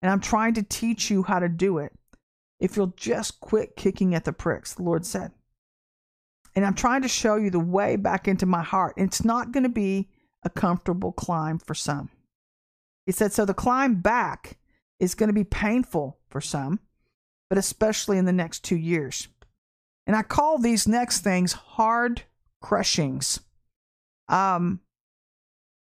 And 0.00 0.10
I'm 0.10 0.20
trying 0.20 0.54
to 0.54 0.62
teach 0.62 1.10
you 1.10 1.22
how 1.24 1.38
to 1.40 1.48
do 1.48 1.78
it. 1.78 1.92
If 2.60 2.76
you'll 2.76 2.94
just 2.96 3.40
quit 3.40 3.76
kicking 3.76 4.14
at 4.14 4.24
the 4.24 4.32
pricks, 4.32 4.74
the 4.74 4.82
Lord 4.82 5.04
said. 5.04 5.32
And 6.54 6.64
I'm 6.64 6.74
trying 6.74 7.02
to 7.02 7.08
show 7.08 7.36
you 7.36 7.50
the 7.50 7.60
way 7.60 7.96
back 7.96 8.26
into 8.26 8.46
my 8.46 8.62
heart. 8.62 8.94
It's 8.96 9.24
not 9.24 9.52
going 9.52 9.64
to 9.64 9.68
be 9.68 10.08
a 10.48 10.60
comfortable 10.60 11.12
climb 11.12 11.58
for 11.58 11.74
some. 11.74 12.10
He 13.06 13.12
said, 13.12 13.32
so 13.32 13.44
the 13.44 13.54
climb 13.54 14.00
back 14.00 14.58
is 14.98 15.14
going 15.14 15.28
to 15.28 15.34
be 15.34 15.44
painful 15.44 16.18
for 16.28 16.40
some, 16.40 16.80
but 17.48 17.58
especially 17.58 18.18
in 18.18 18.24
the 18.24 18.32
next 18.32 18.64
two 18.64 18.76
years. 18.76 19.28
And 20.06 20.16
I 20.16 20.22
call 20.22 20.58
these 20.58 20.88
next 20.88 21.20
things 21.20 21.52
hard 21.52 22.22
crushings. 22.62 23.40
Um, 24.28 24.80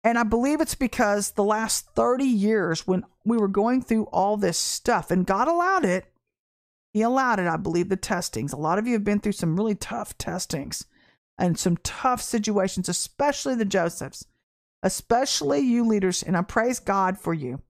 and 0.03 0.18
I 0.18 0.24
believe 0.24 0.62
it's 0.62 0.76
because 0.76 1.32
the 1.32 1.43
last 1.43 1.88
30 1.95 2.24
years, 2.24 2.88
when 2.88 3.06
we 3.26 3.38
were 3.38 3.47
going 3.47 3.82
through 3.82 4.06
all 4.06 4.38
this 4.38 4.58
stuff, 4.58 5.12
and 5.12 5.26
God 5.26 5.47
allowed 5.47 5.84
it, 5.84 6.06
He 6.93 7.01
allowed 7.01 7.39
it, 7.39 7.47
I 7.47 7.58
believe, 7.58 7.89
the 7.89 7.97
testings. 7.97 8.53
A 8.53 8.58
lot 8.58 8.80
of 8.80 8.88
you 8.88 8.93
have 8.93 9.03
been 9.03 9.20
through 9.20 9.34
some 9.34 9.58
really 9.58 9.76
tough 9.76 10.18
testings 10.18 10.86
and 11.38 11.58
some 11.58 11.78
tough 11.78 12.22
situations, 12.22 12.88
especially 12.88 13.56
the 13.56 13.66
Josephs, 13.66 14.26
especially 14.86 15.61
you 15.61 15.83
leaders. 15.83 16.21
And 16.21 16.38
I 16.38 16.43
praise 16.43 16.79
God 16.79 17.17
for 17.17 17.33
you. 17.33 17.61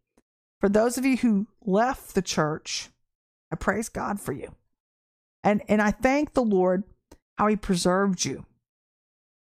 For 0.59 0.67
those 0.67 0.97
of 0.97 1.05
you 1.05 1.15
who 1.15 1.47
left 1.65 2.13
the 2.13 2.21
church, 2.21 2.89
I 3.51 3.55
praise 3.55 3.87
God 3.87 4.19
for 4.19 4.33
you. 4.33 4.53
And, 5.41 5.63
and 5.69 5.81
I 5.81 5.91
thank 5.91 6.33
the 6.33 6.43
Lord 6.43 6.83
how 7.37 7.47
he 7.47 7.55
preserved 7.55 8.25
you. 8.25 8.45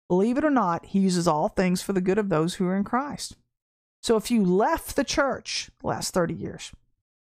Believe 0.09 0.37
it 0.37 0.45
or 0.45 0.51
not, 0.51 0.87
he 0.87 0.99
uses 0.99 1.29
all 1.29 1.49
things 1.49 1.81
for 1.81 1.93
the 1.93 2.01
good 2.01 2.19
of 2.19 2.29
those 2.29 2.55
who 2.55 2.67
are 2.67 2.77
in 2.77 2.83
Christ. 2.83 3.37
So 4.03 4.17
if 4.17 4.31
you 4.31 4.45
left 4.45 4.97
the 4.97 5.05
church 5.05 5.71
the 5.81 5.87
last 5.87 6.13
30 6.13 6.35
years, 6.35 6.73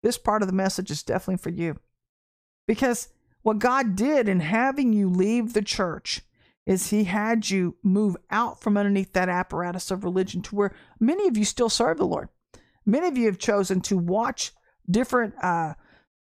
this 0.02 0.18
part 0.18 0.42
of 0.42 0.48
the 0.48 0.54
message 0.54 0.90
is 0.90 1.02
definitely 1.02 1.38
for 1.38 1.50
you. 1.50 1.78
Because 2.68 3.08
what 3.40 3.60
God 3.60 3.96
did 3.96 4.28
in 4.28 4.40
having 4.40 4.92
you 4.92 5.08
leave 5.08 5.54
the 5.54 5.62
church 5.62 6.20
is 6.66 6.90
he 6.90 7.04
had 7.04 7.50
you 7.50 7.76
move 7.82 8.16
out 8.30 8.60
from 8.60 8.76
underneath 8.76 9.12
that 9.12 9.28
apparatus 9.28 9.90
of 9.90 10.04
religion 10.04 10.40
to 10.42 10.54
where 10.54 10.74
many 10.98 11.28
of 11.28 11.36
you 11.36 11.44
still 11.44 11.68
serve 11.68 11.98
the 11.98 12.06
Lord. 12.06 12.28
Many 12.86 13.06
of 13.06 13.18
you 13.18 13.26
have 13.26 13.38
chosen 13.38 13.80
to 13.82 13.98
watch 13.98 14.52
different 14.90 15.34
uh, 15.42 15.74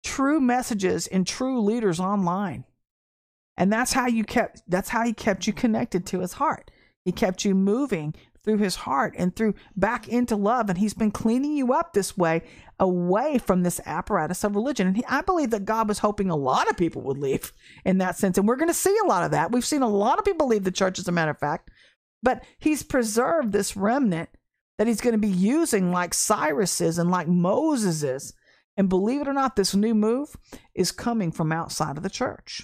true 0.03 0.39
messages 0.39 1.07
and 1.07 1.25
true 1.25 1.61
leaders 1.61 1.99
online. 1.99 2.65
And 3.57 3.71
that's 3.71 3.93
how 3.93 4.07
you 4.07 4.23
kept 4.23 4.61
that's 4.67 4.89
how 4.89 5.03
he 5.03 5.13
kept 5.13 5.47
you 5.47 5.53
connected 5.53 6.05
to 6.07 6.19
his 6.19 6.33
heart. 6.33 6.71
He 7.03 7.11
kept 7.11 7.43
you 7.43 7.55
moving 7.55 8.13
through 8.47 8.57
his 8.57 8.75
heart 8.77 9.13
and 9.17 9.35
through 9.35 9.53
back 9.75 10.07
into 10.07 10.35
love 10.35 10.69
and 10.69 10.79
he's 10.79 10.93
been 10.93 11.11
cleaning 11.11 11.55
you 11.55 11.73
up 11.73 11.93
this 11.93 12.17
way 12.17 12.41
away 12.79 13.37
from 13.37 13.61
this 13.61 13.81
apparatus 13.85 14.43
of 14.43 14.55
religion 14.55 14.87
and 14.87 14.95
he, 14.95 15.05
i 15.09 15.21
believe 15.21 15.49
that 15.49 15.65
god 15.65 15.87
was 15.87 15.99
hoping 15.99 16.29
a 16.29 16.35
lot 16.35 16.69
of 16.69 16.77
people 16.77 17.01
would 17.01 17.17
leave 17.17 17.51
in 17.85 17.97
that 17.97 18.17
sense 18.17 18.37
and 18.37 18.47
we're 18.47 18.55
going 18.55 18.69
to 18.69 18.73
see 18.73 18.97
a 19.03 19.07
lot 19.07 19.23
of 19.23 19.31
that 19.31 19.51
we've 19.51 19.65
seen 19.65 19.81
a 19.81 19.87
lot 19.87 20.17
of 20.17 20.25
people 20.25 20.47
leave 20.47 20.63
the 20.63 20.71
church 20.71 20.97
as 20.97 21.07
a 21.07 21.11
matter 21.11 21.31
of 21.31 21.39
fact 21.39 21.69
but 22.23 22.43
he's 22.57 22.83
preserved 22.83 23.51
this 23.51 23.75
remnant 23.75 24.29
that 24.77 24.87
he's 24.87 25.01
going 25.01 25.13
to 25.13 25.19
be 25.19 25.27
using 25.27 25.91
like 25.91 26.13
Cyrus 26.13 26.81
is 26.81 26.97
and 26.97 27.09
like 27.09 27.27
Moses 27.27 28.03
is. 28.03 28.33
And 28.75 28.89
believe 28.89 29.21
it 29.21 29.27
or 29.27 29.33
not, 29.33 29.55
this 29.55 29.73
new 29.73 29.95
move 29.95 30.35
is 30.75 30.91
coming 30.91 31.31
from 31.31 31.51
outside 31.51 31.97
of 31.97 32.03
the 32.03 32.09
church. 32.09 32.63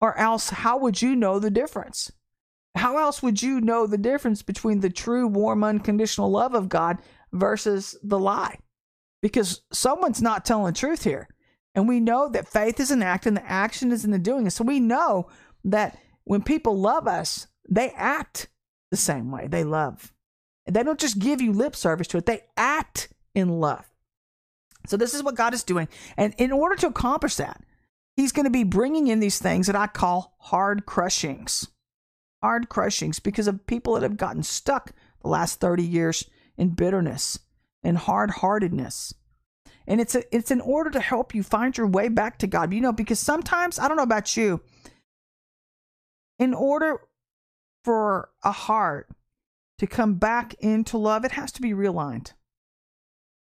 Or 0.00 0.16
else, 0.16 0.50
how 0.50 0.78
would 0.78 1.02
you 1.02 1.16
know 1.16 1.38
the 1.38 1.50
difference? 1.50 2.12
How 2.74 2.98
else 2.98 3.22
would 3.22 3.42
you 3.42 3.60
know 3.60 3.86
the 3.86 3.98
difference 3.98 4.42
between 4.42 4.80
the 4.80 4.90
true, 4.90 5.26
warm, 5.26 5.62
unconditional 5.62 6.30
love 6.30 6.54
of 6.54 6.68
God 6.68 6.98
versus 7.32 7.96
the 8.02 8.18
lie? 8.18 8.58
Because 9.22 9.62
someone's 9.72 10.20
not 10.20 10.44
telling 10.44 10.66
the 10.66 10.78
truth 10.78 11.04
here. 11.04 11.28
And 11.74 11.88
we 11.88 12.00
know 12.00 12.28
that 12.28 12.48
faith 12.48 12.78
is 12.78 12.90
an 12.90 13.02
act 13.02 13.26
and 13.26 13.36
the 13.36 13.50
action 13.50 13.90
is 13.90 14.04
in 14.04 14.10
the 14.10 14.18
doing. 14.18 14.48
So 14.50 14.64
we 14.64 14.80
know 14.80 15.28
that 15.64 15.98
when 16.24 16.42
people 16.42 16.78
love 16.78 17.06
us, 17.06 17.46
they 17.68 17.90
act 17.90 18.48
the 18.90 18.96
same 18.96 19.30
way. 19.30 19.46
They 19.48 19.64
love. 19.64 20.12
They 20.66 20.82
don't 20.82 21.00
just 21.00 21.18
give 21.18 21.40
you 21.40 21.52
lip 21.52 21.76
service 21.76 22.06
to 22.08 22.18
it, 22.18 22.26
they 22.26 22.42
act 22.56 23.08
in 23.34 23.60
love. 23.60 23.84
So, 24.86 24.96
this 24.96 25.14
is 25.14 25.22
what 25.22 25.34
God 25.34 25.54
is 25.54 25.64
doing. 25.64 25.88
And 26.16 26.34
in 26.38 26.52
order 26.52 26.76
to 26.76 26.88
accomplish 26.88 27.36
that, 27.36 27.62
He's 28.16 28.32
going 28.32 28.44
to 28.44 28.50
be 28.50 28.64
bringing 28.64 29.08
in 29.08 29.20
these 29.20 29.38
things 29.38 29.66
that 29.66 29.76
I 29.76 29.86
call 29.86 30.36
hard 30.38 30.86
crushings. 30.86 31.68
Hard 32.44 32.68
crushings 32.68 33.20
because 33.20 33.48
of 33.48 33.66
people 33.66 33.94
that 33.94 34.02
have 34.02 34.18
gotten 34.18 34.42
stuck 34.42 34.92
the 35.22 35.28
last 35.28 35.60
30 35.60 35.82
years 35.82 36.28
in 36.58 36.74
bitterness 36.74 37.38
and 37.82 37.96
hard 37.96 38.30
heartedness. 38.30 39.14
And 39.86 39.98
it's, 39.98 40.14
a, 40.14 40.22
it's 40.30 40.50
in 40.50 40.60
order 40.60 40.90
to 40.90 41.00
help 41.00 41.34
you 41.34 41.42
find 41.42 41.74
your 41.74 41.86
way 41.86 42.08
back 42.08 42.36
to 42.40 42.46
God. 42.46 42.74
You 42.74 42.82
know, 42.82 42.92
because 42.92 43.18
sometimes, 43.18 43.78
I 43.78 43.88
don't 43.88 43.96
know 43.96 44.02
about 44.02 44.36
you, 44.36 44.60
in 46.38 46.52
order 46.52 47.00
for 47.82 48.28
a 48.42 48.52
heart 48.52 49.08
to 49.78 49.86
come 49.86 50.16
back 50.16 50.52
into 50.58 50.98
love, 50.98 51.24
it 51.24 51.32
has 51.32 51.50
to 51.52 51.62
be 51.62 51.70
realigned. 51.70 52.32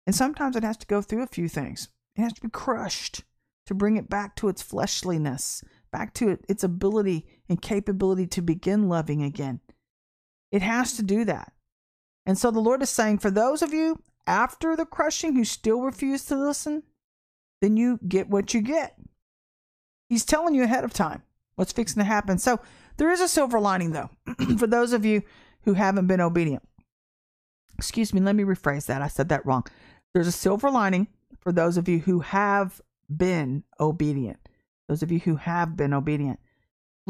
And 0.06 0.14
sometimes 0.14 0.56
it 0.56 0.62
has 0.62 0.76
to 0.76 0.86
go 0.86 1.00
through 1.00 1.22
a 1.22 1.26
few 1.26 1.48
things. 1.48 1.88
It 2.16 2.20
has 2.20 2.34
to 2.34 2.42
be 2.42 2.50
crushed 2.50 3.24
to 3.64 3.72
bring 3.72 3.96
it 3.96 4.10
back 4.10 4.36
to 4.36 4.50
its 4.50 4.60
fleshliness, 4.60 5.64
back 5.90 6.12
to 6.16 6.36
its 6.50 6.62
ability 6.62 7.24
and 7.50 7.60
capability 7.60 8.26
to 8.28 8.40
begin 8.40 8.88
loving 8.88 9.22
again. 9.22 9.60
It 10.50 10.62
has 10.62 10.96
to 10.96 11.02
do 11.02 11.24
that. 11.26 11.52
And 12.24 12.38
so 12.38 12.50
the 12.50 12.60
Lord 12.60 12.80
is 12.80 12.90
saying, 12.90 13.18
for 13.18 13.30
those 13.30 13.60
of 13.60 13.74
you 13.74 14.00
after 14.26 14.76
the 14.76 14.86
crushing 14.86 15.34
who 15.34 15.44
still 15.44 15.82
refuse 15.82 16.24
to 16.26 16.36
listen, 16.36 16.84
then 17.60 17.76
you 17.76 17.98
get 18.06 18.30
what 18.30 18.54
you 18.54 18.62
get. 18.62 18.96
He's 20.08 20.24
telling 20.24 20.54
you 20.54 20.62
ahead 20.62 20.84
of 20.84 20.92
time 20.92 21.22
what's 21.56 21.72
fixing 21.72 22.00
to 22.00 22.04
happen. 22.04 22.38
So 22.38 22.60
there 22.96 23.10
is 23.10 23.20
a 23.20 23.28
silver 23.28 23.58
lining, 23.58 23.92
though, 23.92 24.10
for 24.58 24.66
those 24.66 24.92
of 24.92 25.04
you 25.04 25.22
who 25.62 25.74
haven't 25.74 26.06
been 26.06 26.20
obedient. 26.20 26.62
Excuse 27.76 28.14
me, 28.14 28.20
let 28.20 28.36
me 28.36 28.44
rephrase 28.44 28.86
that. 28.86 29.02
I 29.02 29.08
said 29.08 29.28
that 29.30 29.44
wrong. 29.44 29.64
There's 30.14 30.26
a 30.26 30.32
silver 30.32 30.70
lining 30.70 31.08
for 31.40 31.50
those 31.50 31.76
of 31.76 31.88
you 31.88 31.98
who 31.98 32.20
have 32.20 32.80
been 33.14 33.64
obedient. 33.80 34.38
Those 34.88 35.02
of 35.02 35.10
you 35.10 35.18
who 35.18 35.36
have 35.36 35.76
been 35.76 35.92
obedient. 35.92 36.38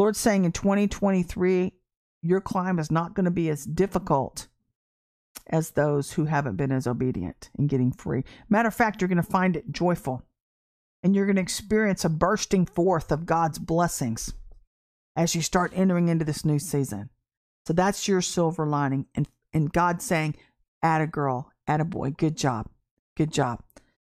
Lord's 0.00 0.18
saying 0.18 0.46
in 0.46 0.52
2023, 0.52 1.74
your 2.22 2.40
climb 2.40 2.78
is 2.78 2.90
not 2.90 3.12
going 3.12 3.26
to 3.26 3.30
be 3.30 3.50
as 3.50 3.66
difficult 3.66 4.48
as 5.46 5.72
those 5.72 6.12
who 6.12 6.24
haven't 6.24 6.56
been 6.56 6.72
as 6.72 6.86
obedient 6.86 7.50
in 7.58 7.66
getting 7.66 7.92
free. 7.92 8.24
Matter 8.48 8.68
of 8.68 8.74
fact, 8.74 9.02
you're 9.02 9.08
going 9.08 9.22
to 9.22 9.22
find 9.22 9.56
it 9.56 9.70
joyful 9.70 10.22
and 11.02 11.14
you're 11.14 11.26
going 11.26 11.36
to 11.36 11.42
experience 11.42 12.02
a 12.02 12.08
bursting 12.08 12.64
forth 12.64 13.12
of 13.12 13.26
God's 13.26 13.58
blessings 13.58 14.32
as 15.16 15.34
you 15.34 15.42
start 15.42 15.70
entering 15.74 16.08
into 16.08 16.24
this 16.24 16.46
new 16.46 16.58
season. 16.58 17.10
So 17.66 17.74
that's 17.74 18.08
your 18.08 18.22
silver 18.22 18.66
lining. 18.66 19.04
And, 19.14 19.28
and 19.52 19.70
God 19.70 20.00
saying, 20.00 20.34
add 20.82 21.02
a 21.02 21.06
girl, 21.06 21.52
add 21.66 21.82
a 21.82 21.84
boy. 21.84 22.12
Good 22.12 22.38
job. 22.38 22.70
Good 23.18 23.34
job. 23.34 23.62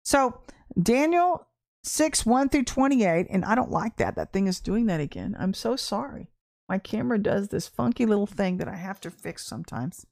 So 0.01 0.41
Daniel 0.81 1.45
6, 1.85 2.25
1 2.25 2.49
through 2.49 2.63
28. 2.63 3.27
And 3.29 3.45
I 3.45 3.55
don't 3.55 3.71
like 3.71 3.97
that. 3.97 4.15
That 4.15 4.33
thing 4.33 4.47
is 4.47 4.59
doing 4.59 4.85
that 4.87 4.99
again. 4.99 5.35
I'm 5.39 5.53
so 5.53 5.75
sorry. 5.75 6.29
My 6.67 6.77
camera 6.79 7.19
does 7.19 7.49
this 7.49 7.67
funky 7.67 8.05
little 8.05 8.25
thing 8.25 8.57
that 8.57 8.67
I 8.67 8.75
have 8.75 8.99
to 9.01 9.11
fix 9.11 9.45
sometimes. 9.45 10.05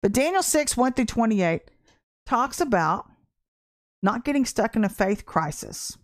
But 0.00 0.12
Daniel 0.12 0.42
6, 0.42 0.76
1 0.76 0.92
through 0.94 1.04
28 1.04 1.62
talks 2.26 2.60
about 2.60 3.06
not 4.02 4.24
getting 4.24 4.44
stuck 4.44 4.74
in 4.74 4.84
a 4.84 4.88
faith 4.88 5.26
crisis, 5.26 5.96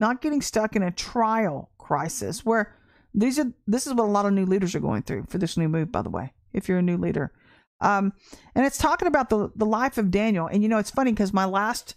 not 0.00 0.20
getting 0.20 0.42
stuck 0.42 0.76
in 0.76 0.82
a 0.82 0.90
trial 0.90 1.70
crisis 1.78 2.44
where 2.44 2.74
these 3.14 3.38
are 3.38 3.50
this 3.66 3.86
is 3.86 3.94
what 3.94 4.04
a 4.04 4.10
lot 4.10 4.26
of 4.26 4.32
new 4.32 4.44
leaders 4.44 4.74
are 4.74 4.80
going 4.80 5.02
through 5.02 5.24
for 5.28 5.38
this 5.38 5.56
new 5.56 5.68
move, 5.68 5.90
by 5.90 6.02
the 6.02 6.10
way. 6.10 6.34
If 6.52 6.68
you're 6.68 6.78
a 6.78 6.82
new 6.82 6.98
leader, 6.98 7.32
um, 7.80 8.12
and 8.54 8.66
it's 8.66 8.78
talking 8.78 9.08
about 9.08 9.30
the 9.30 9.50
the 9.56 9.66
life 9.66 9.98
of 9.98 10.10
Daniel. 10.10 10.46
And 10.46 10.62
you 10.62 10.68
know, 10.68 10.78
it's 10.78 10.90
funny 10.90 11.12
because 11.12 11.32
my 11.32 11.44
last, 11.44 11.94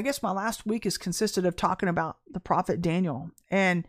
I 0.00 0.02
guess 0.02 0.22
my 0.22 0.32
last 0.32 0.64
week 0.64 0.84
has 0.84 0.96
consisted 0.96 1.44
of 1.44 1.56
talking 1.56 1.86
about 1.86 2.16
the 2.26 2.40
prophet 2.40 2.80
Daniel 2.80 3.32
and 3.50 3.86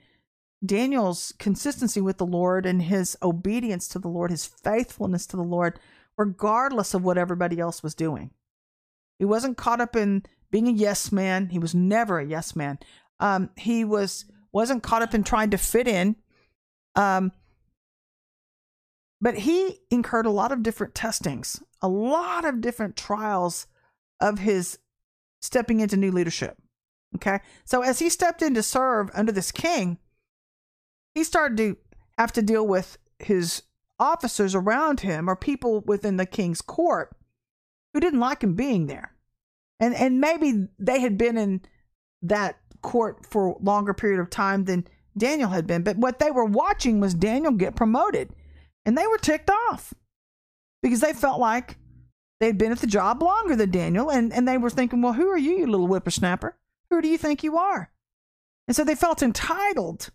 Daniel's 0.63 1.33
consistency 1.39 2.01
with 2.01 2.17
the 2.17 2.25
Lord 2.25 2.65
and 2.65 2.81
his 2.81 3.17
obedience 3.23 3.87
to 3.87 3.99
the 3.99 4.09
Lord, 4.09 4.29
his 4.29 4.45
faithfulness 4.45 5.25
to 5.27 5.37
the 5.37 5.41
Lord, 5.41 5.79
regardless 6.17 6.93
of 6.93 7.05
what 7.05 7.17
everybody 7.17 7.61
else 7.61 7.81
was 7.81 7.95
doing. 7.95 8.31
He 9.19 9.23
wasn't 9.23 9.55
caught 9.55 9.79
up 9.79 9.95
in 9.95 10.23
being 10.51 10.67
a 10.67 10.73
yes 10.73 11.13
man. 11.13 11.47
He 11.47 11.59
was 11.59 11.73
never 11.73 12.19
a 12.19 12.25
yes 12.25 12.57
man. 12.57 12.79
Um, 13.21 13.49
he 13.55 13.85
was 13.85 14.25
wasn't 14.51 14.83
caught 14.83 15.03
up 15.03 15.13
in 15.13 15.23
trying 15.23 15.51
to 15.51 15.57
fit 15.57 15.87
in. 15.87 16.17
Um, 16.93 17.31
but 19.21 19.35
he 19.35 19.79
incurred 19.89 20.25
a 20.25 20.29
lot 20.29 20.51
of 20.51 20.61
different 20.61 20.93
testings, 20.93 21.63
a 21.81 21.87
lot 21.87 22.43
of 22.43 22.59
different 22.59 22.97
trials 22.97 23.65
of 24.19 24.39
his 24.39 24.77
stepping 25.41 25.79
into 25.79 25.97
new 25.97 26.11
leadership. 26.11 26.57
Okay. 27.15 27.39
So 27.65 27.81
as 27.81 27.99
he 27.99 28.09
stepped 28.09 28.41
in 28.41 28.53
to 28.53 28.63
serve 28.63 29.09
under 29.13 29.31
this 29.31 29.51
king, 29.51 29.97
he 31.13 31.23
started 31.23 31.57
to 31.57 31.77
have 32.17 32.31
to 32.33 32.41
deal 32.41 32.65
with 32.65 32.97
his 33.19 33.63
officers 33.99 34.55
around 34.55 35.01
him 35.01 35.29
or 35.29 35.35
people 35.35 35.81
within 35.81 36.17
the 36.17 36.25
king's 36.25 36.61
court 36.61 37.15
who 37.93 37.99
didn't 37.99 38.19
like 38.19 38.43
him 38.43 38.55
being 38.55 38.87
there. 38.87 39.13
And 39.79 39.95
and 39.95 40.21
maybe 40.21 40.67
they 40.79 40.99
had 41.01 41.17
been 41.17 41.37
in 41.37 41.61
that 42.21 42.57
court 42.81 43.25
for 43.25 43.47
a 43.47 43.57
longer 43.59 43.93
period 43.93 44.19
of 44.19 44.29
time 44.29 44.65
than 44.65 44.87
Daniel 45.17 45.49
had 45.49 45.67
been, 45.67 45.83
but 45.83 45.97
what 45.97 46.19
they 46.19 46.31
were 46.31 46.45
watching 46.45 46.99
was 46.99 47.13
Daniel 47.13 47.51
get 47.51 47.75
promoted. 47.75 48.33
And 48.85 48.97
they 48.97 49.05
were 49.05 49.17
ticked 49.17 49.49
off 49.49 49.93
because 50.81 51.01
they 51.01 51.13
felt 51.13 51.39
like 51.39 51.77
they'd 52.41 52.57
been 52.57 52.71
at 52.71 52.79
the 52.79 52.87
job 52.87 53.21
longer 53.21 53.55
than 53.55 53.69
Daniel 53.69 54.09
and, 54.09 54.33
and 54.33 54.47
they 54.47 54.57
were 54.57 54.69
thinking, 54.69 55.01
Well, 55.01 55.13
who 55.13 55.29
are 55.29 55.37
you, 55.37 55.59
you 55.59 55.67
little 55.67 55.87
whippersnapper? 55.87 56.57
Who 56.89 57.01
do 57.01 57.07
you 57.07 57.17
think 57.17 57.43
you 57.43 57.57
are? 57.57 57.91
And 58.67 58.75
so 58.75 58.83
they 58.83 58.95
felt 58.95 59.21
entitled 59.21 60.09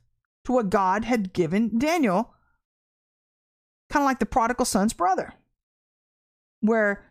to 0.45 0.53
what 0.53 0.69
God 0.69 1.05
had 1.05 1.33
given 1.33 1.79
Daniel, 1.79 2.35
kind 3.91 4.03
of 4.03 4.07
like 4.07 4.19
the 4.19 4.27
prodigal 4.27 4.65
son's 4.65 4.93
brother, 4.93 5.35
where 6.61 7.05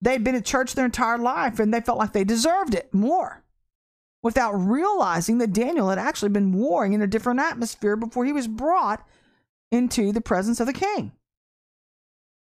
they'd 0.00 0.24
been 0.24 0.34
at 0.34 0.44
church 0.44 0.74
their 0.74 0.84
entire 0.86 1.18
life 1.18 1.58
and 1.58 1.72
they 1.72 1.80
felt 1.80 1.98
like 1.98 2.12
they 2.12 2.24
deserved 2.24 2.74
it 2.74 2.92
more 2.92 3.44
without 4.22 4.52
realizing 4.52 5.38
that 5.38 5.52
Daniel 5.52 5.90
had 5.90 5.98
actually 5.98 6.30
been 6.30 6.52
warring 6.52 6.94
in 6.94 7.02
a 7.02 7.06
different 7.06 7.40
atmosphere 7.40 7.96
before 7.96 8.24
he 8.24 8.32
was 8.32 8.48
brought 8.48 9.06
into 9.70 10.10
the 10.12 10.22
presence 10.22 10.60
of 10.60 10.66
the 10.66 10.72
king. 10.72 11.12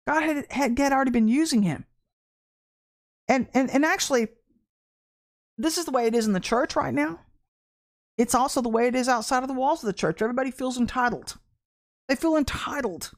God 0.07 0.21
had, 0.21 0.45
had, 0.51 0.77
had 0.77 0.93
already 0.93 1.09
been 1.09 1.27
using 1.27 1.63
him. 1.63 1.85
And, 3.27 3.47
and, 3.53 3.69
and 3.71 3.85
actually, 3.85 4.27
this 5.57 5.77
is 5.77 5.85
the 5.85 5.91
way 5.91 6.05
it 6.05 6.15
is 6.15 6.27
in 6.27 6.33
the 6.33 6.39
church 6.39 6.75
right 6.75 6.93
now. 6.93 7.19
It's 8.17 8.35
also 8.35 8.61
the 8.61 8.69
way 8.69 8.87
it 8.87 8.95
is 8.95 9.09
outside 9.09 9.43
of 9.43 9.49
the 9.49 9.55
walls 9.55 9.83
of 9.83 9.87
the 9.87 9.93
church. 9.93 10.21
Everybody 10.21 10.51
feels 10.51 10.77
entitled. 10.77 11.37
They 12.07 12.15
feel 12.15 12.37
entitled 12.37 13.11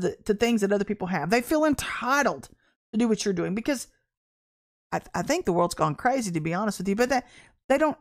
to, 0.00 0.16
to 0.24 0.34
things 0.34 0.60
that 0.60 0.72
other 0.72 0.84
people 0.84 1.08
have. 1.08 1.30
They 1.30 1.42
feel 1.42 1.64
entitled 1.64 2.48
to 2.92 2.98
do 2.98 3.08
what 3.08 3.24
you're 3.24 3.34
doing 3.34 3.54
because 3.54 3.88
I, 4.92 5.00
I 5.14 5.22
think 5.22 5.44
the 5.44 5.52
world's 5.52 5.74
gone 5.74 5.94
crazy, 5.94 6.30
to 6.32 6.40
be 6.40 6.54
honest 6.54 6.78
with 6.78 6.88
you. 6.88 6.96
But 6.96 7.10
that 7.10 7.26
they 7.68 7.78
don't 7.78 7.98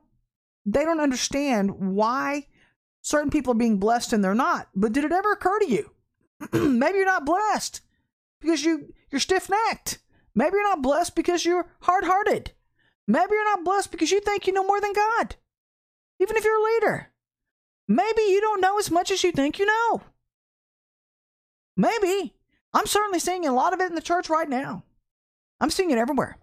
they 0.65 0.83
don't 0.83 0.99
understand 0.99 1.95
why 1.95 2.47
certain 3.01 3.29
people 3.29 3.51
are 3.51 3.57
being 3.57 3.79
blessed 3.79 4.13
and 4.13 4.23
they're 4.23 4.35
not. 4.35 4.69
But 4.75 4.93
did 4.93 5.05
it 5.05 5.11
ever 5.11 5.31
occur 5.31 5.59
to 5.59 5.69
you? 5.69 5.91
Maybe 6.53 6.97
you're 6.97 7.05
not 7.05 7.25
blessed 7.25 7.81
because 8.41 8.63
you 8.63 8.93
you're 9.11 9.19
stiff 9.19 9.49
necked. 9.49 9.99
Maybe 10.37 10.53
you're 10.53 10.63
not 10.69 10.81
blessed 10.81 11.15
because 11.15 11.43
you're 11.43 11.67
hard 11.81 12.05
hearted. 12.05 12.51
Maybe 13.09 13.31
you're 13.31 13.43
not 13.43 13.65
blessed 13.65 13.91
because 13.91 14.11
you 14.11 14.21
think 14.21 14.47
you 14.47 14.53
know 14.53 14.63
more 14.63 14.79
than 14.79 14.93
God 14.93 15.35
even 16.19 16.37
if 16.37 16.43
you're 16.43 16.59
a 16.59 16.73
leader. 16.73 17.11
Maybe 17.87 18.21
you 18.23 18.41
don't 18.41 18.61
know 18.61 18.79
as 18.79 18.91
much 18.91 19.11
as 19.11 19.23
you 19.23 19.31
think 19.31 19.59
you 19.59 19.65
know. 19.65 20.01
Maybe. 21.75 22.33
I'm 22.73 22.85
certainly 22.87 23.19
seeing 23.19 23.45
a 23.45 23.53
lot 23.53 23.73
of 23.73 23.79
it 23.79 23.89
in 23.89 23.95
the 23.95 24.01
church 24.01 24.29
right 24.29 24.49
now. 24.49 24.83
I'm 25.59 25.69
seeing 25.69 25.91
it 25.91 25.97
everywhere. 25.97 26.37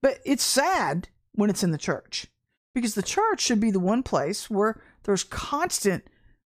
But 0.00 0.18
it's 0.24 0.42
sad 0.42 1.08
when 1.32 1.50
it's 1.50 1.62
in 1.62 1.70
the 1.70 1.78
church 1.78 2.26
because 2.74 2.94
the 2.94 3.02
church 3.02 3.40
should 3.40 3.60
be 3.60 3.70
the 3.70 3.80
one 3.80 4.02
place 4.02 4.48
where 4.48 4.80
there's 5.04 5.24
constant 5.24 6.04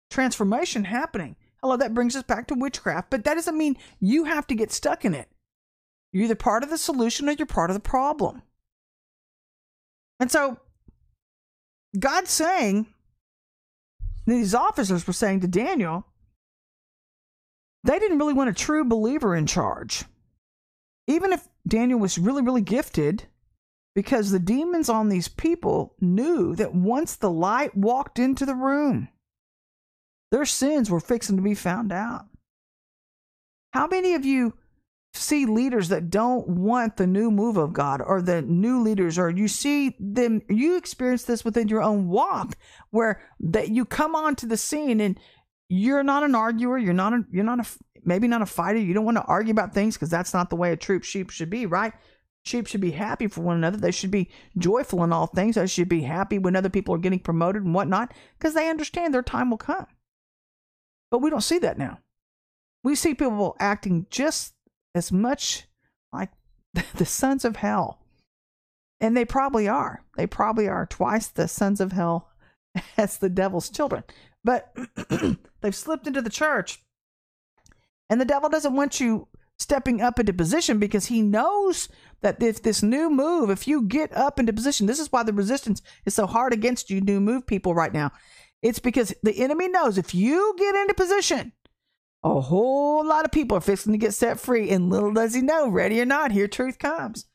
transformation 0.09 0.85
happening. 0.85 1.35
Hello, 1.61 1.77
that 1.77 1.93
brings 1.93 2.15
us 2.15 2.23
back 2.23 2.47
to 2.47 2.55
witchcraft, 2.55 3.09
but 3.09 3.23
that 3.23 3.35
doesn't 3.35 3.57
mean 3.57 3.77
you 3.99 4.25
have 4.25 4.47
to 4.47 4.55
get 4.55 4.71
stuck 4.71 5.05
in 5.05 5.13
it. 5.13 5.29
You're 6.13 6.25
either 6.25 6.35
part 6.35 6.63
of 6.63 6.69
the 6.69 6.77
solution 6.77 7.27
or 7.27 7.33
you're 7.33 7.45
part 7.45 7.71
of 7.71 7.73
the 7.73 7.81
problem. 7.81 8.43
And 10.19 10.31
so 10.31 10.57
God's 11.99 12.29
saying, 12.29 12.85
these 14.25 14.53
officers 14.53 15.05
were 15.05 15.13
saying 15.13 15.41
to 15.41 15.47
Daniel, 15.47 16.05
they 17.83 17.99
didn't 17.99 18.19
really 18.19 18.33
want 18.33 18.49
a 18.49 18.53
true 18.53 18.85
believer 18.85 19.35
in 19.35 19.47
charge. 19.47 20.05
Even 21.07 21.33
if 21.33 21.49
Daniel 21.67 21.99
was 21.99 22.17
really, 22.17 22.41
really 22.41 22.61
gifted, 22.61 23.23
because 23.95 24.31
the 24.31 24.39
demons 24.39 24.89
on 24.89 25.09
these 25.09 25.27
people 25.27 25.95
knew 25.99 26.55
that 26.55 26.73
once 26.73 27.15
the 27.15 27.29
light 27.29 27.75
walked 27.75 28.19
into 28.19 28.45
the 28.45 28.55
room, 28.55 29.09
their 30.31 30.45
sins 30.45 30.89
were 30.89 30.99
fixing 30.99 31.35
to 31.35 31.41
be 31.41 31.55
found 31.55 31.91
out. 31.91 32.25
How 33.73 33.87
many 33.87 34.13
of 34.13 34.23
you 34.25 34.53
see 35.13 35.45
leaders 35.45 35.89
that 35.89 36.09
don't 36.09 36.47
want 36.47 36.97
the 36.97 37.05
new 37.05 37.29
move 37.29 37.57
of 37.57 37.73
God 37.73 38.01
or 38.01 38.21
the 38.21 38.41
new 38.41 38.81
leaders 38.81 39.19
or 39.19 39.29
you 39.29 39.47
see 39.47 39.95
them 39.99 40.41
you 40.49 40.75
experience 40.75 41.23
this 41.23 41.45
within 41.45 41.67
your 41.67 41.83
own 41.83 42.07
walk 42.07 42.57
where 42.89 43.21
that 43.39 43.69
you 43.69 43.85
come 43.85 44.15
onto 44.15 44.47
the 44.47 44.57
scene 44.57 44.99
and 44.99 45.19
you're 45.69 46.03
not 46.03 46.23
an 46.23 46.33
arguer 46.33 46.77
you're 46.77 46.93
not 46.93 47.13
a 47.13 47.23
you're 47.31 47.43
not 47.43 47.59
a 47.59 47.65
maybe 48.03 48.27
not 48.27 48.41
a 48.41 48.45
fighter 48.45 48.79
you 48.79 48.93
don't 48.93 49.05
want 49.05 49.17
to 49.17 49.23
argue 49.25 49.51
about 49.51 49.73
things 49.73 49.95
because 49.95 50.09
that's 50.09 50.33
not 50.33 50.49
the 50.49 50.55
way 50.55 50.71
a 50.71 50.77
troop 50.77 51.03
sheep 51.03 51.29
should 51.29 51.49
be 51.49 51.65
right? 51.65 51.93
Sheep 52.45 52.67
should 52.67 52.81
be 52.81 52.91
happy 52.91 53.27
for 53.27 53.41
one 53.41 53.55
another. 53.55 53.77
They 53.77 53.91
should 53.91 54.11
be 54.11 54.29
joyful 54.57 55.01
in 55.05 55.13
all 55.13 55.27
things. 55.27 55.55
They 55.55 55.65
should 55.65 55.87
be 55.87 56.01
happy 56.01 56.37
when 56.37 56.57
other 56.57 56.69
people 56.69 56.93
are 56.93 56.99
getting 56.99 57.19
promoted 57.19 57.63
and 57.63 57.73
whatnot 57.73 58.13
because 58.37 58.53
they 58.53 58.69
understand 58.69 59.13
their 59.13 59.23
time 59.23 59.49
will 59.49 59.57
come. 59.57 59.87
But 61.09 61.19
we 61.19 61.29
don't 61.29 61.41
see 61.41 61.59
that 61.59 61.77
now. 61.77 61.99
We 62.83 62.95
see 62.95 63.13
people 63.13 63.55
acting 63.59 64.07
just 64.09 64.52
as 64.95 65.11
much 65.11 65.67
like 66.11 66.29
the 66.95 67.05
sons 67.05 67.45
of 67.45 67.57
hell. 67.57 67.99
And 68.99 69.17
they 69.17 69.25
probably 69.25 69.67
are. 69.67 70.03
They 70.15 70.27
probably 70.27 70.67
are 70.67 70.85
twice 70.85 71.27
the 71.27 71.47
sons 71.47 71.81
of 71.81 71.91
hell 71.91 72.29
as 72.97 73.17
the 73.17 73.29
devil's 73.29 73.69
children. 73.69 74.03
But 74.43 74.75
they've 75.61 75.75
slipped 75.75 76.07
into 76.07 76.21
the 76.21 76.29
church. 76.29 76.81
And 78.09 78.19
the 78.19 78.25
devil 78.25 78.49
doesn't 78.49 78.75
want 78.75 78.99
you 78.99 79.27
stepping 79.59 80.01
up 80.01 80.19
into 80.19 80.33
position 80.33 80.79
because 80.79 81.05
he 81.05 81.21
knows 81.21 81.89
that 82.21 82.41
if 82.41 82.61
this 82.61 82.83
new 82.83 83.09
move, 83.09 83.49
if 83.49 83.67
you 83.67 83.83
get 83.83 84.15
up 84.15 84.39
into 84.39 84.53
position, 84.53 84.87
this 84.87 84.99
is 84.99 85.11
why 85.11 85.23
the 85.23 85.33
resistance 85.33 85.81
is 86.05 86.13
so 86.13 86.27
hard 86.27 86.53
against 86.53 86.89
you 86.89 87.01
new 87.01 87.19
move 87.19 87.45
people 87.45 87.73
right 87.73 87.93
now. 87.93 88.11
It's 88.61 88.79
because 88.79 89.13
the 89.23 89.37
enemy 89.39 89.67
knows 89.67 89.97
if 89.97 90.15
you 90.15 90.55
get 90.57 90.75
into 90.75 90.93
position, 90.93 91.51
a 92.23 92.41
whole 92.41 93.05
lot 93.05 93.25
of 93.25 93.31
people 93.31 93.57
are 93.57 93.61
fixing 93.61 93.91
to 93.91 93.97
get 93.97 94.13
set 94.13 94.39
free, 94.39 94.69
and 94.69 94.89
little 94.89 95.13
does 95.13 95.33
he 95.33 95.41
know, 95.41 95.67
ready 95.67 95.99
or 95.99 96.05
not, 96.05 96.31
here 96.31 96.47
truth 96.47 96.79
comes. 96.79 97.25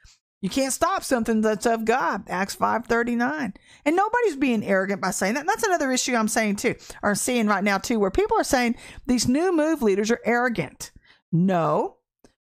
You 0.40 0.48
can't 0.48 0.72
stop 0.72 1.02
something 1.02 1.40
that's 1.40 1.66
of 1.66 1.84
God. 1.84 2.22
Acts 2.28 2.54
539. 2.54 3.54
And 3.84 3.96
nobody's 3.96 4.36
being 4.36 4.64
arrogant 4.64 5.00
by 5.00 5.10
saying 5.10 5.34
that. 5.34 5.46
That's 5.46 5.64
another 5.64 5.90
issue 5.90 6.14
I'm 6.14 6.28
saying 6.28 6.56
too, 6.56 6.76
or 7.02 7.14
seeing 7.16 7.48
right 7.48 7.64
now 7.64 7.78
too, 7.78 7.98
where 7.98 8.10
people 8.10 8.38
are 8.38 8.44
saying 8.44 8.76
these 9.06 9.26
new 9.26 9.54
move 9.54 9.82
leaders 9.82 10.12
are 10.12 10.20
arrogant. 10.24 10.92
No, 11.32 11.96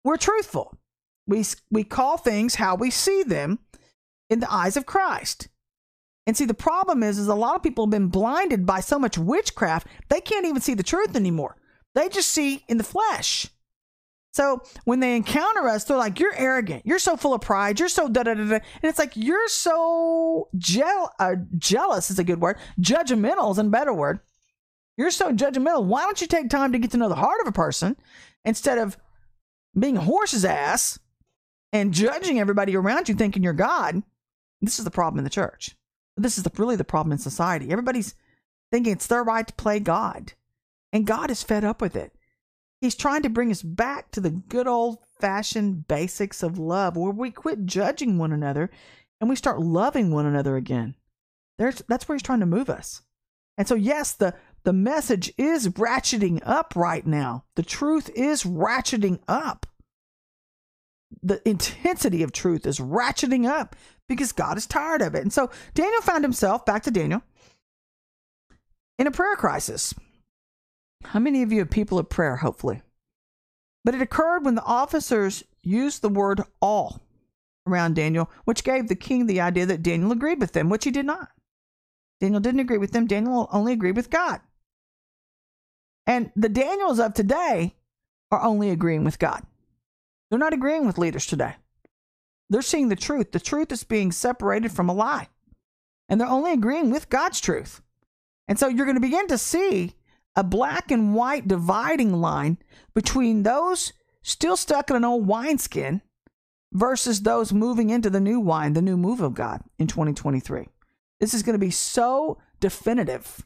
we're 0.03 0.17
truthful. 0.17 0.77
We, 1.25 1.45
we 1.71 1.83
call 1.83 2.17
things 2.17 2.55
how 2.55 2.75
we 2.75 2.91
see 2.91 3.23
them 3.23 3.59
in 4.29 4.41
the 4.41 4.51
eyes 4.51 4.75
of 4.75 4.85
Christ. 4.85 5.47
And 6.27 6.35
see, 6.35 6.45
the 6.45 6.53
problem 6.53 7.01
is, 7.01 7.17
is 7.17 7.27
a 7.27 7.35
lot 7.35 7.55
of 7.55 7.63
people 7.63 7.85
have 7.85 7.91
been 7.91 8.09
blinded 8.09 8.65
by 8.65 8.81
so 8.81 8.99
much 8.99 9.17
witchcraft, 9.17 9.87
they 10.09 10.21
can't 10.21 10.45
even 10.45 10.61
see 10.61 10.73
the 10.73 10.83
truth 10.83 11.15
anymore. 11.15 11.55
They 11.95 12.09
just 12.09 12.29
see 12.29 12.63
in 12.67 12.77
the 12.77 12.83
flesh. 12.83 13.47
So 14.33 14.61
when 14.83 14.99
they 14.99 15.15
encounter 15.15 15.69
us, 15.69 15.85
they're 15.85 15.95
like, 15.95 16.19
"You're 16.19 16.35
arrogant. 16.35 16.85
You're 16.85 16.99
so 16.99 17.15
full 17.15 17.33
of 17.33 17.39
pride. 17.39 17.79
You're 17.79 17.87
so 17.87 18.09
da 18.09 18.23
da 18.23 18.33
da 18.33 18.43
da." 18.43 18.55
And 18.55 18.63
it's 18.83 18.99
like 18.99 19.13
you're 19.15 19.47
so 19.47 20.49
gel- 20.57 21.13
uh, 21.19 21.35
jealous 21.57 22.11
is 22.11 22.19
a 22.19 22.23
good 22.25 22.41
word. 22.41 22.57
Judgmental 22.79 23.51
is 23.51 23.57
a 23.57 23.63
better 23.63 23.93
word. 23.93 24.19
You're 24.97 25.11
so 25.11 25.31
judgmental. 25.31 25.85
Why 25.85 26.01
don't 26.01 26.19
you 26.19 26.27
take 26.27 26.49
time 26.49 26.73
to 26.73 26.79
get 26.79 26.91
to 26.91 26.97
know 26.97 27.07
the 27.07 27.15
heart 27.15 27.39
of 27.41 27.47
a 27.47 27.53
person 27.53 27.95
instead 28.43 28.77
of 28.77 28.97
being 29.77 29.97
a 29.97 30.01
horse's 30.01 30.43
ass 30.43 30.99
and 31.71 31.93
judging 31.93 32.39
everybody 32.39 32.75
around 32.75 33.07
you, 33.07 33.15
thinking 33.15 33.41
you're 33.41 33.53
God? 33.53 34.03
This 34.61 34.79
is 34.79 34.85
the 34.85 34.91
problem 34.91 35.17
in 35.17 35.23
the 35.23 35.29
church. 35.29 35.75
This 36.17 36.37
is 36.37 36.43
the, 36.43 36.51
really 36.57 36.75
the 36.75 36.83
problem 36.83 37.13
in 37.13 37.17
society. 37.17 37.71
Everybody's 37.71 38.15
thinking 38.71 38.93
it's 38.93 39.07
their 39.07 39.23
right 39.23 39.47
to 39.47 39.53
play 39.53 39.79
God. 39.79 40.33
And 40.95 41.05
God 41.05 41.29
is 41.29 41.43
fed 41.43 41.65
up 41.65 41.81
with 41.81 41.97
it. 41.97 42.13
He's 42.79 42.95
trying 42.95 43.23
to 43.23 43.29
bring 43.29 43.51
us 43.51 43.61
back 43.61 44.11
to 44.11 44.21
the 44.21 44.29
good 44.29 44.65
old 44.65 44.99
fashioned 45.19 45.89
basics 45.89 46.41
of 46.41 46.57
love 46.57 46.95
where 46.95 47.11
we 47.11 47.31
quit 47.31 47.65
judging 47.65 48.17
one 48.17 48.31
another 48.31 48.69
and 49.19 49.29
we 49.29 49.35
start 49.35 49.59
loving 49.59 50.09
one 50.09 50.25
another 50.25 50.55
again. 50.55 50.95
There's, 51.57 51.83
that's 51.89 52.07
where 52.07 52.15
he's 52.15 52.23
trying 52.23 52.39
to 52.39 52.45
move 52.45 52.69
us. 52.69 53.01
And 53.57 53.67
so, 53.67 53.75
yes, 53.75 54.13
the, 54.13 54.35
the 54.63 54.71
message 54.71 55.33
is 55.37 55.67
ratcheting 55.67 56.39
up 56.45 56.77
right 56.77 57.05
now. 57.05 57.43
The 57.55 57.63
truth 57.63 58.09
is 58.15 58.43
ratcheting 58.43 59.19
up. 59.27 59.65
the 61.21 61.41
intensity 61.45 62.23
of 62.23 62.31
truth 62.31 62.65
is 62.65 62.79
ratcheting 62.79 63.45
up 63.45 63.75
because 64.07 64.31
God 64.31 64.57
is 64.57 64.65
tired 64.65 65.01
of 65.01 65.13
it. 65.13 65.23
And 65.23 65.33
so 65.33 65.49
Daniel 65.73 66.01
found 66.01 66.23
himself, 66.23 66.65
back 66.65 66.83
to 66.83 66.91
Daniel, 66.91 67.21
in 68.97 69.07
a 69.07 69.11
prayer 69.11 69.35
crisis. 69.35 69.93
How 71.09 71.19
many 71.19 71.41
of 71.43 71.51
you 71.51 71.61
are 71.61 71.65
people 71.65 71.99
of 71.99 72.09
prayer, 72.09 72.37
hopefully? 72.37 72.81
But 73.83 73.95
it 73.95 74.01
occurred 74.01 74.43
when 74.43 74.55
the 74.55 74.63
officers 74.63 75.43
used 75.63 76.01
the 76.01 76.09
word 76.09 76.41
all 76.61 77.01
around 77.67 77.95
Daniel, 77.95 78.29
which 78.45 78.63
gave 78.63 78.87
the 78.87 78.95
king 78.95 79.25
the 79.25 79.41
idea 79.41 79.65
that 79.65 79.83
Daniel 79.83 80.11
agreed 80.11 80.39
with 80.39 80.53
them, 80.53 80.69
which 80.69 80.83
he 80.83 80.91
did 80.91 81.05
not. 81.05 81.29
Daniel 82.19 82.39
didn't 82.39 82.61
agree 82.61 82.77
with 82.77 82.91
them. 82.91 83.07
Daniel 83.07 83.47
only 83.51 83.73
agreed 83.73 83.95
with 83.95 84.09
God. 84.09 84.41
And 86.07 86.31
the 86.35 86.49
Daniels 86.49 86.99
of 86.99 87.13
today 87.13 87.75
are 88.31 88.41
only 88.41 88.69
agreeing 88.69 89.03
with 89.03 89.19
God. 89.19 89.43
They're 90.29 90.39
not 90.39 90.53
agreeing 90.53 90.85
with 90.85 90.97
leaders 90.97 91.25
today. 91.25 91.55
They're 92.49 92.61
seeing 92.61 92.89
the 92.89 92.95
truth. 92.95 93.31
The 93.31 93.39
truth 93.39 93.71
is 93.71 93.83
being 93.83 94.11
separated 94.11 94.71
from 94.71 94.89
a 94.89 94.93
lie. 94.93 95.29
And 96.07 96.19
they're 96.19 96.27
only 96.27 96.53
agreeing 96.53 96.91
with 96.91 97.09
God's 97.09 97.41
truth. 97.41 97.81
And 98.47 98.59
so 98.59 98.67
you're 98.67 98.85
going 98.85 98.95
to 98.95 99.01
begin 99.01 99.27
to 99.27 99.37
see 99.37 99.95
a 100.35 100.43
black 100.43 100.91
and 100.91 101.15
white 101.15 101.47
dividing 101.47 102.13
line 102.13 102.57
between 102.93 103.43
those 103.43 103.93
still 104.21 104.57
stuck 104.57 104.89
in 104.89 104.95
an 104.95 105.05
old 105.05 105.27
wineskin 105.27 106.01
versus 106.73 107.21
those 107.21 107.53
moving 107.53 107.89
into 107.89 108.09
the 108.09 108.19
new 108.19 108.39
wine, 108.39 108.73
the 108.73 108.81
new 108.81 108.97
move 108.97 109.21
of 109.21 109.33
God 109.33 109.61
in 109.79 109.87
2023. 109.87 110.67
This 111.19 111.33
is 111.33 111.43
going 111.43 111.53
to 111.53 111.65
be 111.65 111.71
so 111.71 112.39
definitive. 112.59 113.45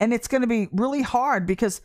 And 0.00 0.14
it's 0.14 0.28
going 0.28 0.42
to 0.42 0.46
be 0.46 0.68
really 0.72 1.02
hard 1.02 1.46
because 1.46 1.80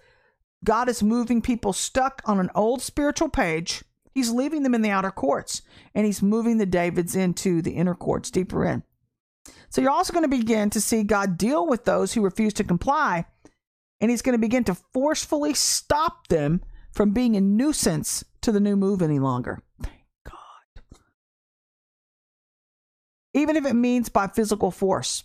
God 0.64 0.88
is 0.88 1.04
moving 1.04 1.42
people 1.42 1.74
stuck 1.74 2.22
on 2.26 2.40
an 2.40 2.50
old 2.56 2.82
spiritual 2.82 3.30
page. 3.30 3.84
He's 4.14 4.32
leaving 4.32 4.64
them 4.64 4.76
in 4.76 4.82
the 4.82 4.92
outer 4.92 5.12
courts 5.12 5.64
and 5.94 6.06
he's 6.06 6.22
moving 6.22 6.58
the 6.58 6.66
Davids 6.66 7.16
into 7.16 7.62
the 7.62 7.72
inner 7.72 7.96
courts, 7.96 8.32
deeper 8.32 8.64
in. 8.64 8.84
So 9.70 9.82
you're 9.82 9.92
also 9.92 10.14
going 10.14 10.24
to 10.24 10.30
begin 10.30 10.70
to 10.70 10.80
see 10.80 11.04
God 11.04 11.38
deal 11.38 11.68
with 11.68 11.84
those 11.84 12.14
who 12.14 12.22
refuse 12.22 12.54
to 12.54 12.64
comply, 12.64 13.26
and 14.02 14.12
he's 14.12 14.22
going 14.22 14.34
to 14.34 14.40
begin 14.40 14.64
to 14.66 14.76
forcefully 14.94 15.54
stop 15.54 16.28
them 16.28 16.62
from 16.92 17.12
being 17.12 17.36
a 17.36 17.42
nuisance 17.42 18.24
to 18.42 18.52
the 18.52 18.60
new 18.60 18.76
move 18.76 19.02
any 19.02 19.20
longer. 19.20 19.62
Thank 19.82 20.04
God. 20.26 20.94
Even 23.34 23.56
if 23.56 23.66
it 23.66 23.74
means 23.74 24.10
by 24.10 24.28
physical 24.28 24.72
force 24.72 25.24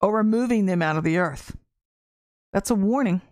or 0.00 0.16
removing 0.16 0.66
them 0.66 0.82
out 0.82 0.96
of 0.96 1.04
the 1.04 1.16
earth. 1.16 1.56
That's 2.52 2.70
a 2.70 2.74
warning. 2.74 3.22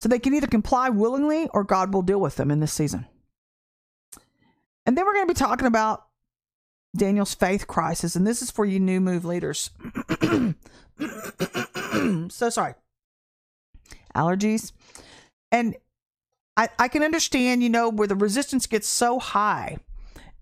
So 0.00 0.08
they 0.08 0.18
can 0.18 0.34
either 0.34 0.46
comply 0.46 0.88
willingly 0.88 1.48
or 1.54 1.64
God 1.64 1.94
will 1.94 2.02
deal 2.02 2.20
with 2.20 2.36
them 2.36 2.50
in 2.50 2.60
this 2.60 2.72
season. 2.72 3.06
And 4.84 4.96
then 4.96 5.04
we're 5.04 5.14
going 5.14 5.26
to 5.26 5.34
be 5.34 5.38
talking 5.38 5.66
about 5.66 6.06
Daniel's 6.96 7.34
faith 7.34 7.66
crisis, 7.66 8.16
and 8.16 8.26
this 8.26 8.42
is 8.42 8.50
for 8.50 8.64
you 8.64 8.80
new 8.80 9.00
move 9.00 9.24
leaders. 9.24 9.70
so 12.30 12.50
sorry. 12.50 12.74
Allergies. 14.14 14.72
And 15.52 15.76
I, 16.56 16.68
I 16.78 16.88
can 16.88 17.02
understand, 17.02 17.62
you 17.62 17.68
know, 17.68 17.88
where 17.88 18.08
the 18.08 18.14
resistance 18.14 18.66
gets 18.66 18.88
so 18.88 19.18
high 19.18 19.78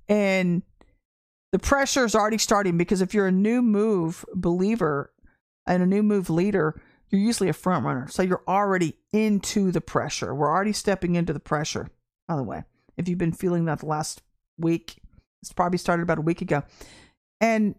and 0.09 0.63
the 1.53 1.59
pressure 1.59 2.05
is 2.05 2.15
already 2.15 2.39
starting 2.39 2.77
because 2.77 3.01
if 3.01 3.15
you're 3.15 3.27
a 3.27 3.33
new 3.33 3.63
move 3.63 4.25
believer 4.35 5.13
and 5.67 5.83
a 5.83 5.87
new 5.87 6.03
move 6.03 6.31
leader, 6.31 6.81
you're 7.11 7.21
usually 7.21 7.49
a 7.49 7.55
front 7.55 7.85
runner. 7.85 8.09
So 8.09 8.23
you're 8.23 8.43
already 8.49 8.95
into 9.13 9.71
the 9.71 9.81
pressure. 9.81 10.35
We're 10.35 10.51
already 10.51 10.73
stepping 10.73 11.15
into 11.15 11.33
the 11.33 11.41
pressure. 11.41 11.91
By 12.27 12.37
the 12.37 12.43
way, 12.43 12.65
if 12.97 13.09
you've 13.09 13.19
been 13.19 13.33
feeling 13.33 13.67
that 13.67 13.81
the 13.81 13.87
last 13.87 14.23
week, 14.59 15.01
it's 15.43 15.53
probably 15.53 15.79
started 15.79 16.03
about 16.03 16.19
a 16.19 16.23
week 16.23 16.43
ago. 16.43 16.65
And 17.41 17.75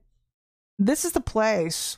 this 0.77 1.05
is 1.05 1.13
the 1.13 1.21
place 1.21 1.97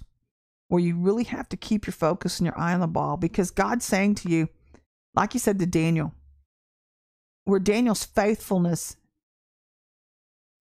where 0.70 0.82
you 0.82 0.98
really 0.98 1.24
have 1.24 1.48
to 1.50 1.58
keep 1.58 1.86
your 1.86 1.94
focus 1.94 2.40
and 2.40 2.46
your 2.46 2.60
eye 2.60 2.74
on 2.74 2.82
the 2.82 2.88
ball 2.88 3.18
because 3.18 3.52
God's 3.52 3.86
saying 3.86 4.16
to 4.16 4.30
you, 4.30 4.50
like 5.16 5.34
he 5.34 5.40
said 5.40 5.60
to 5.60 5.66
Daniel, 5.66 6.14
where 7.46 7.60
Daniel's 7.60 8.04
faithfulness 8.04 8.98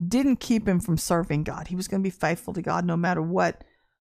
didn't 0.07 0.41
keep 0.41 0.69
him 0.69 0.79
from 0.79 0.97
serving 0.97 1.43
God. 1.43 1.69
He 1.69 1.77
was 1.77 1.89
going 1.89 2.03
to 2.03 2.07
be 2.07 2.11
faithful 2.11 2.55
to 2.55 2.63
God 2.63 2.85
no 2.85 2.97
matter 2.97 3.23
what 3.23 3.65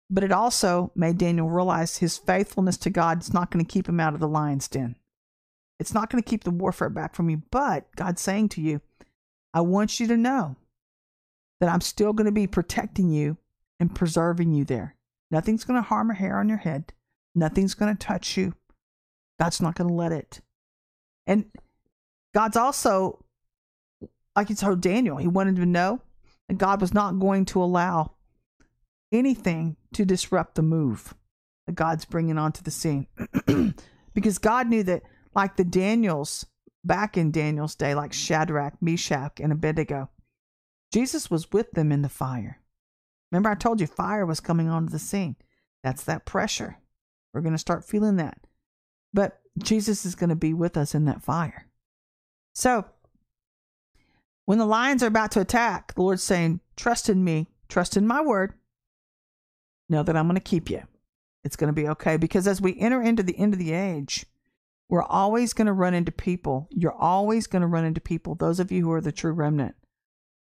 but 0.09 0.23
it 0.23 0.31
also 0.31 0.91
made 0.95 1.17
Daniel 1.17 1.49
realize 1.49 1.97
his 1.97 2.17
faithfulness 2.17 2.77
to 2.77 2.89
God 2.89 3.21
is 3.21 3.33
not 3.33 3.51
going 3.51 3.63
to 3.63 3.71
keep 3.71 3.87
him 3.87 3.99
out 3.99 4.13
of 4.13 4.19
the 4.19 4.27
lion's 4.27 4.67
den. 4.67 4.95
It's 5.79 5.93
not 5.93 6.09
going 6.09 6.21
to 6.21 6.29
keep 6.29 6.43
the 6.43 6.51
warfare 6.51 6.89
back 6.89 7.15
from 7.15 7.29
you. 7.29 7.43
But 7.51 7.95
God's 7.95 8.21
saying 8.21 8.49
to 8.49 8.61
you, 8.61 8.81
I 9.53 9.61
want 9.61 9.99
you 9.99 10.07
to 10.07 10.17
know 10.17 10.55
that 11.59 11.69
I'm 11.69 11.81
still 11.81 12.11
going 12.13 12.25
to 12.25 12.31
be 12.31 12.47
protecting 12.47 13.09
you 13.09 13.37
and 13.79 13.95
preserving 13.95 14.51
you 14.51 14.65
there. 14.65 14.95
Nothing's 15.31 15.63
going 15.63 15.81
to 15.81 15.87
harm 15.87 16.09
a 16.11 16.15
hair 16.15 16.39
on 16.39 16.49
your 16.49 16.57
head. 16.57 16.93
Nothing's 17.35 17.75
going 17.75 17.95
to 17.95 18.05
touch 18.05 18.35
you. 18.37 18.55
God's 19.39 19.61
not 19.61 19.75
going 19.75 19.87
to 19.87 19.93
let 19.93 20.11
it. 20.11 20.41
And 21.27 21.45
God's 22.33 22.57
also, 22.57 23.23
like 24.35 24.47
he 24.47 24.55
told 24.55 24.81
Daniel, 24.81 25.17
he 25.17 25.27
wanted 25.27 25.55
to 25.57 25.65
know 25.65 26.01
that 26.47 26.57
God 26.57 26.81
was 26.81 26.93
not 26.93 27.19
going 27.19 27.45
to 27.45 27.63
allow 27.63 28.13
anything 29.11 29.77
to 29.93 30.05
disrupt 30.05 30.55
the 30.55 30.61
move 30.61 31.13
that 31.65 31.75
God's 31.75 32.05
bringing 32.05 32.37
onto 32.37 32.63
the 32.63 32.71
scene. 32.71 33.07
because 34.13 34.37
God 34.39 34.67
knew 34.67 34.83
that, 34.83 35.03
like 35.35 35.55
the 35.55 35.63
Daniels 35.63 36.45
back 36.83 37.17
in 37.17 37.31
Daniel's 37.31 37.75
day, 37.75 37.93
like 37.93 38.13
Shadrach, 38.13 38.81
Meshach, 38.81 39.39
and 39.39 39.51
Abednego, 39.51 40.09
Jesus 40.91 41.29
was 41.29 41.51
with 41.51 41.71
them 41.71 41.91
in 41.91 42.01
the 42.01 42.09
fire. 42.09 42.58
Remember, 43.31 43.49
I 43.49 43.55
told 43.55 43.79
you 43.79 43.87
fire 43.87 44.25
was 44.25 44.39
coming 44.39 44.69
onto 44.69 44.91
the 44.91 44.99
scene. 44.99 45.35
That's 45.83 46.03
that 46.03 46.25
pressure. 46.25 46.77
We're 47.33 47.41
going 47.41 47.53
to 47.53 47.59
start 47.59 47.85
feeling 47.85 48.17
that. 48.17 48.39
But 49.13 49.39
Jesus 49.57 50.05
is 50.05 50.15
going 50.15 50.29
to 50.29 50.35
be 50.35 50.53
with 50.53 50.77
us 50.77 50.95
in 50.95 51.05
that 51.05 51.21
fire. 51.21 51.67
So, 52.53 52.85
when 54.45 54.57
the 54.57 54.65
lions 54.65 55.03
are 55.03 55.07
about 55.07 55.31
to 55.31 55.41
attack, 55.41 55.93
the 55.93 56.01
Lord's 56.01 56.23
saying, 56.23 56.59
Trust 56.75 57.09
in 57.09 57.23
me, 57.23 57.47
trust 57.67 57.95
in 57.95 58.07
my 58.07 58.21
word, 58.21 58.53
know 59.89 60.01
that 60.03 60.15
I'm 60.15 60.25
going 60.25 60.35
to 60.35 60.41
keep 60.41 60.69
you. 60.69 60.83
It's 61.43 61.55
going 61.55 61.67
to 61.67 61.81
be 61.81 61.87
okay. 61.89 62.17
Because 62.17 62.47
as 62.47 62.61
we 62.61 62.79
enter 62.79 63.01
into 63.01 63.23
the 63.23 63.37
end 63.37 63.53
of 63.53 63.59
the 63.59 63.73
age, 63.73 64.25
we're 64.89 65.03
always 65.03 65.53
going 65.53 65.67
to 65.67 65.73
run 65.73 65.93
into 65.93 66.11
people. 66.11 66.67
You're 66.71 66.91
always 66.91 67.47
going 67.47 67.61
to 67.61 67.67
run 67.67 67.85
into 67.85 68.01
people, 68.01 68.35
those 68.35 68.59
of 68.59 68.71
you 68.71 68.83
who 68.83 68.91
are 68.91 69.01
the 69.01 69.11
true 69.11 69.33
remnant, 69.33 69.75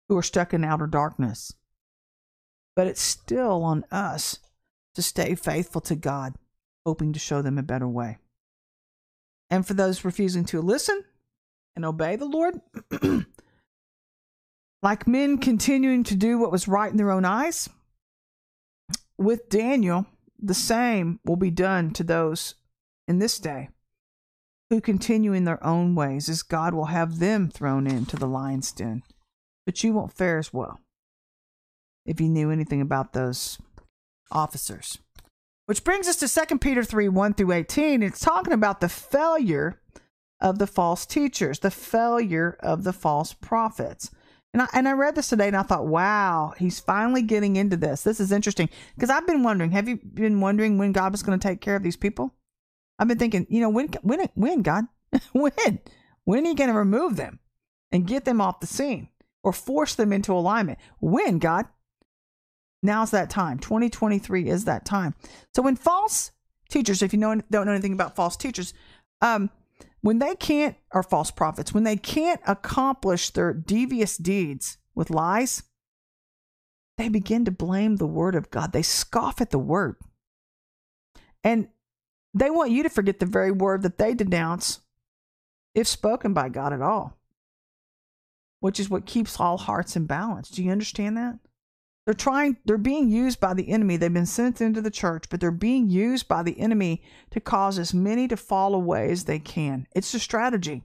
who 0.09 0.17
are 0.17 0.23
stuck 0.23 0.53
in 0.53 0.65
outer 0.65 0.87
darkness. 0.87 1.55
But 2.77 2.87
it's 2.87 3.01
still 3.01 3.63
on 3.63 3.85
us 3.91 4.39
to 4.95 5.03
stay 5.03 5.35
faithful 5.35 5.81
to 5.83 5.95
God, 5.95 6.35
hoping 6.85 7.13
to 7.13 7.19
show 7.19 7.43
them 7.43 7.59
a 7.59 7.63
better 7.63 7.89
way. 7.89 8.19
And 9.51 9.67
for 9.67 9.75
those 9.75 10.05
refusing 10.05 10.45
to 10.47 10.61
listen 10.61 11.05
and 11.77 11.85
obey 11.85 12.17
the 12.17 12.25
Lord, 12.25 12.61
like 14.83 15.07
men 15.07 15.39
continuing 15.39 16.05
to 16.05 16.17
do 16.17 16.39
what 16.39 16.53
was 16.53 16.69
right 16.69 16.91
in 16.91 16.97
their 16.97 17.11
own 17.11 17.25
eyes, 17.25 17.69
with 19.17 19.49
Daniel, 19.49 20.07
the 20.41 20.55
same 20.55 21.21
will 21.25 21.37
be 21.37 21.51
done 21.51 21.93
to 21.93 22.03
those 22.03 22.57
in 23.07 23.19
this 23.19 23.39
day 23.39 23.69
who 24.71 24.81
continue 24.81 25.33
in 25.33 25.45
their 25.45 25.63
own 25.65 25.95
ways, 25.95 26.29
as 26.29 26.43
God 26.43 26.75
will 26.75 26.87
have 26.87 27.19
them 27.19 27.49
thrown 27.49 27.87
into 27.87 28.17
the 28.17 28.27
lion's 28.27 28.73
den. 28.73 29.03
But 29.67 29.85
you 29.85 29.93
won't 29.93 30.13
fare 30.13 30.39
as 30.39 30.53
well 30.53 30.81
if 32.05 32.21
you 32.21 32.29
knew 32.29 32.51
anything 32.51 32.81
about 32.81 33.13
those 33.13 33.59
officers. 34.31 34.99
Which 35.67 35.85
brings 35.85 36.09
us 36.09 36.17
to 36.17 36.47
2 36.47 36.59
Peter 36.59 36.85
3 36.85 37.09
1 37.09 37.35
through 37.35 37.53
18. 37.53 38.03
It's 38.03 38.21
talking 38.21 38.53
about 38.53 38.81
the 38.81 38.89
failure 38.89 39.81
of 40.41 40.59
the 40.59 40.67
false 40.67 41.07
teachers, 41.07 41.61
the 41.61 41.71
failure 41.71 42.57
of 42.61 42.85
the 42.85 42.93
false 42.93 43.33
prophets. 43.33 44.11
And 44.53 44.63
I, 44.63 44.69
and 44.73 44.87
I 44.87 44.93
read 44.93 45.17
this 45.17 45.31
today 45.31 45.49
and 45.49 45.57
I 45.57 45.63
thought, 45.63 45.87
wow, 45.87 46.53
he's 46.59 46.79
finally 46.79 47.23
getting 47.23 47.57
into 47.57 47.77
this. 47.77 48.03
This 48.03 48.21
is 48.21 48.31
interesting 48.31 48.69
because 48.95 49.11
I've 49.11 49.27
been 49.27 49.43
wondering. 49.43 49.73
Have 49.73 49.89
you 49.89 49.97
been 49.97 50.41
wondering 50.41 50.79
when 50.79 50.93
God 50.93 51.13
was 51.13 51.23
going 51.23 51.39
to 51.39 51.49
take 51.49 51.61
care 51.61 51.77
of 51.77 51.83
these 51.83 51.97
people? 51.97 52.35
I've 52.99 53.09
been 53.09 53.19
thinking, 53.19 53.47
you 53.49 53.61
know, 53.61 53.71
when, 53.71 53.89
when, 54.03 54.29
when, 54.35 54.63
God, 54.63 54.85
when, 55.33 55.81
when 56.25 56.45
are 56.45 56.49
you 56.49 56.55
going 56.55 56.71
to 56.71 56.77
remove 56.77 57.17
them 57.17 57.41
and 57.91 58.07
get 58.07 58.25
them 58.25 58.41
off 58.41 58.61
the 58.61 58.67
scene 58.67 59.09
or 59.43 59.53
force 59.53 59.95
them 59.95 60.13
into 60.13 60.33
alignment? 60.33 60.79
When, 61.01 61.39
God? 61.39 61.67
Now's 62.85 63.11
that 63.13 63.31
time. 63.31 63.59
2023 63.59 64.49
is 64.49 64.67
that 64.67 64.85
time. 64.85 65.15
So 65.55 65.63
when 65.63 65.75
false 65.75 66.31
teachers, 66.69 67.03
if 67.03 67.13
you 67.13 67.19
know 67.19 67.41
don't 67.51 67.67
know 67.67 67.73
anything 67.73 67.95
about 67.95 68.15
false 68.15 68.37
teachers, 68.37 68.75
um, 69.23 69.51
when 70.03 70.19
they 70.19 70.35
can't, 70.35 70.77
or 70.93 71.03
false 71.03 71.31
prophets, 71.31 71.73
when 71.73 71.85
they 71.85 71.97
can't 71.97 72.41
accomplish 72.47 73.31
their 73.31 73.55
devious 73.55 74.17
deeds 74.19 74.77
with 74.95 75.11
lies, 75.11 75.63
they 76.99 77.09
begin 77.09 77.45
to 77.47 77.51
blame 77.51 77.97
the 77.97 78.07
word 78.07 78.35
of 78.35 78.51
God. 78.51 78.73
They 78.73 78.83
scoff 78.83 79.41
at 79.41 79.51
the 79.51 79.59
word. 79.59 79.97
And 81.43 81.69
they 82.35 82.51
want 82.51 82.71
you 82.71 82.83
to 82.83 82.91
forget 82.91 83.19
the 83.19 83.27
very 83.27 83.51
word 83.51 83.83
that 83.83 83.99
they 83.99 84.15
denounce, 84.15 84.81
if 85.75 85.89
spoken 85.89 86.35
by 86.35 86.51
God 86.51 86.73
at 86.73 86.83
all. 86.83 87.19
which 88.61 88.81
is 88.81 88.89
what 88.89 89.05
keeps 89.05 89.39
all 89.39 89.59
hearts 89.59 89.95
in 89.95 90.07
balance. 90.07 90.49
Do 90.49 90.65
you 90.65 90.71
understand 90.73 91.19
that? 91.19 91.39
They're 92.05 92.15
trying, 92.15 92.59
they're 92.65 92.77
being 92.77 93.09
used 93.09 93.41
by 93.41 93.55
the 93.55 93.71
enemy. 93.71 93.97
They've 93.97 94.13
been 94.13 94.27
sent 94.27 94.61
into 94.61 94.83
the 94.83 94.91
church, 94.91 95.25
but 95.31 95.41
they're 95.41 95.51
being 95.51 95.89
used 95.89 96.29
by 96.29 96.43
the 96.43 96.59
enemy 96.61 97.03
to 97.31 97.41
cause 97.41 97.79
as 97.79 97.95
many 97.95 98.29
to 98.29 98.37
fall 98.37 98.75
away 98.75 99.11
as 99.11 99.25
they 99.25 99.39
can. 99.39 99.87
It's 99.95 100.13
a 100.13 100.19
strategy. 100.19 100.83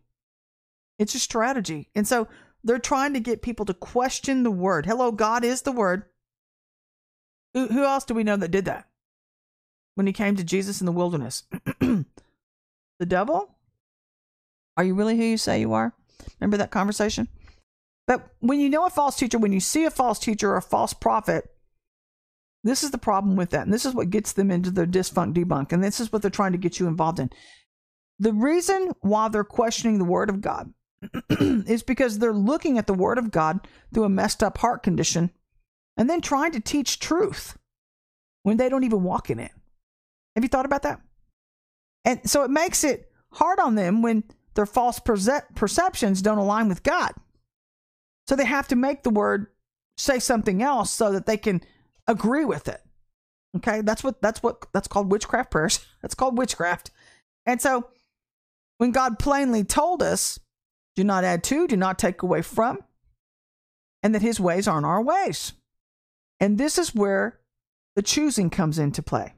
It's 0.98 1.16
a 1.16 1.20
strategy. 1.20 1.90
And 1.94 2.08
so 2.08 2.30
they're 2.64 2.80
trying 2.80 3.14
to 3.14 3.20
get 3.20 3.42
people 3.42 3.66
to 3.66 3.74
question 3.74 4.44
the 4.44 4.52
word. 4.52 4.86
Hello, 4.86 5.12
God 5.12 5.44
is 5.44 5.64
the 5.64 5.72
word. 5.74 6.04
Who, 7.54 7.68
who 7.68 7.84
else 7.84 8.06
do 8.06 8.14
we 8.14 8.24
know 8.24 8.38
that 8.38 8.52
did 8.52 8.66
that 8.66 8.88
when 9.96 10.08
he 10.08 10.14
came 10.14 10.36
to 10.38 10.44
Jesus 10.44 10.80
in 10.80 10.86
the 10.86 10.92
wilderness? 10.92 11.44
the 11.80 12.06
devil? 13.06 13.56
Are 14.78 14.84
you 14.84 14.94
really 14.94 15.18
who 15.18 15.24
you 15.24 15.38
say 15.38 15.60
you 15.60 15.74
are? 15.74 15.94
Remember 16.40 16.58
that 16.58 16.72
conversation? 16.72 17.28
But 18.10 18.28
when 18.40 18.60
you 18.60 18.72
know 18.72 18.88
a 18.88 18.90
false 18.90 19.16
teacher, 19.16 19.38
when 19.38 19.54
you 19.54 19.60
see 19.60 19.86
a 19.86 19.92
false 19.92 20.18
teacher 20.18 20.50
or 20.50 20.58
a 20.58 20.64
false 20.64 20.94
prophet, 20.94 21.48
this 22.64 22.82
is 22.82 22.90
the 22.90 22.98
problem 22.98 23.36
with 23.36 23.52
that. 23.52 23.62
And 23.62 23.72
this 23.72 23.86
is 23.86 23.94
what 23.94 24.10
gets 24.10 24.32
them 24.32 24.50
into 24.50 24.72
their 24.72 24.88
dysfunct 24.88 25.36
debunk. 25.36 25.72
And 25.72 25.84
this 25.84 26.00
is 26.00 26.12
what 26.12 26.24
they're 26.24 26.32
trying 26.32 26.54
to 26.54 26.58
get 26.58 26.80
you 26.80 26.88
involved 26.88 27.20
in. 27.20 27.30
The 28.18 28.34
reason 28.34 28.94
why 29.02 29.30
they're 29.30 29.44
questioning 29.44 30.00
the 30.00 30.06
word 30.06 30.32
of 30.32 30.42
God 30.42 30.74
is 31.40 31.84
because 31.84 32.18
they're 32.18 32.34
looking 32.34 32.80
at 32.80 32.88
the 32.88 32.96
word 32.96 33.20
of 33.20 33.30
God 33.30 33.68
through 33.94 34.06
a 34.06 34.10
messed 34.10 34.42
up 34.42 34.58
heart 34.58 34.82
condition 34.82 35.30
and 35.96 36.10
then 36.10 36.20
trying 36.20 36.54
to 36.54 36.60
teach 36.60 36.98
truth 36.98 37.60
when 38.42 38.58
they 38.58 38.70
don't 38.70 38.86
even 38.86 39.04
walk 39.04 39.30
in 39.30 39.38
it. 39.38 39.52
Have 40.36 40.44
you 40.44 40.50
thought 40.50 40.66
about 40.66 40.82
that? 40.82 41.00
And 42.06 42.28
so 42.28 42.42
it 42.42 42.50
makes 42.50 42.84
it 42.84 43.12
hard 43.34 43.60
on 43.60 43.76
them 43.76 44.02
when 44.02 44.24
their 44.56 44.66
false 44.66 44.98
perce- 44.98 45.44
perceptions 45.54 46.24
don't 46.24 46.40
align 46.40 46.70
with 46.70 46.82
God. 46.82 47.14
So 48.30 48.36
they 48.36 48.46
have 48.46 48.68
to 48.68 48.76
make 48.76 49.02
the 49.02 49.10
word 49.10 49.48
say 49.98 50.20
something 50.20 50.62
else 50.62 50.92
so 50.92 51.12
that 51.14 51.26
they 51.26 51.36
can 51.36 51.64
agree 52.08 52.46
with 52.46 52.68
it. 52.68 52.80
Okay, 53.58 53.82
that's 53.82 54.04
what 54.04 54.22
that's 54.22 54.44
what 54.44 54.68
that's 54.72 54.88
called 54.88 55.12
witchcraft 55.12 55.50
prayers. 55.50 55.84
That's 56.04 56.14
called 56.14 56.38
witchcraft. 56.38 56.92
And 57.48 57.60
so 57.60 57.90
when 58.78 58.92
God 58.92 59.18
plainly 59.18 59.64
told 59.64 60.04
us, 60.04 60.40
do 60.96 61.04
not 61.04 61.24
add 61.24 61.44
to, 61.46 61.68
do 61.68 61.76
not 61.76 61.98
take 61.98 62.22
away 62.22 62.44
from, 62.44 62.78
and 64.04 64.14
that 64.14 64.22
his 64.22 64.40
ways 64.40 64.68
aren't 64.68 64.86
our 64.86 65.02
ways. 65.02 65.54
And 66.40 66.60
this 66.60 66.78
is 66.78 66.94
where 66.94 67.40
the 67.96 68.04
choosing 68.04 68.52
comes 68.52 68.78
into 68.78 69.02
play. 69.02 69.34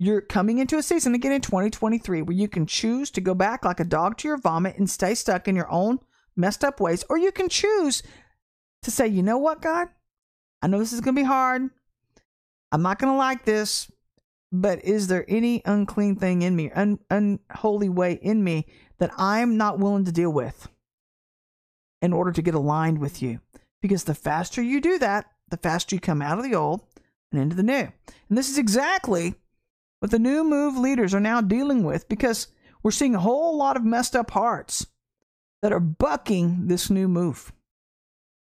You're 0.00 0.22
coming 0.22 0.58
into 0.58 0.76
a 0.76 0.82
season 0.82 1.14
again 1.14 1.32
in 1.32 1.40
2023 1.40 2.22
where 2.22 2.36
you 2.36 2.48
can 2.48 2.66
choose 2.66 3.12
to 3.12 3.20
go 3.20 3.32
back 3.32 3.64
like 3.64 3.78
a 3.78 3.84
dog 3.84 4.16
to 4.18 4.28
your 4.28 4.38
vomit 4.38 4.76
and 4.76 4.90
stay 4.90 5.14
stuck 5.14 5.46
in 5.46 5.54
your 5.54 5.70
own 5.70 6.00
messed 6.38 6.64
up 6.64 6.80
ways, 6.80 7.04
or 7.10 7.18
you 7.18 7.32
can 7.32 7.48
choose 7.48 8.02
to 8.82 8.90
say, 8.90 9.06
you 9.06 9.22
know 9.22 9.38
what, 9.38 9.60
God, 9.60 9.88
I 10.62 10.68
know 10.68 10.78
this 10.78 10.92
is 10.92 11.00
going 11.00 11.14
to 11.14 11.20
be 11.20 11.26
hard. 11.26 11.68
I'm 12.70 12.82
not 12.82 12.98
going 12.98 13.12
to 13.12 13.18
like 13.18 13.44
this, 13.44 13.90
but 14.52 14.84
is 14.84 15.08
there 15.08 15.24
any 15.28 15.62
unclean 15.64 16.16
thing 16.16 16.42
in 16.42 16.56
me, 16.56 16.70
un- 16.70 16.98
unholy 17.10 17.88
way 17.88 18.14
in 18.14 18.42
me 18.42 18.66
that 18.98 19.10
I'm 19.18 19.56
not 19.56 19.78
willing 19.78 20.04
to 20.04 20.12
deal 20.12 20.30
with 20.30 20.68
in 22.00 22.12
order 22.12 22.32
to 22.32 22.42
get 22.42 22.54
aligned 22.54 22.98
with 22.98 23.20
you? 23.20 23.40
Because 23.80 24.04
the 24.04 24.14
faster 24.14 24.62
you 24.62 24.80
do 24.80 24.98
that, 24.98 25.26
the 25.48 25.56
faster 25.56 25.94
you 25.94 26.00
come 26.00 26.22
out 26.22 26.38
of 26.38 26.44
the 26.44 26.54
old 26.54 26.82
and 27.32 27.40
into 27.40 27.56
the 27.56 27.62
new. 27.62 27.88
And 28.28 28.38
this 28.38 28.50
is 28.50 28.58
exactly 28.58 29.34
what 30.00 30.10
the 30.10 30.18
new 30.18 30.44
move 30.44 30.76
leaders 30.76 31.14
are 31.14 31.20
now 31.20 31.40
dealing 31.40 31.84
with 31.84 32.08
because 32.08 32.48
we're 32.82 32.90
seeing 32.90 33.14
a 33.14 33.20
whole 33.20 33.56
lot 33.56 33.76
of 33.76 33.84
messed 33.84 34.14
up 34.14 34.30
hearts 34.30 34.86
that 35.62 35.72
are 35.72 35.80
bucking 35.80 36.68
this 36.68 36.90
new 36.90 37.08
move. 37.08 37.52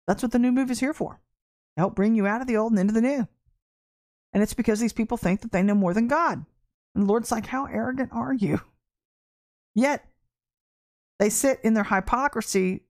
That's 0.07 0.23
what 0.23 0.33
the 0.33 0.39
new 0.39 0.53
move 0.53 0.71
is 0.71 0.81
here 0.81 0.95
for. 0.95 1.21
Help 1.77 1.95
bring 1.95 2.15
you 2.15 2.27
out 2.27 2.41
of 2.41 2.47
the 2.47 2.57
old 2.57 2.73
and 2.73 2.81
into 2.81 2.95
the 2.95 3.01
new. 3.01 3.29
And 4.33 4.43
it's 4.43 4.55
because 4.55 4.81
these 4.81 4.93
people 4.93 5.17
think 5.17 5.43
that 5.43 5.53
they 5.53 5.63
know 5.63 5.75
more 5.75 5.95
than 5.95 6.09
God. 6.09 6.45
And 6.95 7.05
the 7.05 7.09
Lord's 7.09 7.31
like, 7.31 7.47
How 7.47 7.67
arrogant 7.67 8.11
are 8.13 8.33
you? 8.33 8.61
Yet 9.75 10.05
they 11.19 11.31
sit 11.31 11.61
in 11.63 11.75
their 11.75 11.85
hypocrisy, 11.85 12.83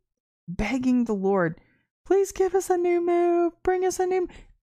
begging 0.49 1.05
the 1.05 1.15
Lord, 1.15 1.61
Please 2.09 2.33
give 2.33 2.55
us 2.55 2.71
a 2.71 2.79
new 2.79 3.05
move. 3.05 3.53
Bring 3.63 3.85
us 3.85 4.01
a 4.01 4.07
new. 4.07 4.27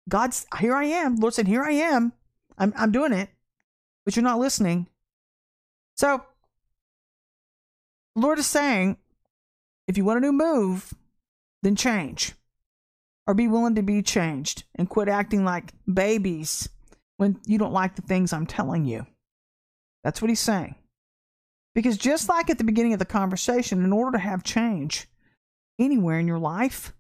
God's, 0.09 0.45
here 0.59 0.75
I 0.75 0.87
am. 0.87 1.15
Lord 1.15 1.35
said, 1.35 1.47
Here 1.47 1.63
I 1.63 1.71
am. 1.71 2.13
I'm, 2.59 2.73
I'm 2.77 2.91
doing 2.91 3.13
it. 3.13 3.29
But 4.05 4.17
you're 4.17 4.25
not 4.25 4.41
listening. 4.41 4.89
So, 5.95 6.25
Lord 8.17 8.41
is 8.41 8.47
saying, 8.49 8.97
if 9.89 9.97
you 9.97 10.05
want 10.05 10.19
a 10.19 10.21
new 10.21 10.33
move, 10.33 10.95
then 11.63 11.75
change. 11.75 12.35
Or 13.27 13.35
be 13.35 13.49
willing 13.49 13.75
to 13.75 13.83
be 13.83 14.03
changed 14.03 14.65
and 14.77 14.89
quit 14.89 15.09
acting 15.09 15.45
like 15.45 15.73
babies 15.93 16.69
when 17.17 17.41
you 17.47 17.59
don't 17.59 17.73
like 17.73 17.97
the 17.97 18.03
things 18.03 18.33
I'm 18.33 18.47
telling 18.47 18.85
you. 18.85 19.07
That's 20.05 20.23
what 20.23 20.29
he's 20.29 20.41
saying. 20.41 20.77
Because 21.75 21.99
just 21.99 22.29
like 22.29 22.49
at 22.49 22.59
the 22.59 22.65
beginning 22.65 22.93
of 22.93 22.99
the 22.99 23.05
conversation, 23.05 23.85
in 23.85 23.93
order 23.93 24.17
to 24.17 24.23
have 24.23 24.45
change 24.45 25.09
anywhere 25.79 26.19
in 26.19 26.27
your 26.27 26.39
life, 26.39 26.93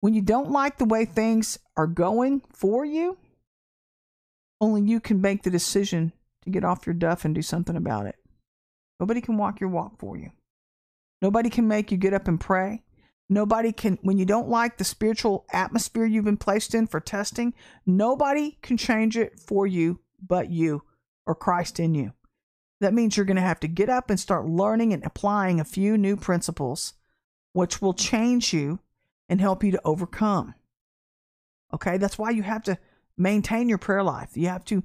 when 0.00 0.14
you 0.14 0.22
don't 0.22 0.50
like 0.50 0.78
the 0.78 0.84
way 0.84 1.04
things 1.04 1.58
are 1.76 1.86
going 1.86 2.42
for 2.52 2.84
you, 2.84 3.16
only 4.60 4.82
you 4.82 5.00
can 5.00 5.20
make 5.20 5.42
the 5.42 5.50
decision 5.50 6.12
to 6.42 6.50
get 6.50 6.64
off 6.64 6.86
your 6.86 6.94
duff 6.94 7.24
and 7.24 7.34
do 7.34 7.42
something 7.42 7.76
about 7.76 8.06
it. 8.06 8.16
Nobody 9.00 9.20
can 9.20 9.36
walk 9.36 9.60
your 9.60 9.70
walk 9.70 9.98
for 9.98 10.16
you. 10.16 10.30
Nobody 11.22 11.50
can 11.50 11.66
make 11.66 11.90
you 11.90 11.96
get 11.96 12.14
up 12.14 12.28
and 12.28 12.40
pray. 12.40 12.82
Nobody 13.28 13.72
can, 13.72 13.98
when 14.02 14.18
you 14.18 14.24
don't 14.24 14.48
like 14.48 14.76
the 14.76 14.84
spiritual 14.84 15.46
atmosphere 15.52 16.04
you've 16.04 16.24
been 16.24 16.36
placed 16.36 16.74
in 16.74 16.86
for 16.86 17.00
testing, 17.00 17.54
nobody 17.84 18.58
can 18.62 18.76
change 18.76 19.16
it 19.16 19.40
for 19.40 19.66
you 19.66 20.00
but 20.24 20.50
you 20.50 20.82
or 21.26 21.34
Christ 21.34 21.80
in 21.80 21.94
you. 21.94 22.12
That 22.80 22.94
means 22.94 23.16
you're 23.16 23.26
going 23.26 23.36
to 23.36 23.42
have 23.42 23.60
to 23.60 23.68
get 23.68 23.88
up 23.88 24.10
and 24.10 24.20
start 24.20 24.46
learning 24.46 24.92
and 24.92 25.04
applying 25.04 25.58
a 25.58 25.64
few 25.64 25.96
new 25.96 26.16
principles, 26.16 26.94
which 27.52 27.80
will 27.80 27.94
change 27.94 28.52
you 28.52 28.80
and 29.28 29.40
help 29.40 29.64
you 29.64 29.72
to 29.72 29.80
overcome. 29.84 30.54
Okay, 31.74 31.96
that's 31.96 32.18
why 32.18 32.30
you 32.30 32.42
have 32.42 32.62
to 32.64 32.78
maintain 33.16 33.68
your 33.68 33.78
prayer 33.78 34.02
life. 34.02 34.36
You 34.36 34.48
have 34.48 34.64
to 34.66 34.84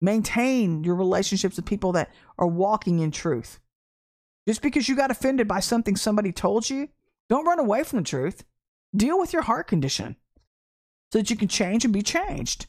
maintain 0.00 0.82
your 0.82 0.96
relationships 0.96 1.56
with 1.56 1.66
people 1.66 1.92
that 1.92 2.10
are 2.38 2.46
walking 2.46 2.98
in 2.98 3.12
truth. 3.12 3.60
Just 4.46 4.62
because 4.62 4.88
you 4.88 4.96
got 4.96 5.10
offended 5.10 5.46
by 5.46 5.60
something 5.60 5.96
somebody 5.96 6.32
told 6.32 6.68
you, 6.68 6.88
don't 7.28 7.46
run 7.46 7.58
away 7.58 7.84
from 7.84 7.98
the 7.98 8.04
truth. 8.04 8.44
Deal 8.94 9.18
with 9.18 9.32
your 9.32 9.42
heart 9.42 9.68
condition 9.68 10.16
so 11.12 11.18
that 11.18 11.30
you 11.30 11.36
can 11.36 11.48
change 11.48 11.84
and 11.84 11.92
be 11.94 12.02
changed. 12.02 12.66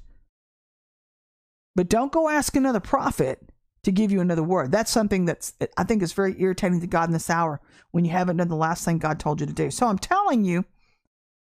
But 1.76 1.90
don't 1.90 2.12
go 2.12 2.30
ask 2.30 2.56
another 2.56 2.80
prophet 2.80 3.50
to 3.84 3.92
give 3.92 4.12
you 4.12 4.22
another 4.22 4.44
word. 4.44 4.72
That's 4.72 4.92
something 4.92 5.26
that's 5.26 5.54
I 5.76 5.84
think 5.84 6.02
is 6.04 6.14
very 6.14 6.40
irritating 6.40 6.82
to 6.82 6.88
God 6.88 7.10
in 7.10 7.14
this 7.14 7.30
hour 7.30 7.60
when 7.92 8.06
you 8.06 8.12
haven't 8.12 8.38
done 8.38 8.48
the 8.48 8.56
last 8.56 8.86
thing 8.86 9.00
God 9.00 9.20
told 9.20 9.42
you 9.42 9.48
to 9.48 9.54
do. 9.54 9.72
So 9.72 9.88
I'm 9.88 9.98
telling 9.98 10.46
you, 10.46 10.66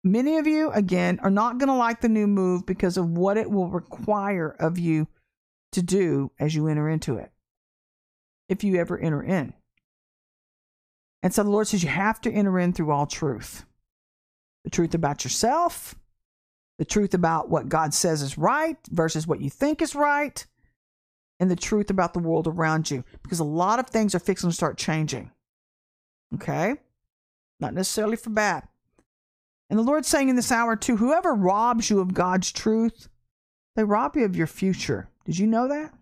many 0.04 0.38
of 0.38 0.48
you 0.48 0.72
again 0.72 1.20
are 1.24 1.32
not 1.32 1.58
going 1.58 1.68
to 1.68 1.76
like 1.76 2.02
the 2.02 2.10
new 2.10 2.28
move 2.28 2.66
because 2.66 2.98
of 2.98 3.10
what 3.10 3.38
it 3.38 3.50
will 3.50 3.70
require 3.70 4.56
of 4.60 4.78
you 4.78 5.08
to 5.72 5.82
do 5.82 6.32
as 6.40 6.56
you 6.56 6.68
enter 6.68 6.88
into 6.88 7.18
it. 7.18 7.32
If 8.48 8.64
you 8.64 8.76
ever 8.78 8.98
enter 8.98 9.24
in. 9.24 9.54
And 11.24 11.34
so 11.34 11.44
the 11.44 11.50
Lord 11.50 11.68
says 11.68 11.84
you 11.84 11.90
have 11.90 12.20
to 12.22 12.32
enter 12.32 12.60
in 12.60 12.74
through 12.74 12.92
all 12.92 13.06
truth 13.06 13.66
the 14.64 14.70
truth 14.70 14.94
about 14.94 15.24
yourself, 15.24 15.96
the 16.78 16.86
truth 16.86 17.14
about 17.14 17.50
what 17.50 17.70
God 17.70 17.94
says 17.94 18.22
is 18.22 18.38
right 18.38 18.78
versus 18.90 19.26
what 19.26 19.42
you 19.42 19.50
think 19.50 19.82
is 19.82 19.96
right, 19.96 20.46
and 21.40 21.50
the 21.50 21.56
truth 21.56 21.90
about 21.90 22.14
the 22.14 22.20
world 22.20 22.48
around 22.48 22.92
you. 22.92 23.04
Because 23.24 23.40
a 23.40 23.44
lot 23.44 23.80
of 23.80 23.88
things 23.88 24.14
are 24.14 24.20
fixing 24.20 24.50
to 24.50 24.56
start 24.56 24.78
changing. 24.78 25.32
Okay? 26.36 26.76
Not 27.60 27.74
necessarily 27.74 28.18
for 28.18 28.30
bad. 28.30 28.68
And 29.70 29.80
the 29.80 29.84
Lord's 29.84 30.08
saying 30.08 30.30
in 30.30 30.36
this 30.36 30.52
hour, 30.52 30.76
too, 30.76 30.98
whoever 30.98 31.34
robs 31.34 31.90
you 31.90 32.00
of 32.00 32.14
God's 32.14 32.52
truth, 32.52 33.08
they 33.76 33.84
rob 33.84 34.16
you 34.16 34.26
of 34.26 34.36
your 34.36 34.48
future. 34.48 35.10
Did 35.26 35.40
you 35.40 35.48
know 35.48 35.68
that? 35.68 35.94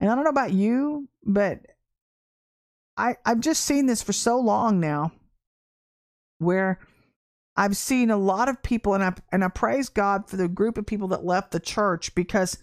And 0.00 0.10
I 0.10 0.14
don't 0.14 0.24
know 0.24 0.30
about 0.30 0.52
you, 0.52 1.08
but 1.24 1.60
I, 3.00 3.16
I've 3.24 3.40
just 3.40 3.64
seen 3.64 3.86
this 3.86 4.02
for 4.02 4.12
so 4.12 4.38
long 4.38 4.78
now 4.78 5.12
where 6.38 6.78
I've 7.56 7.76
seen 7.76 8.10
a 8.10 8.16
lot 8.18 8.50
of 8.50 8.62
people 8.62 8.92
and 8.92 9.02
I 9.02 9.14
and 9.32 9.42
I 9.42 9.48
praise 9.48 9.88
God 9.88 10.28
for 10.28 10.36
the 10.36 10.48
group 10.48 10.76
of 10.76 10.84
people 10.84 11.08
that 11.08 11.24
left 11.24 11.50
the 11.50 11.60
church 11.60 12.14
because 12.14 12.58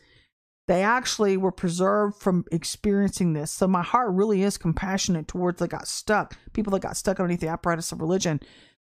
they 0.67 0.83
actually 0.83 1.37
were 1.37 1.51
preserved 1.51 2.21
from 2.21 2.45
experiencing 2.51 3.33
this. 3.33 3.51
So 3.51 3.67
my 3.67 3.81
heart 3.81 4.11
really 4.11 4.43
is 4.43 4.59
compassionate 4.59 5.27
towards 5.27 5.57
that 5.59 5.69
got 5.69 5.87
stuck, 5.87 6.37
people 6.53 6.71
that 6.71 6.81
got 6.81 6.97
stuck 6.97 7.19
underneath 7.19 7.39
the 7.39 7.47
apparatus 7.47 7.91
of 7.91 7.99
religion. 7.99 8.39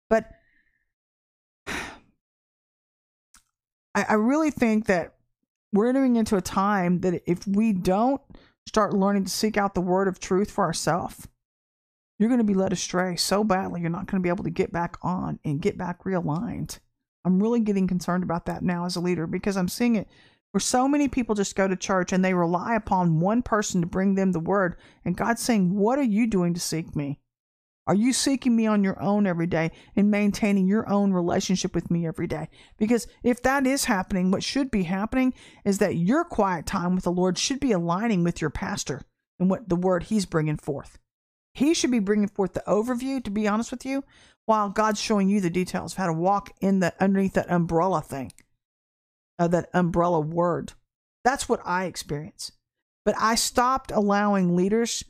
But 0.10 0.30
I, 1.68 1.82
I 3.96 4.14
really 4.14 4.52
think 4.52 4.86
that 4.86 5.16
we're 5.74 5.90
entering 5.90 6.16
into 6.16 6.38
a 6.38 6.42
time 6.42 7.02
that 7.02 7.24
if 7.30 7.46
we 7.46 7.74
don't 7.74 8.22
start 8.68 8.94
learning 8.94 9.26
to 9.26 9.32
seek 9.32 9.58
out 9.58 9.74
the 9.74 9.82
word 9.82 10.08
of 10.08 10.20
truth 10.20 10.50
for 10.50 10.64
ourselves, 10.64 11.28
you're 12.22 12.30
going 12.30 12.38
to 12.38 12.44
be 12.44 12.54
led 12.54 12.72
astray 12.72 13.16
so 13.16 13.44
badly, 13.44 13.82
you're 13.82 13.90
not 13.90 14.06
going 14.06 14.22
to 14.22 14.24
be 14.24 14.30
able 14.30 14.44
to 14.44 14.50
get 14.50 14.72
back 14.72 14.98
on 15.02 15.40
and 15.44 15.62
get 15.62 15.78
back 15.78 16.04
realigned. 16.04 16.80
I'm 17.26 17.42
really 17.42 17.60
getting 17.60 17.88
concerned 17.88 18.24
about 18.24 18.46
that 18.46 18.64
now 18.64 18.86
as 18.86 18.96
a 18.96 19.02
leader 19.02 19.28
because 19.28 19.58
I'm 19.58 19.68
seeing 19.68 19.96
it 19.96 20.08
where 20.52 20.60
so 20.60 20.88
many 20.88 21.08
people 21.08 21.36
just 21.36 21.56
go 21.56 21.68
to 21.68 21.76
church 21.76 22.12
and 22.12 22.24
they 22.24 22.34
rely 22.34 22.76
upon 22.76 23.20
one 23.20 23.42
person 23.42 23.82
to 23.82 23.88
bring 23.88 24.16
them 24.16 24.32
the 24.32 24.40
word. 24.40 24.76
And 25.06 25.18
God's 25.18 25.42
saying, 25.42 25.76
What 25.76 25.98
are 25.98 26.04
you 26.04 26.28
doing 26.28 26.54
to 26.54 26.60
seek 26.60 26.96
me? 26.96 27.20
Are 27.88 27.96
you 27.96 28.14
seeking 28.14 28.56
me 28.56 28.68
on 28.68 28.84
your 28.84 29.02
own 29.02 29.26
every 29.26 29.48
day 29.48 29.72
and 29.96 30.12
maintaining 30.12 30.68
your 30.68 30.88
own 30.88 31.14
relationship 31.14 31.74
with 31.74 31.90
me 31.90 32.06
every 32.06 32.28
day? 32.28 32.50
Because 32.78 33.08
if 33.24 33.42
that 33.42 33.66
is 33.66 33.86
happening, 33.86 34.30
what 34.30 34.44
should 34.44 34.70
be 34.70 34.84
happening 34.84 35.34
is 35.66 35.80
that 35.80 35.96
your 35.96 36.24
quiet 36.24 36.68
time 36.68 36.94
with 36.94 37.04
the 37.04 37.12
Lord 37.12 37.38
should 37.38 37.60
be 37.60 37.72
aligning 37.72 38.24
with 38.24 38.40
your 38.40 38.52
pastor 38.52 39.02
and 39.40 39.50
what 39.50 39.68
the 39.68 39.76
word 39.76 40.04
he's 40.04 40.28
bringing 40.28 40.58
forth. 40.58 41.00
He 41.54 41.74
should 41.74 41.92
be 41.92 42.00
bringing 42.00 42.28
forth 42.28 42.54
the 42.54 42.64
overview, 42.68 43.24
to 43.24 43.32
be 43.32 43.48
honest 43.48 43.72
with 43.72 43.86
you, 43.86 44.04
while 44.46 44.70
God's 44.70 45.00
showing 45.00 45.30
you 45.30 45.42
the 45.42 45.50
details 45.50 45.94
of 45.94 45.98
how 45.98 46.08
to 46.08 46.14
walk 46.14 46.52
in 46.62 46.80
the 46.80 46.94
underneath 47.00 47.34
that 47.34 47.52
umbrella 47.52 48.02
thing, 48.02 48.32
uh, 49.38 49.48
that 49.50 49.70
umbrella 49.74 50.20
word. 50.20 50.74
That's 51.24 51.48
what 51.48 51.62
I 51.66 51.86
experience. 51.86 52.52
But 53.06 53.16
I 53.20 53.36
stopped 53.36 53.92
allowing 53.92 54.56
leaders 54.56 55.04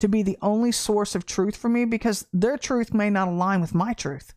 to 0.00 0.08
be 0.08 0.22
the 0.22 0.38
only 0.42 0.72
source 0.72 1.14
of 1.14 1.26
truth 1.26 1.56
for 1.56 1.68
me 1.68 1.84
because 1.84 2.26
their 2.32 2.56
truth 2.56 2.92
may 2.94 3.10
not 3.10 3.28
align 3.28 3.60
with 3.60 3.74
my 3.74 3.92
truth. 3.92 4.34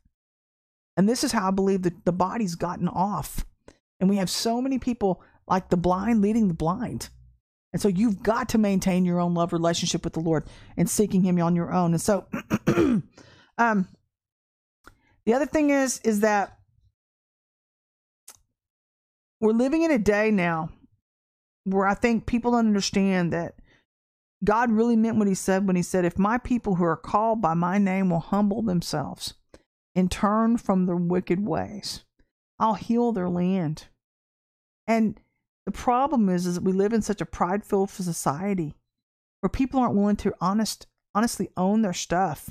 And 0.95 1.09
this 1.09 1.23
is 1.23 1.31
how 1.31 1.47
I 1.47 1.51
believe 1.51 1.81
that 1.83 2.05
the 2.05 2.11
body's 2.11 2.55
gotten 2.55 2.87
off. 2.87 3.45
And 3.99 4.09
we 4.09 4.17
have 4.17 4.29
so 4.29 4.61
many 4.61 4.77
people 4.77 5.23
like 5.47 5.69
the 5.69 5.77
blind 5.77 6.21
leading 6.21 6.47
the 6.47 6.53
blind. 6.53 7.09
And 7.74 7.82
so 7.82 7.88
you've 7.88 8.21
got 8.21 8.49
to 8.49 8.59
maintain 8.59 9.03
your 9.03 9.19
own 9.19 9.34
love 9.34 9.51
relationship 9.51 10.03
with 10.03 10.13
the 10.13 10.19
Lord 10.19 10.45
and 10.78 10.89
seeking 10.89 11.24
Him 11.24 11.41
on 11.41 11.55
your 11.55 11.74
own. 11.74 11.93
And 11.93 12.01
so, 12.01 12.28
um, 13.57 13.88
the 15.26 15.34
other 15.34 15.47
thing 15.47 15.71
is, 15.71 15.99
is 16.03 16.19
that 16.19 16.59
we're 19.41 19.51
living 19.51 19.82
in 19.82 19.91
a 19.91 19.97
day 19.97 20.30
now 20.30 20.69
where 21.63 21.88
I 21.88 21.95
think 21.95 22.28
people 22.28 22.51
don't 22.51 22.67
understand 22.67 23.34
that 23.34 23.55
God 24.43 24.71
really 24.71 24.95
meant 24.95 25.17
what 25.17 25.28
He 25.28 25.36
said 25.36 25.65
when 25.65 25.76
He 25.76 25.82
said, 25.82 26.05
If 26.05 26.19
my 26.19 26.38
people 26.38 26.76
who 26.76 26.84
are 26.84 26.95
called 26.95 27.41
by 27.41 27.55
my 27.55 27.80
name 27.80 28.09
will 28.09 28.19
humble 28.19 28.61
themselves 28.61 29.34
and 29.95 30.11
turn 30.11 30.57
from 30.57 30.86
their 30.86 30.95
wicked 30.95 31.45
ways, 31.45 32.03
I'll 32.59 32.76
heal 32.76 33.11
their 33.11 33.30
land. 33.30 33.88
And 34.86 35.19
the 35.66 35.72
problem 35.72 36.30
is, 36.30 36.45
is 36.45 36.55
that 36.55 36.64
we 36.64 36.72
live 36.72 36.93
in 36.93 37.01
such 37.01 37.22
a 37.22 37.26
pride-filled 37.26 37.89
society 37.89 38.76
where 39.41 39.49
people 39.49 39.80
aren't 39.80 39.95
willing 39.95 40.16
to 40.18 40.34
honest, 40.41 40.88
honestly 41.16 41.49
own 41.55 41.82
their 41.82 41.93
stuff 41.93 42.49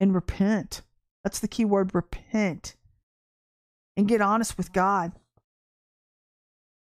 and 0.00 0.14
repent. 0.14 0.82
That's 1.24 1.40
the 1.40 1.48
key 1.48 1.64
word, 1.64 1.94
repent. 1.94 2.76
And 3.96 4.06
get 4.06 4.20
honest 4.20 4.56
with 4.56 4.72
God. 4.72 5.12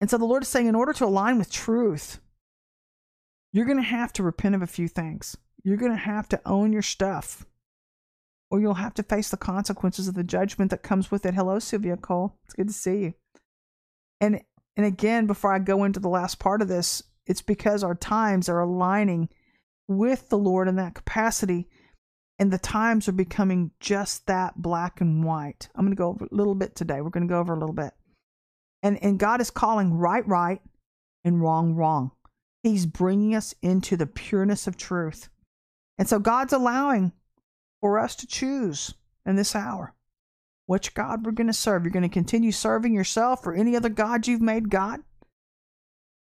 And 0.01 0.09
so 0.09 0.18
the 0.18 0.26
Lord 0.26 0.43
is 0.43 0.49
saying, 0.49 0.68
in 0.68 0.76
order 0.76 0.93
to 0.93 1.05
align 1.05 1.38
with 1.38 1.51
truth, 1.51 2.20
you're 3.53 3.66
going 3.66 3.78
to 3.78 3.84
have 3.84 4.11
to 4.13 4.24
repent 4.24 4.55
of 4.55 4.61
a 4.61 4.68
few 4.68 4.88
things. 4.88 5.38
You're 5.63 5.78
going 5.78 5.91
to 5.91 5.97
have 5.97 6.28
to 6.30 6.41
own 6.45 6.74
your 6.74 6.82
stuff, 6.82 7.45
or 8.51 8.59
you'll 8.59 8.74
have 8.74 8.93
to 8.95 9.03
face 9.03 9.30
the 9.30 9.38
consequences 9.38 10.07
of 10.07 10.16
the 10.16 10.24
judgment 10.24 10.72
that 10.72 10.84
comes 10.84 11.11
with 11.11 11.26
it. 11.26 11.36
Hello, 11.36 11.59
Sylvia 11.59 11.95
Cole. 11.95 12.38
It's 12.45 12.55
good 12.55 12.68
to 12.68 12.74
see 12.74 12.97
you. 12.97 13.13
And 14.20 14.41
and 14.78 14.86
again, 14.86 15.26
before 15.26 15.53
I 15.53 15.59
go 15.59 15.84
into 15.84 15.99
the 15.99 16.09
last 16.09 16.39
part 16.39 16.61
of 16.61 16.67
this, 16.67 17.03
it's 17.26 17.41
because 17.41 17.84
our 17.84 17.95
times 17.95 18.49
are 18.49 18.59
aligning 18.59 19.30
with 19.88 20.30
the 20.30 20.38
Lord 20.38 20.67
in 20.67 20.76
that 20.76 20.95
capacity, 20.95 21.67
and 22.38 22.51
the 22.51 22.57
times 22.57 23.07
are 23.07 23.13
becoming 23.13 23.71
just 23.80 24.28
that 24.28 24.61
black 24.61 24.99
and 24.99 25.23
white. 25.23 25.69
I'm 25.76 25.86
going 25.86 25.95
to 25.95 25.97
go 25.97 26.09
over 26.09 26.26
a 26.26 26.36
little 26.36 26.55
bit 26.55 26.76
today. 26.76 27.01
We're 27.01 27.09
going 27.09 27.28
to 27.28 27.32
go 27.32 27.39
over 27.39 27.53
a 27.53 27.59
little 27.59 27.73
bit. 27.73 27.93
And, 28.84 29.01
and 29.01 29.17
God 29.17 29.41
is 29.41 29.49
calling 29.49 29.93
right, 29.93 30.28
right, 30.28 30.61
and 31.23 31.41
wrong, 31.41 31.76
wrong. 31.76 32.11
He's 32.61 32.86
bringing 32.86 33.36
us 33.36 33.55
into 33.61 33.95
the 33.95 34.07
pureness 34.07 34.67
of 34.67 34.76
truth. 34.76 35.30
And 35.97 36.09
so 36.09 36.19
God's 36.19 36.53
allowing 36.53 37.13
for 37.80 37.97
us 37.97 38.15
to 38.17 38.28
choose 38.28 38.93
in 39.26 39.36
this 39.36 39.55
hour 39.55 39.93
which 40.66 40.93
God 40.93 41.26
we're 41.26 41.32
going 41.32 41.47
to 41.47 41.53
serve. 41.53 41.84
You're 41.84 41.91
going 41.91 42.03
to 42.03 42.09
continue 42.09 42.51
serving 42.51 42.93
yourself 42.93 43.45
or 43.45 43.53
any 43.53 43.76
other 43.76 43.89
God 43.89 44.28
you've 44.28 44.41
made 44.41 44.70
God, 44.70 45.01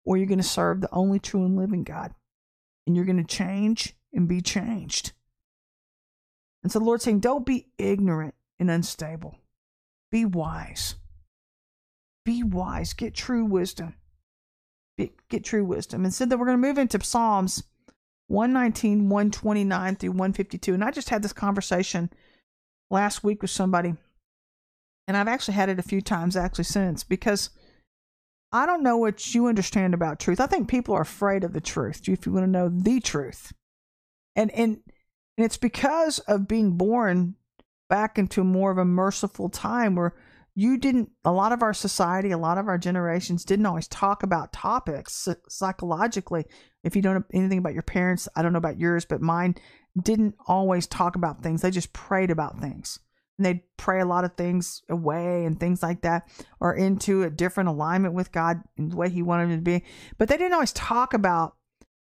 or 0.04 0.16
you're 0.16 0.26
going 0.26 0.38
to 0.38 0.44
serve 0.44 0.80
the 0.80 0.92
only 0.92 1.18
true 1.18 1.44
and 1.44 1.56
living 1.56 1.84
God. 1.84 2.14
And 2.86 2.96
you're 2.96 3.04
going 3.04 3.24
to 3.24 3.24
change 3.24 3.94
and 4.12 4.28
be 4.28 4.40
changed. 4.40 5.12
And 6.62 6.72
so 6.72 6.78
the 6.78 6.84
Lord's 6.84 7.04
saying, 7.04 7.20
don't 7.20 7.46
be 7.46 7.68
ignorant 7.78 8.34
and 8.58 8.70
unstable. 8.70 9.38
Be 10.10 10.24
wise. 10.24 10.96
Be 12.24 12.42
wise. 12.42 12.92
Get 12.92 13.14
true 13.14 13.44
wisdom. 13.44 13.94
Get, 14.98 15.28
get 15.28 15.44
true 15.44 15.64
wisdom. 15.64 16.04
And 16.04 16.12
said 16.12 16.30
that 16.30 16.38
we're 16.38 16.46
going 16.46 16.60
to 16.60 16.68
move 16.68 16.78
into 16.78 17.02
Psalms 17.02 17.62
119, 18.28 19.08
129 19.08 19.96
through 19.96 20.10
152. 20.10 20.74
And 20.74 20.84
I 20.84 20.90
just 20.90 21.10
had 21.10 21.22
this 21.22 21.32
conversation 21.32 22.10
last 22.90 23.24
week 23.24 23.42
with 23.42 23.50
somebody 23.50 23.94
and 25.06 25.16
I've 25.16 25.28
actually 25.28 25.54
had 25.54 25.68
it 25.68 25.78
a 25.78 25.82
few 25.82 26.00
times 26.00 26.36
actually 26.36 26.64
since 26.64 27.04
because 27.04 27.50
I 28.52 28.66
don't 28.66 28.82
know 28.82 28.98
what 28.98 29.34
you 29.34 29.46
understand 29.46 29.94
about 29.94 30.20
truth. 30.20 30.40
I 30.40 30.46
think 30.46 30.68
people 30.68 30.94
are 30.94 31.02
afraid 31.02 31.42
of 31.42 31.54
the 31.54 31.60
truth. 31.60 32.06
If 32.06 32.26
you 32.26 32.32
want 32.32 32.44
to 32.44 32.50
know 32.50 32.68
the 32.68 33.00
truth, 33.00 33.52
and 34.36 34.50
and 34.52 34.80
and 35.36 35.44
it's 35.44 35.56
because 35.56 36.18
of 36.20 36.48
being 36.48 36.76
born 36.76 37.36
back 37.88 38.18
into 38.18 38.44
more 38.44 38.70
of 38.70 38.78
a 38.78 38.84
merciful 38.84 39.48
time 39.48 39.96
where 39.96 40.14
you 40.54 40.76
didn't. 40.76 41.10
A 41.24 41.32
lot 41.32 41.52
of 41.52 41.62
our 41.62 41.72
society, 41.72 42.30
a 42.30 42.38
lot 42.38 42.58
of 42.58 42.68
our 42.68 42.76
generations 42.76 43.44
didn't 43.44 43.66
always 43.66 43.88
talk 43.88 44.22
about 44.22 44.52
topics 44.52 45.26
psychologically. 45.48 46.44
If 46.84 46.94
you 46.94 47.00
don't 47.00 47.14
know 47.14 47.24
anything 47.32 47.58
about 47.58 47.72
your 47.72 47.82
parents, 47.82 48.28
I 48.36 48.42
don't 48.42 48.52
know 48.52 48.58
about 48.58 48.78
yours, 48.78 49.06
but 49.06 49.22
mine 49.22 49.54
didn't 50.00 50.34
always 50.46 50.86
talk 50.86 51.16
about 51.16 51.42
things. 51.42 51.62
They 51.62 51.70
just 51.70 51.94
prayed 51.94 52.30
about 52.30 52.60
things 52.60 52.98
and 53.38 53.46
they'd 53.46 53.62
pray 53.76 54.00
a 54.00 54.06
lot 54.06 54.24
of 54.24 54.34
things 54.34 54.82
away 54.88 55.44
and 55.44 55.58
things 55.58 55.82
like 55.82 56.02
that, 56.02 56.28
or 56.60 56.74
into 56.74 57.22
a 57.22 57.30
different 57.30 57.68
alignment 57.68 58.14
with 58.14 58.32
God 58.32 58.62
in 58.76 58.90
the 58.90 58.96
way 58.96 59.08
He 59.08 59.22
wanted 59.22 59.50
them 59.50 59.58
to 59.58 59.62
be. 59.62 59.84
But 60.18 60.28
they 60.28 60.36
didn't 60.36 60.54
always 60.54 60.72
talk 60.72 61.14
about 61.14 61.56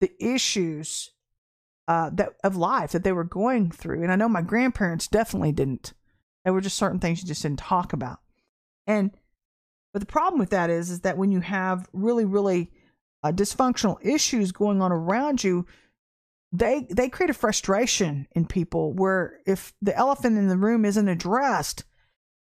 the 0.01 0.11
issues 0.19 1.11
uh, 1.87 2.09
that 2.13 2.33
of 2.43 2.55
life 2.55 2.91
that 2.91 3.03
they 3.03 3.11
were 3.11 3.23
going 3.23 3.71
through. 3.71 4.03
And 4.03 4.11
I 4.11 4.15
know 4.15 4.29
my 4.29 4.41
grandparents 4.41 5.07
definitely 5.07 5.51
didn't. 5.51 5.93
There 6.43 6.53
were 6.53 6.61
just 6.61 6.77
certain 6.77 6.99
things 6.99 7.21
you 7.21 7.27
just 7.27 7.41
didn't 7.41 7.59
talk 7.59 7.93
about. 7.93 8.19
And 8.87 9.11
but 9.93 10.01
the 10.01 10.05
problem 10.05 10.39
with 10.39 10.49
that 10.49 10.69
is, 10.69 10.89
is 10.89 11.01
that 11.01 11.17
when 11.17 11.31
you 11.31 11.39
have 11.39 11.87
really, 11.93 12.25
really 12.25 12.69
uh, 13.23 13.31
dysfunctional 13.31 13.97
issues 14.05 14.51
going 14.51 14.81
on 14.81 14.91
around 14.91 15.41
you, 15.41 15.65
they 16.59 16.87
they 16.89 17.09
create 17.09 17.29
a 17.29 17.33
frustration 17.33 18.27
in 18.33 18.45
people 18.45 18.93
where 18.93 19.39
if 19.45 19.73
the 19.81 19.95
elephant 19.95 20.37
in 20.37 20.47
the 20.47 20.57
room 20.57 20.85
isn't 20.85 21.07
addressed 21.07 21.83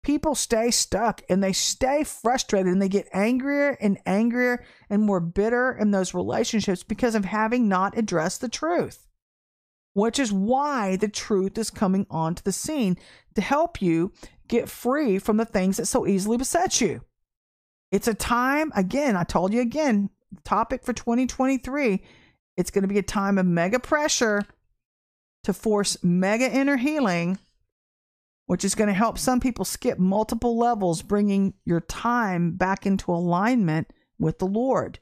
people 0.03 0.35
stay 0.35 0.69
stuck 0.69 1.21
and 1.29 1.41
they 1.41 1.53
stay 1.53 2.03
frustrated 2.03 2.71
and 2.71 2.81
they 2.81 2.89
get 2.89 3.07
angrier 3.13 3.77
and 3.79 3.97
angrier 4.05 4.63
and 4.89 5.01
more 5.01 5.21
bitter 5.21 5.71
in 5.79 5.91
those 5.91 6.13
relationships 6.13 6.83
because 6.83 7.15
of 7.15 7.25
having 7.25 7.69
not 7.69 7.97
addressed 7.97 8.41
the 8.41 8.49
truth 8.49 9.07
which 9.93 10.19
is 10.19 10.33
why 10.33 10.95
the 10.95 11.07
truth 11.07 11.57
is 11.57 11.69
coming 11.69 12.05
onto 12.09 12.41
the 12.43 12.51
scene 12.51 12.97
to 13.35 13.41
help 13.41 13.81
you 13.81 14.11
get 14.47 14.69
free 14.69 15.19
from 15.19 15.37
the 15.37 15.45
things 15.45 15.77
that 15.77 15.85
so 15.85 16.05
easily 16.05 16.37
beset 16.37 16.81
you. 16.81 17.01
It's 17.91 18.07
a 18.07 18.15
time 18.15 18.71
again 18.75 19.15
i 19.15 19.23
told 19.23 19.53
you 19.53 19.61
again 19.61 20.09
topic 20.43 20.83
for 20.83 20.93
2023 20.93 22.01
it's 22.57 22.71
going 22.71 22.83
to 22.83 22.87
be 22.87 22.99
a 22.99 23.03
time 23.03 23.37
of 23.37 23.45
mega 23.45 23.79
pressure 23.79 24.43
to 25.43 25.53
force 25.53 25.97
mega 26.03 26.49
inner 26.49 26.77
healing, 26.77 27.37
which 28.45 28.63
is 28.63 28.75
going 28.75 28.87
to 28.87 28.93
help 28.93 29.17
some 29.17 29.39
people 29.39 29.65
skip 29.65 29.99
multiple 29.99 30.57
levels, 30.57 31.01
bringing 31.01 31.53
your 31.65 31.81
time 31.81 32.51
back 32.51 32.85
into 32.85 33.11
alignment 33.11 33.91
with 34.19 34.39
the 34.39 34.47
Lord. 34.47 34.99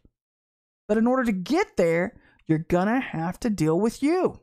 But 0.87 0.97
in 0.97 1.07
order 1.07 1.23
to 1.23 1.31
get 1.31 1.77
there, 1.77 2.19
you're 2.47 2.59
going 2.59 2.87
to 2.87 2.99
have 2.99 3.39
to 3.41 3.49
deal 3.49 3.79
with 3.79 4.03
you. 4.03 4.39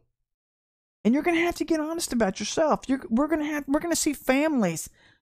And 1.05 1.15
you're 1.15 1.23
going 1.23 1.37
to 1.37 1.45
have 1.45 1.57
to 1.57 1.65
get 1.65 1.81
honest 1.81 2.13
about 2.13 2.41
yourself. 2.41 2.81
You're, 2.89 3.03
we're 3.09 3.29
going 3.29 3.41
to 3.41 3.47
have 3.47 3.65
we're 3.67 3.81
going 3.81 3.93
to 3.93 3.97
see 3.97 4.13
families 4.13 4.91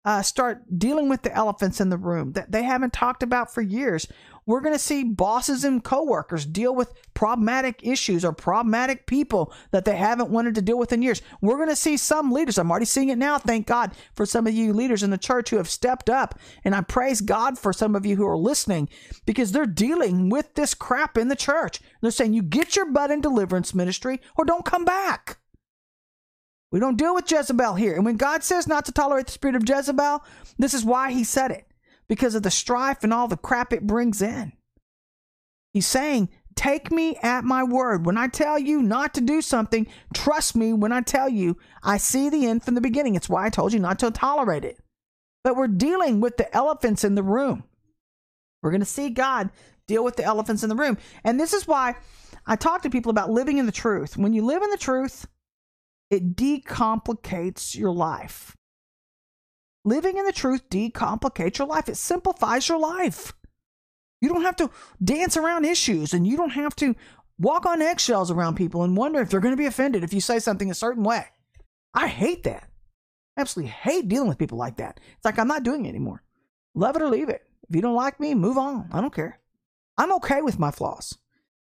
uh, 0.06 0.22
start 0.22 0.64
dealing 0.78 1.10
with 1.10 1.22
the 1.22 1.36
elephants 1.36 1.82
in 1.82 1.90
the 1.90 1.98
room 1.98 2.34
that 2.34 2.52
they 2.52 2.64
haven't 2.64 2.94
talked 2.94 3.24
about 3.24 3.54
for 3.54 3.62
years. 3.62 4.08
We're 4.46 4.62
going 4.62 4.76
to 4.76 4.80
see 4.80 5.04
bosses 5.04 5.64
and 5.64 5.84
coworkers 5.84 6.46
deal 6.46 6.76
with 6.76 6.94
problematic 7.14 7.82
issues 7.84 8.26
or 8.26 8.34
problematic 8.34 9.06
people 9.06 9.54
that 9.72 9.86
they 9.86 9.96
haven't 9.96 10.30
wanted 10.30 10.56
to 10.56 10.62
deal 10.62 10.78
with 10.78 10.94
in 10.94 11.02
years. 11.02 11.22
We're 11.42 11.58
going 11.58 11.70
to 11.70 11.76
see 11.76 11.98
some 11.98 12.32
leaders. 12.32 12.58
I'm 12.58 12.72
already 12.72 12.86
seeing 12.86 13.10
it 13.10 13.18
now. 13.18 13.38
Thank 13.38 13.68
God 13.68 13.92
for 14.14 14.26
some 14.26 14.48
of 14.48 14.54
you 14.54 14.74
leaders 14.74 15.04
in 15.04 15.10
the 15.10 15.18
church 15.18 15.50
who 15.50 15.58
have 15.58 15.70
stepped 15.70 16.10
up. 16.10 16.40
And 16.64 16.74
I 16.74 16.82
praise 16.82 17.22
God 17.22 17.60
for 17.60 17.74
some 17.74 17.96
of 17.96 18.06
you 18.06 18.16
who 18.16 18.26
are 18.26 18.38
listening 18.38 18.90
because 19.26 19.52
they're 19.52 19.66
dealing 19.66 20.30
with 20.30 20.56
this 20.56 20.74
crap 20.74 21.18
in 21.18 21.28
the 21.28 21.36
church. 21.36 21.80
They're 22.02 22.12
saying, 22.12 22.34
you 22.34 22.42
get 22.42 22.76
your 22.76 22.92
butt 22.92 23.12
in 23.12 23.22
deliverance 23.22 23.76
ministry 23.76 24.22
or 24.38 24.46
don't 24.46 24.66
come 24.66 24.86
back. 24.86 25.38
We 26.72 26.80
don't 26.80 26.98
deal 26.98 27.16
with 27.16 27.30
Jezebel 27.30 27.76
here. 27.76 27.96
And 27.96 28.06
when 28.06 28.18
God 28.18 28.44
says 28.44 28.68
not 28.68 28.86
to 28.86 28.92
tolerate 28.92 29.26
the 29.26 29.32
spirit 29.32 29.56
of 29.56 29.68
Jezebel, 29.68 30.24
this 30.58 30.74
is 30.74 30.86
why 30.86 31.12
he 31.12 31.24
said 31.24 31.52
it 31.52 31.69
because 32.10 32.36
of 32.36 32.44
the 32.44 32.52
strife 32.52 33.04
and 33.04 33.14
all 33.14 33.30
the 33.30 33.38
crap 33.38 33.72
it 33.72 33.88
brings 33.88 34.22
in. 34.22 34.52
He's 35.72 35.88
saying, 35.88 36.30
Take 36.56 36.92
me 36.92 37.16
at 37.24 37.46
my 37.46 37.64
word. 37.64 38.06
When 38.06 38.18
I 38.18 38.28
tell 38.28 38.60
you 38.60 38.82
not 38.82 39.14
to 39.14 39.22
do 39.22 39.42
something, 39.42 39.88
trust 40.14 40.58
me 40.58 40.74
when 40.74 40.92
I 40.92 41.00
tell 41.00 41.30
you 41.30 41.58
I 41.84 41.96
see 41.96 42.30
the 42.30 42.48
end 42.48 42.64
from 42.64 42.76
the 42.76 42.82
beginning. 42.82 43.16
It's 43.16 43.30
why 43.30 43.46
I 43.46 43.50
told 43.50 43.72
you 43.72 43.80
not 43.80 44.00
to 44.00 44.12
tolerate 44.12 44.66
it. 44.66 44.78
But 45.42 45.56
we're 45.56 45.70
dealing 45.70 46.20
with 46.20 46.36
the 46.36 46.54
elephants 46.54 47.06
in 47.06 47.16
the 47.16 47.24
room. 47.24 47.64
We're 48.62 48.72
going 48.72 48.82
to 48.82 48.86
see 48.86 49.10
God 49.10 49.52
deal 49.88 50.04
with 50.04 50.18
the 50.18 50.26
elephants 50.26 50.62
in 50.62 50.68
the 50.68 50.76
room. 50.76 50.98
And 51.24 51.40
this 51.40 51.54
is 51.54 51.66
why 51.66 51.96
I 52.46 52.58
talk 52.58 52.82
to 52.82 52.90
people 52.90 53.10
about 53.10 53.30
living 53.30 53.58
in 53.58 53.66
the 53.66 53.72
truth. 53.72 54.18
When 54.18 54.34
you 54.34 54.44
live 54.44 54.62
in 54.62 54.70
the 54.70 54.78
truth, 54.78 55.28
it 56.10 56.36
decomplicates 56.36 57.78
your 57.78 57.92
life. 57.92 58.58
Living 59.86 60.18
in 60.18 60.26
the 60.26 60.32
truth 60.32 60.70
decomplicates 60.70 61.58
your 61.58 61.68
life, 61.68 61.90
it 61.90 61.96
simplifies 61.98 62.68
your 62.68 62.80
life. 62.80 63.34
You 64.22 64.30
don't 64.30 64.42
have 64.42 64.58
to 64.58 64.70
dance 65.04 65.38
around 65.38 65.66
issues 65.66 66.14
and 66.14 66.28
you 66.28 66.36
don't 66.36 66.50
have 66.52 66.76
to 66.78 66.96
walk 67.40 67.66
on 67.66 67.82
eggshells 67.82 68.30
around 68.30 68.56
people 68.56 68.84
and 68.84 68.98
wonder 68.98 69.22
if 69.22 69.30
they're 69.30 69.40
going 69.40 69.54
to 69.54 69.58
be 69.58 69.66
offended 69.66 70.04
if 70.04 70.14
you 70.14 70.20
say 70.20 70.40
something 70.40 70.70
a 70.70 70.76
certain 70.76 71.04
way. 71.04 71.26
I 71.94 72.08
hate 72.08 72.44
that. 72.44 72.70
Absolutely 73.38 73.72
hate 73.72 74.10
dealing 74.10 74.28
with 74.28 74.38
people 74.38 74.58
like 74.58 74.78
that. 74.78 75.00
It's 75.16 75.26
like 75.26 75.40
I'm 75.40 75.48
not 75.48 75.64
doing 75.64 75.86
it 75.86 75.90
anymore. 75.90 76.22
Love 76.76 76.98
it 76.98 77.02
or 77.02 77.08
leave 77.08 77.30
it. 77.30 77.48
If 77.70 77.76
you 77.76 77.82
don't 77.82 77.96
like 77.96 78.20
me, 78.20 78.36
move 78.36 78.58
on. 78.58 78.90
I 78.92 79.00
don't 79.00 79.14
care. 79.14 79.40
I'm 79.98 80.12
okay 80.14 80.42
with 80.42 80.60
my 80.60 80.72
flaws. 80.72 81.18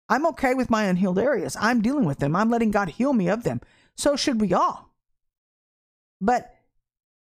I'm 0.09 0.25
okay 0.27 0.53
with 0.53 0.69
my 0.69 0.83
unhealed 0.83 1.17
areas. 1.17 1.57
I'm 1.59 1.81
dealing 1.81 2.05
with 2.05 2.19
them. 2.19 2.35
I'm 2.35 2.49
letting 2.49 2.71
God 2.71 2.89
heal 2.89 3.13
me 3.13 3.29
of 3.29 3.43
them. 3.43 3.61
So 3.95 4.15
should 4.15 4.39
we 4.39 4.53
all. 4.53 4.91
But 6.21 6.53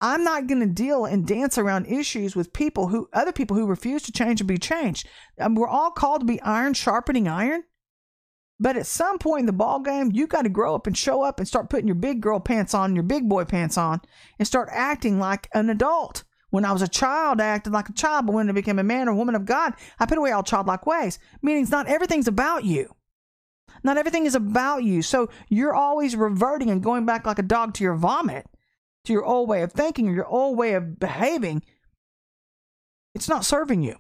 I'm 0.01 0.23
not 0.23 0.47
going 0.47 0.59
to 0.59 0.65
deal 0.65 1.05
and 1.05 1.25
dance 1.25 1.57
around 1.57 1.87
issues 1.87 2.35
with 2.35 2.53
people 2.53 2.87
who, 2.87 3.07
other 3.13 3.31
people 3.31 3.55
who 3.55 3.65
refuse 3.65 4.03
to 4.03 4.11
change 4.11 4.41
and 4.41 4.47
be 4.47 4.57
changed. 4.57 5.07
Um, 5.39 5.55
we're 5.55 5.67
all 5.67 5.91
called 5.91 6.21
to 6.21 6.25
be 6.25 6.41
iron 6.41 6.73
sharpening 6.73 7.27
iron. 7.27 7.63
But 8.59 8.77
at 8.77 8.87
some 8.87 9.19
point 9.19 9.41
in 9.41 9.45
the 9.47 9.53
ball 9.53 9.79
game, 9.81 10.11
you 10.13 10.27
got 10.27 10.43
to 10.43 10.49
grow 10.49 10.75
up 10.75 10.87
and 10.87 10.97
show 10.97 11.21
up 11.21 11.39
and 11.39 11.47
start 11.47 11.69
putting 11.69 11.87
your 11.87 11.95
big 11.95 12.21
girl 12.21 12.39
pants 12.39 12.73
on, 12.73 12.95
your 12.95 13.03
big 13.03 13.27
boy 13.27 13.43
pants 13.43 13.77
on, 13.77 14.01
and 14.39 14.47
start 14.47 14.69
acting 14.71 15.19
like 15.19 15.49
an 15.53 15.69
adult. 15.69 16.23
When 16.51 16.63
I 16.63 16.71
was 16.71 16.81
a 16.81 16.87
child, 16.87 17.41
I 17.41 17.47
acted 17.47 17.73
like 17.73 17.89
a 17.89 17.93
child, 17.93 18.25
but 18.25 18.33
when 18.33 18.49
I 18.49 18.53
became 18.53 18.79
a 18.79 18.83
man 18.83 19.09
or 19.09 19.13
woman 19.13 19.35
of 19.35 19.43
God, 19.43 19.73
I 19.99 20.05
put 20.05 20.17
away 20.17 20.31
all 20.31 20.43
childlike 20.43 20.85
ways. 20.85 21.19
Meaning, 21.41 21.67
not 21.69 21.87
everything's 21.87 22.29
about 22.29 22.63
you. 22.63 22.95
Not 23.83 23.97
everything 23.97 24.25
is 24.25 24.35
about 24.35 24.83
you. 24.83 25.01
So 25.01 25.29
you're 25.49 25.75
always 25.75 26.15
reverting 26.15 26.69
and 26.69 26.81
going 26.81 27.05
back 27.05 27.25
like 27.25 27.39
a 27.39 27.43
dog 27.43 27.73
to 27.73 27.83
your 27.83 27.95
vomit, 27.95 28.47
to 29.05 29.13
your 29.13 29.25
old 29.25 29.49
way 29.49 29.61
of 29.61 29.71
thinking 29.71 30.09
or 30.09 30.13
your 30.13 30.27
old 30.27 30.57
way 30.57 30.73
of 30.73 30.99
behaving. 30.99 31.63
It's 33.13 33.29
not 33.29 33.45
serving 33.45 33.81
you. 33.81 33.97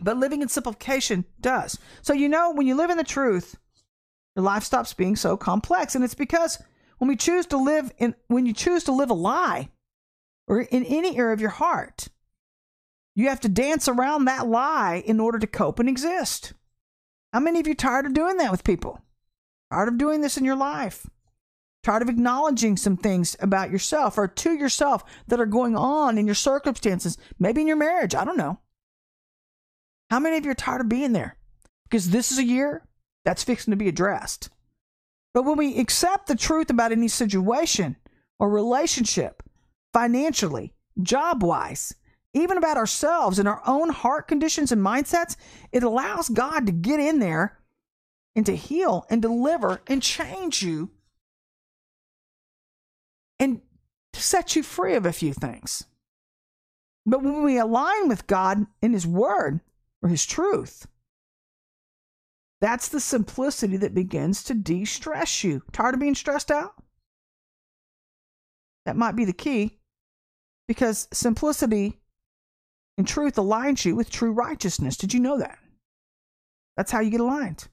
But 0.00 0.18
living 0.18 0.42
in 0.42 0.48
simplification 0.48 1.24
does. 1.40 1.78
So 2.02 2.12
you 2.12 2.28
know, 2.28 2.52
when 2.52 2.66
you 2.66 2.74
live 2.74 2.90
in 2.90 2.98
the 2.98 3.04
truth, 3.04 3.58
your 4.34 4.44
life 4.44 4.62
stops 4.62 4.92
being 4.92 5.16
so 5.16 5.36
complex. 5.36 5.94
And 5.94 6.04
it's 6.04 6.14
because 6.14 6.62
when 6.98 7.08
we 7.08 7.16
choose 7.16 7.46
to 7.46 7.56
live 7.56 7.92
in, 7.98 8.14
when 8.28 8.46
you 8.46 8.52
choose 8.52 8.84
to 8.84 8.92
live 8.92 9.10
a 9.10 9.14
lie 9.14 9.70
or 10.46 10.60
in 10.60 10.84
any 10.84 11.16
area 11.16 11.32
of 11.32 11.40
your 11.40 11.50
heart, 11.50 12.08
you 13.14 13.28
have 13.28 13.40
to 13.40 13.48
dance 13.48 13.88
around 13.88 14.26
that 14.26 14.46
lie 14.46 15.02
in 15.06 15.18
order 15.18 15.38
to 15.38 15.46
cope 15.46 15.78
and 15.78 15.88
exist. 15.88 16.52
How 17.32 17.40
many 17.40 17.58
of 17.58 17.66
you 17.66 17.74
tired 17.74 18.06
of 18.06 18.14
doing 18.14 18.36
that 18.36 18.50
with 18.50 18.62
people? 18.62 19.00
Tired 19.72 19.88
of 19.88 19.98
doing 19.98 20.20
this 20.20 20.36
in 20.36 20.44
your 20.44 20.56
life? 20.56 21.06
Tired 21.86 22.02
of 22.02 22.08
acknowledging 22.08 22.76
some 22.76 22.96
things 22.96 23.36
about 23.38 23.70
yourself 23.70 24.18
or 24.18 24.26
to 24.26 24.52
yourself 24.54 25.04
that 25.28 25.38
are 25.38 25.46
going 25.46 25.76
on 25.76 26.18
in 26.18 26.26
your 26.26 26.34
circumstances, 26.34 27.16
maybe 27.38 27.60
in 27.60 27.68
your 27.68 27.76
marriage? 27.76 28.12
I 28.12 28.24
don't 28.24 28.36
know. 28.36 28.58
How 30.10 30.18
many 30.18 30.36
of 30.36 30.44
you 30.44 30.50
are 30.50 30.54
tired 30.54 30.80
of 30.80 30.88
being 30.88 31.12
there? 31.12 31.36
Because 31.84 32.10
this 32.10 32.32
is 32.32 32.38
a 32.38 32.44
year 32.44 32.88
that's 33.24 33.44
fixing 33.44 33.70
to 33.70 33.76
be 33.76 33.86
addressed. 33.86 34.50
But 35.32 35.44
when 35.44 35.56
we 35.56 35.78
accept 35.78 36.26
the 36.26 36.34
truth 36.34 36.70
about 36.70 36.90
any 36.90 37.06
situation 37.06 37.94
or 38.40 38.50
relationship, 38.50 39.44
financially, 39.92 40.74
job 41.00 41.44
wise, 41.44 41.94
even 42.34 42.58
about 42.58 42.76
ourselves 42.76 43.38
and 43.38 43.46
our 43.46 43.62
own 43.64 43.90
heart 43.90 44.26
conditions 44.26 44.72
and 44.72 44.82
mindsets, 44.82 45.36
it 45.70 45.84
allows 45.84 46.30
God 46.30 46.66
to 46.66 46.72
get 46.72 46.98
in 46.98 47.20
there 47.20 47.60
and 48.34 48.44
to 48.44 48.56
heal 48.56 49.06
and 49.08 49.22
deliver 49.22 49.82
and 49.86 50.02
change 50.02 50.64
you 50.64 50.90
and 53.38 53.60
to 54.12 54.22
set 54.22 54.56
you 54.56 54.62
free 54.62 54.94
of 54.94 55.06
a 55.06 55.12
few 55.12 55.32
things. 55.32 55.84
But 57.04 57.22
when 57.22 57.44
we 57.44 57.58
align 57.58 58.08
with 58.08 58.26
God 58.26 58.66
in 58.82 58.92
His 58.92 59.06
Word 59.06 59.60
or 60.02 60.08
His 60.08 60.26
truth, 60.26 60.86
that's 62.60 62.88
the 62.88 63.00
simplicity 63.00 63.76
that 63.76 63.94
begins 63.94 64.42
to 64.44 64.54
de 64.54 64.84
stress 64.84 65.44
you. 65.44 65.62
Tired 65.72 65.94
of 65.94 66.00
being 66.00 66.14
stressed 66.14 66.50
out? 66.50 66.74
That 68.86 68.96
might 68.96 69.16
be 69.16 69.24
the 69.24 69.32
key 69.32 69.78
because 70.66 71.08
simplicity 71.12 72.00
and 72.96 73.06
truth 73.06 73.34
aligns 73.36 73.84
you 73.84 73.94
with 73.94 74.10
true 74.10 74.32
righteousness. 74.32 74.96
Did 74.96 75.12
you 75.12 75.20
know 75.20 75.38
that? 75.38 75.58
That's 76.76 76.90
how 76.90 77.00
you 77.00 77.10
get 77.10 77.20
aligned. 77.20 77.68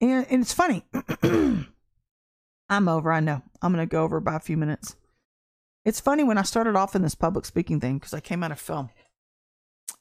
And, 0.00 0.26
and 0.30 0.42
it's 0.42 0.52
funny. 0.52 0.84
I'm 2.68 2.88
over, 2.88 3.10
I 3.10 3.20
know. 3.20 3.42
I'm 3.62 3.72
going 3.72 3.86
to 3.86 3.90
go 3.90 4.02
over 4.02 4.20
by 4.20 4.36
a 4.36 4.40
few 4.40 4.56
minutes. 4.56 4.96
It's 5.84 6.00
funny 6.00 6.22
when 6.22 6.38
I 6.38 6.42
started 6.42 6.76
off 6.76 6.94
in 6.94 7.02
this 7.02 7.14
public 7.14 7.46
speaking 7.46 7.80
thing 7.80 7.98
because 7.98 8.12
I 8.12 8.20
came 8.20 8.42
out 8.42 8.52
of 8.52 8.60
film 8.60 8.90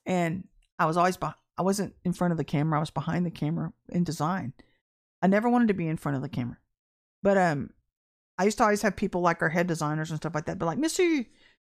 and 0.05 0.47
I 0.77 0.85
was 0.85 0.97
always, 0.97 1.17
behind, 1.17 1.37
I 1.57 1.61
wasn't 1.61 1.95
in 2.03 2.13
front 2.13 2.31
of 2.31 2.37
the 2.37 2.43
camera. 2.43 2.77
I 2.77 2.81
was 2.81 2.89
behind 2.89 3.25
the 3.25 3.31
camera 3.31 3.71
in 3.89 4.03
design. 4.03 4.53
I 5.21 5.27
never 5.27 5.49
wanted 5.49 5.69
to 5.69 5.73
be 5.73 5.87
in 5.87 5.97
front 5.97 6.17
of 6.17 6.21
the 6.21 6.29
camera. 6.29 6.57
But 7.23 7.37
um, 7.37 7.71
I 8.37 8.43
used 8.43 8.57
to 8.57 8.63
always 8.63 8.81
have 8.81 8.95
people 8.95 9.21
like 9.21 9.41
our 9.41 9.49
head 9.49 9.67
designers 9.67 10.11
and 10.11 10.17
stuff 10.17 10.35
like 10.35 10.45
that, 10.45 10.59
but 10.59 10.65
like, 10.65 10.77
Missy, 10.77 11.29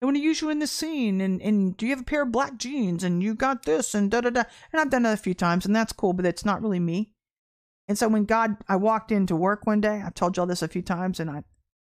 I 0.02 0.06
want 0.06 0.16
to 0.16 0.22
use 0.22 0.40
you 0.40 0.50
in 0.50 0.60
this 0.60 0.72
scene, 0.72 1.20
and 1.20 1.42
and 1.42 1.76
do 1.76 1.86
you 1.86 1.92
have 1.92 2.00
a 2.00 2.04
pair 2.04 2.22
of 2.22 2.32
black 2.32 2.56
jeans, 2.56 3.04
and 3.04 3.22
you 3.22 3.34
got 3.34 3.64
this, 3.64 3.94
and 3.94 4.10
da 4.10 4.22
da 4.22 4.30
da. 4.30 4.44
And 4.72 4.80
I've 4.80 4.90
done 4.90 5.02
that 5.02 5.18
a 5.18 5.22
few 5.22 5.34
times, 5.34 5.66
and 5.66 5.76
that's 5.76 5.92
cool, 5.92 6.14
but 6.14 6.24
it's 6.24 6.44
not 6.44 6.62
really 6.62 6.80
me. 6.80 7.12
And 7.90 7.98
so 7.98 8.06
when 8.06 8.24
God, 8.24 8.54
I 8.68 8.76
walked 8.76 9.10
into 9.10 9.34
work 9.34 9.66
one 9.66 9.80
day. 9.80 10.00
I've 10.00 10.14
told 10.14 10.36
y'all 10.36 10.46
this 10.46 10.62
a 10.62 10.68
few 10.68 10.80
times, 10.80 11.18
and 11.18 11.28
I, 11.28 11.42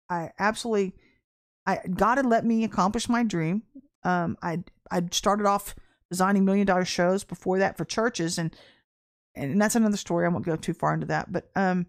I 0.09 0.31
absolutely, 0.39 0.95
I 1.65 1.79
God 1.93 2.17
had 2.17 2.25
let 2.25 2.45
me 2.45 2.63
accomplish 2.63 3.09
my 3.09 3.25
dream. 3.25 3.63
Um, 4.03 4.37
I 4.41 4.63
I 4.89 5.01
started 5.11 5.45
off 5.45 5.75
designing 6.09 6.45
million 6.45 6.65
dollar 6.65 6.85
shows 6.85 7.25
before 7.25 7.59
that 7.59 7.75
for 7.75 7.83
churches, 7.83 8.37
and 8.37 8.55
and 9.35 9.61
that's 9.61 9.75
another 9.75 9.97
story. 9.97 10.25
I 10.25 10.29
won't 10.29 10.45
go 10.45 10.55
too 10.55 10.73
far 10.73 10.93
into 10.93 11.07
that, 11.07 11.29
but 11.29 11.51
um, 11.57 11.87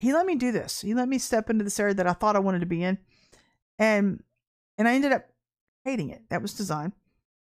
He 0.00 0.14
let 0.14 0.24
me 0.24 0.34
do 0.34 0.50
this. 0.50 0.80
He 0.80 0.94
let 0.94 1.10
me 1.10 1.18
step 1.18 1.50
into 1.50 1.64
this 1.64 1.78
area 1.78 1.92
that 1.92 2.06
I 2.06 2.14
thought 2.14 2.34
I 2.34 2.38
wanted 2.38 2.60
to 2.60 2.66
be 2.66 2.82
in, 2.82 2.96
and 3.78 4.22
and 4.78 4.88
I 4.88 4.94
ended 4.94 5.12
up 5.12 5.26
hating 5.84 6.08
it. 6.08 6.22
That 6.30 6.40
was 6.40 6.54
design. 6.54 6.94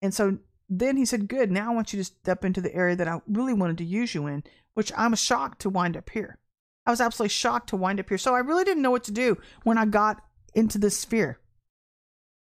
And 0.02 0.14
so 0.14 0.38
then 0.70 0.98
he 0.98 1.06
said, 1.06 1.28
Good, 1.28 1.52
now 1.52 1.72
I 1.72 1.76
want 1.76 1.94
you 1.94 2.00
to 2.00 2.04
step 2.04 2.44
into 2.44 2.62
the 2.62 2.74
area 2.74 2.96
that 2.96 3.08
I 3.08 3.22
really 3.28 3.54
wanted 3.54 3.78
to 3.80 3.86
use 3.86 4.16
you 4.16 4.28
in, 4.28 4.44
which 4.74 4.92
I'm 4.98 5.16
shocked 5.16 5.62
to 5.62 5.70
wind 5.70 5.96
up 5.96 6.10
here. 6.10 6.38
I 6.86 6.92
was 6.92 7.02
absolutely 7.02 7.30
shocked 7.30 7.70
to 7.70 7.78
wind 7.78 8.00
up 8.00 8.10
here. 8.10 8.18
So 8.18 8.36
I 8.36 8.40
really 8.40 8.64
didn't 8.64 8.84
know 8.84 8.92
what 8.92 9.04
to 9.06 9.12
do 9.12 9.38
when 9.64 9.78
I 9.78 9.86
got 9.86 10.22
into 10.54 10.78
this 10.78 10.98
sphere 10.98 11.40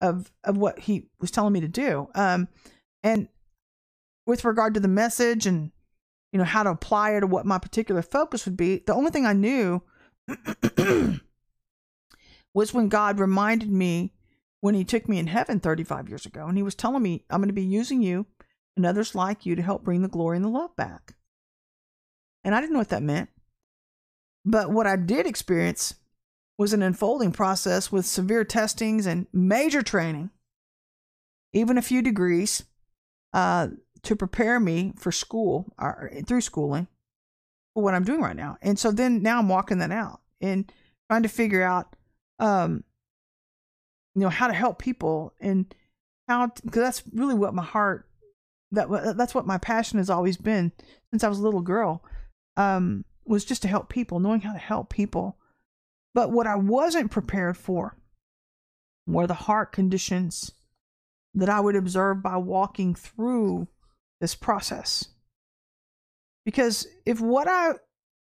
of 0.02 0.32
of 0.44 0.58
what 0.58 0.80
he 0.80 1.08
was 1.20 1.32
telling 1.32 1.54
me 1.54 1.62
to 1.62 1.68
do. 1.68 2.10
Um, 2.16 2.48
and 3.04 3.28
with 4.26 4.46
regard 4.46 4.74
to 4.74 4.80
the 4.80 4.88
message 4.88 5.46
and 5.46 5.72
you 6.32 6.40
know 6.40 6.46
how 6.46 6.64
to 6.64 6.70
apply 6.70 7.12
it 7.12 7.24
or 7.24 7.28
what 7.28 7.46
my 7.46 7.58
particular 7.58 8.02
focus 8.02 8.46
would 8.46 8.58
be, 8.58 8.84
the 8.86 8.94
only 8.94 9.12
thing 9.12 9.26
I 9.26 9.34
knew 9.34 9.84
was 12.54 12.74
when 12.74 12.90
God 12.90 13.20
reminded 13.20 13.72
me 13.72 14.14
when 14.62 14.76
he 14.76 14.84
took 14.84 15.10
me 15.10 15.20
in 15.20 15.28
heaven 15.28 15.60
35 15.60 16.08
years 16.08 16.26
ago 16.26 16.48
and 16.48 16.56
he 16.56 16.64
was 16.64 16.76
telling 16.76 17.04
me, 17.04 17.26
I'm 17.30 17.42
going 17.42 17.50
to 17.50 17.54
be 17.54 17.64
using 17.64 18.02
you 18.02 18.28
and 18.78 18.86
others 18.86 19.16
like 19.16 19.46
you 19.46 19.56
to 19.56 19.62
help 19.62 19.84
bring 19.84 20.02
the 20.02 20.08
glory 20.08 20.38
and 20.38 20.46
the 20.46 20.50
love 20.50 20.76
back. 20.76 21.16
And 22.44 22.56
I 22.56 22.62
didn't 22.62 22.74
know 22.74 22.80
what 22.80 22.90
that 22.90 23.04
meant. 23.04 23.30
But 24.46 24.72
what 24.72 24.88
I 24.88 24.96
did 24.96 25.28
experience 25.28 25.96
was 26.58 26.74
an 26.74 26.82
unfolding 26.82 27.32
process 27.32 27.92
with 27.92 28.06
severe 28.06 28.44
testings 28.44 29.06
and 29.06 29.28
major 29.34 29.82
training, 29.82 30.30
even 31.54 31.78
a 31.78 31.82
few 31.82 32.02
degrees, 32.02 32.64
uh, 33.34 33.68
to 34.04 34.16
prepare 34.16 34.60
me 34.60 34.94
for 34.98 35.12
school 35.12 35.74
or 35.78 36.12
through 36.26 36.42
schooling 36.42 36.88
for 37.74 37.84
what 37.84 37.94
I'm 37.94 38.04
doing 38.04 38.22
right 38.22 38.36
now. 38.36 38.58
And 38.62 38.78
so 38.78 38.92
then 38.92 39.22
now 39.22 39.40
I'm 39.40 39.50
walking 39.50 39.80
that 39.80 39.92
out 39.92 40.22
and 40.40 40.72
trying 41.10 41.24
to 41.24 41.30
figure 41.30 41.64
out 41.64 41.96
um, 42.40 42.84
you 44.16 44.22
know 44.22 44.30
how 44.30 44.48
to 44.48 44.54
help 44.54 44.80
people 44.80 45.34
and 45.40 45.74
how 46.28 46.48
because 46.66 46.82
that's 46.82 47.04
really 47.14 47.34
what 47.36 47.54
my 47.54 47.64
heart 47.64 48.08
that 48.72 48.88
that's 49.18 49.36
what 49.36 49.48
my 49.48 49.58
passion 49.58 49.98
has 49.98 50.10
always 50.10 50.38
been 50.38 50.72
since 51.12 51.24
I 51.24 51.30
was 51.30 51.40
a 51.40 51.44
little 51.44 51.62
girl 51.62 52.04
um 52.58 53.06
was 53.26 53.46
just 53.46 53.62
to 53.62 53.68
help 53.68 53.90
people 53.90 54.20
knowing 54.20 54.42
how 54.42 54.54
to 54.54 54.60
help 54.60 54.90
people 54.90 55.38
But 56.14 56.32
what 56.32 56.48
I 56.48 56.56
wasn't 56.56 57.12
prepared 57.12 57.58
for 57.58 57.98
were 59.08 59.28
the 59.28 59.34
heart 59.34 59.72
conditions 59.72 60.52
that 61.34 61.50
I 61.50 61.60
would 61.60 61.76
observe 61.76 62.22
by 62.22 62.38
walking 62.38 62.94
through 62.96 63.68
this 64.20 64.36
process. 64.36 65.08
Because 66.46 66.88
if 67.06 67.22
what 67.22 67.48
I 67.48 67.74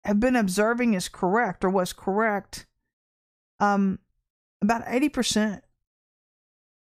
have 0.06 0.20
been 0.20 0.36
observing 0.36 0.94
is 0.94 1.10
correct 1.10 1.64
or 1.66 1.70
was 1.70 1.94
correct, 1.94 2.66
um, 3.60 4.00
about 4.62 4.86
80% 4.86 5.62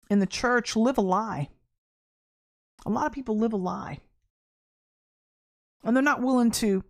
in 0.10 0.20
the 0.20 0.28
church 0.28 0.76
live 0.76 0.98
a 0.98 1.02
lie. 1.02 1.50
A 2.86 2.90
lot 2.90 3.06
of 3.06 3.14
people 3.14 3.38
live 3.38 3.54
a 3.54 3.58
lie. 3.58 4.00
And 5.84 5.96
they're 5.96 6.04
not 6.04 6.22
willing 6.22 6.52
to 6.52 6.84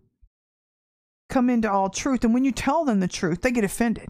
come 1.28 1.50
into 1.50 1.70
all 1.70 1.90
truth. 1.90 2.24
And 2.24 2.34
when 2.34 2.44
you 2.44 2.52
tell 2.52 2.84
them 2.84 3.00
the 3.00 3.08
truth, 3.08 3.42
they 3.42 3.50
get 3.50 3.64
offended. 3.64 4.08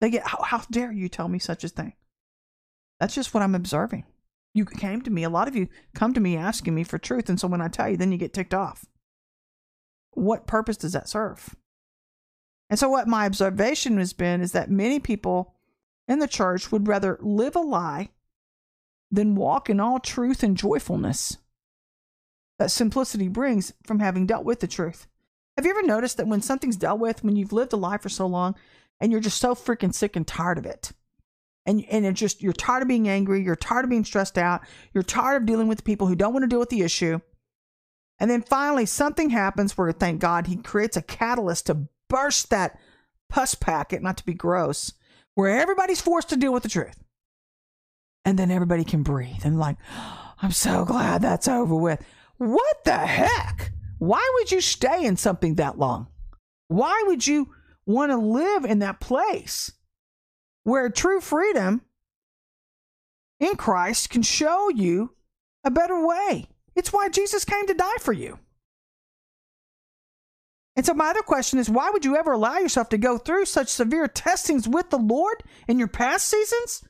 They 0.00 0.10
get, 0.10 0.26
how, 0.26 0.42
how 0.42 0.62
dare 0.70 0.92
you 0.92 1.08
tell 1.08 1.28
me 1.28 1.38
such 1.38 1.64
a 1.64 1.68
thing? 1.68 1.94
That's 2.98 3.14
just 3.14 3.32
what 3.32 3.42
I'm 3.42 3.54
observing. 3.54 4.04
You 4.52 4.64
came 4.64 5.02
to 5.02 5.10
me, 5.10 5.22
a 5.22 5.30
lot 5.30 5.48
of 5.48 5.54
you 5.54 5.68
come 5.94 6.12
to 6.14 6.20
me 6.20 6.36
asking 6.36 6.74
me 6.74 6.82
for 6.82 6.98
truth. 6.98 7.28
And 7.28 7.38
so 7.38 7.46
when 7.48 7.60
I 7.60 7.68
tell 7.68 7.88
you, 7.88 7.96
then 7.96 8.10
you 8.10 8.18
get 8.18 8.32
ticked 8.32 8.54
off. 8.54 8.84
What 10.12 10.46
purpose 10.46 10.76
does 10.76 10.92
that 10.92 11.08
serve? 11.08 11.54
And 12.68 12.78
so, 12.78 12.88
what 12.88 13.08
my 13.08 13.26
observation 13.26 13.98
has 13.98 14.12
been 14.12 14.40
is 14.40 14.52
that 14.52 14.70
many 14.70 15.00
people 15.00 15.54
in 16.06 16.20
the 16.20 16.28
church 16.28 16.70
would 16.70 16.88
rather 16.88 17.18
live 17.20 17.56
a 17.56 17.60
lie 17.60 18.10
than 19.10 19.34
walk 19.34 19.68
in 19.68 19.80
all 19.80 19.98
truth 19.98 20.42
and 20.42 20.56
joyfulness 20.56 21.36
that 22.58 22.70
simplicity 22.70 23.26
brings 23.26 23.72
from 23.84 24.00
having 24.00 24.26
dealt 24.26 24.44
with 24.44 24.60
the 24.60 24.66
truth. 24.66 25.06
Have 25.56 25.64
you 25.64 25.72
ever 25.72 25.82
noticed 25.82 26.18
that 26.18 26.28
when 26.28 26.42
something's 26.42 26.76
dealt 26.76 27.00
with, 27.00 27.24
when 27.24 27.34
you've 27.34 27.52
lived 27.52 27.72
a 27.72 27.76
lie 27.76 27.98
for 27.98 28.10
so 28.10 28.26
long 28.26 28.54
and 29.00 29.10
you're 29.10 29.20
just 29.20 29.40
so 29.40 29.54
freaking 29.54 29.94
sick 29.94 30.14
and 30.14 30.26
tired 30.26 30.58
of 30.58 30.66
it, 30.66 30.92
and 31.66 31.84
and 31.90 32.04
it 32.06 32.12
just 32.12 32.42
you're 32.42 32.52
tired 32.52 32.82
of 32.82 32.88
being 32.88 33.08
angry, 33.08 33.42
you're 33.42 33.56
tired 33.56 33.84
of 33.84 33.90
being 33.90 34.04
stressed 34.04 34.38
out, 34.38 34.60
you're 34.92 35.02
tired 35.02 35.42
of 35.42 35.46
dealing 35.46 35.68
with 35.68 35.84
people 35.84 36.06
who 36.06 36.14
don't 36.14 36.32
want 36.32 36.42
to 36.42 36.48
deal 36.48 36.60
with 36.60 36.68
the 36.68 36.82
issue. 36.82 37.20
And 38.18 38.30
then 38.30 38.42
finally 38.42 38.86
something 38.86 39.30
happens 39.30 39.76
where 39.76 39.90
thank 39.92 40.20
God 40.20 40.46
he 40.46 40.56
creates 40.56 40.96
a 40.96 41.02
catalyst 41.02 41.66
to 41.66 41.88
burst 42.08 42.50
that 42.50 42.78
pus 43.30 43.54
packet, 43.54 44.02
not 44.02 44.18
to 44.18 44.26
be 44.26 44.34
gross, 44.34 44.92
where 45.34 45.58
everybody's 45.58 46.02
forced 46.02 46.28
to 46.28 46.36
deal 46.36 46.52
with 46.52 46.62
the 46.62 46.68
truth. 46.68 47.02
And 48.30 48.38
then 48.38 48.50
everybody 48.50 48.84
can 48.84 49.02
breathe 49.02 49.44
and 49.44 49.58
like, 49.58 49.76
I'm 50.40 50.52
so 50.52 50.84
glad 50.86 51.20
that's 51.20 51.48
over 51.48 51.74
with. 51.74 52.02
What 52.38 52.84
the 52.84 52.96
heck? 52.96 53.72
Why 53.98 54.26
would 54.36 54.50
you 54.50 54.62
stay 54.62 55.04
in 55.04 55.16
something 55.18 55.56
that 55.56 55.78
long? 55.78 56.06
Why 56.68 57.04
would 57.06 57.26
you 57.26 57.52
want 57.84 58.12
to 58.12 58.16
live 58.16 58.64
in 58.64 58.78
that 58.78 59.00
place? 59.00 59.72
where 60.64 60.88
true 60.88 61.20
freedom 61.20 61.82
in 63.38 63.56
Christ 63.56 64.10
can 64.10 64.22
show 64.22 64.68
you 64.68 65.14
a 65.64 65.70
better 65.70 66.06
way. 66.06 66.46
It's 66.76 66.92
why 66.92 67.08
Jesus 67.08 67.44
came 67.44 67.66
to 67.66 67.74
die 67.74 67.96
for 68.00 68.12
you. 68.12 68.38
And 70.76 70.86
so, 70.86 70.94
my 70.94 71.10
other 71.10 71.22
question 71.22 71.58
is 71.58 71.68
why 71.68 71.90
would 71.90 72.04
you 72.04 72.16
ever 72.16 72.32
allow 72.32 72.58
yourself 72.58 72.88
to 72.90 72.98
go 72.98 73.18
through 73.18 73.46
such 73.46 73.68
severe 73.68 74.06
testings 74.06 74.68
with 74.68 74.90
the 74.90 74.98
Lord 74.98 75.42
in 75.66 75.78
your 75.78 75.88
past 75.88 76.28
seasons 76.28 76.84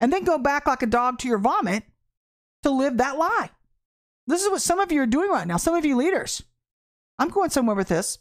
and 0.00 0.12
then 0.12 0.24
go 0.24 0.38
back 0.38 0.66
like 0.66 0.82
a 0.82 0.86
dog 0.86 1.18
to 1.20 1.28
your 1.28 1.38
vomit 1.38 1.84
to 2.62 2.70
live 2.70 2.96
that 2.98 3.18
lie? 3.18 3.50
This 4.26 4.42
is 4.42 4.50
what 4.50 4.62
some 4.62 4.78
of 4.78 4.92
you 4.92 5.00
are 5.02 5.06
doing 5.06 5.30
right 5.30 5.46
now, 5.46 5.56
some 5.56 5.74
of 5.74 5.84
you 5.84 5.96
leaders. 5.96 6.42
I'm 7.18 7.30
going 7.30 7.50
somewhere 7.50 7.76
with 7.76 7.88
this 7.88 8.18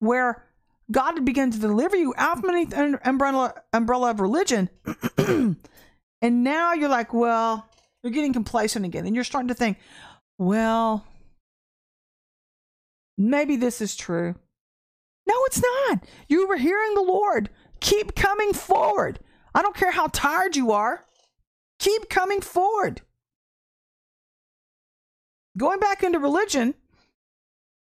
where 0.00 0.44
God 0.90 1.14
had 1.14 1.24
begun 1.24 1.50
to 1.50 1.58
deliver 1.58 1.96
you 1.96 2.14
out 2.16 2.40
from 2.40 2.52
the 2.52 3.00
umbrella, 3.04 3.54
umbrella 3.72 4.10
of 4.10 4.20
religion. 4.20 4.68
and 5.18 5.56
now 6.22 6.74
you're 6.74 6.88
like, 6.88 7.12
well, 7.12 7.68
you're 8.02 8.12
getting 8.12 8.32
complacent 8.32 8.84
again. 8.84 9.06
And 9.06 9.14
you're 9.14 9.24
starting 9.24 9.48
to 9.48 9.54
think, 9.54 9.78
well, 10.38 11.04
maybe 13.18 13.56
this 13.56 13.80
is 13.80 13.96
true. 13.96 14.34
No, 15.26 15.34
it's 15.46 15.62
not. 15.62 16.04
You 16.28 16.46
were 16.46 16.56
hearing 16.56 16.94
the 16.94 17.02
Lord. 17.02 17.50
Keep 17.80 18.14
coming 18.14 18.52
forward. 18.52 19.18
I 19.56 19.62
don't 19.62 19.74
care 19.74 19.90
how 19.90 20.08
tired 20.08 20.54
you 20.54 20.72
are. 20.72 21.02
Keep 21.78 22.10
coming 22.10 22.42
forward. 22.42 23.00
Going 25.56 25.80
back 25.80 26.02
into 26.02 26.18
religion 26.18 26.74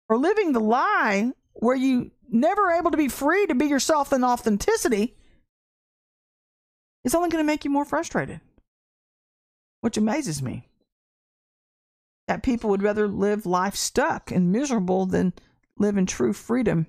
or 0.08 0.20
living 0.20 0.52
the 0.52 0.60
lie 0.60 1.32
where 1.54 1.76
you 1.76 2.12
never 2.30 2.70
able 2.70 2.92
to 2.92 2.98
be 2.98 3.08
free 3.08 3.48
to 3.48 3.56
be 3.56 3.66
yourself 3.66 4.14
in 4.14 4.24
authenticity, 4.24 5.16
it's 7.04 7.16
only 7.16 7.30
going 7.30 7.44
to 7.44 7.52
make 7.52 7.66
you 7.66 7.72
more 7.72 7.86
frustrated. 7.86 8.40
Which 9.82 9.98
amazes 9.98 10.44
me. 10.44 10.70
That 12.28 12.44
people 12.44 12.70
would 12.70 12.84
rather 12.84 13.08
live 13.08 13.48
life 13.48 13.76
stuck 13.76 14.30
and 14.30 14.52
miserable 14.52 15.08
than 15.08 15.34
live 15.80 15.98
in 15.98 16.06
true 16.06 16.34
freedom 16.34 16.86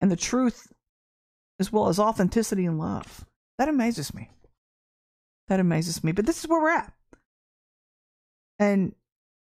and 0.00 0.10
the 0.10 0.16
truth 0.16 0.71
as 1.58 1.72
well 1.72 1.88
as 1.88 1.98
authenticity 1.98 2.66
and 2.66 2.78
love. 2.78 3.24
That 3.58 3.68
amazes 3.68 4.14
me. 4.14 4.30
That 5.48 5.60
amazes 5.60 6.02
me. 6.02 6.12
But 6.12 6.26
this 6.26 6.40
is 6.40 6.48
where 6.48 6.60
we're 6.60 6.70
at. 6.70 6.92
And 8.58 8.94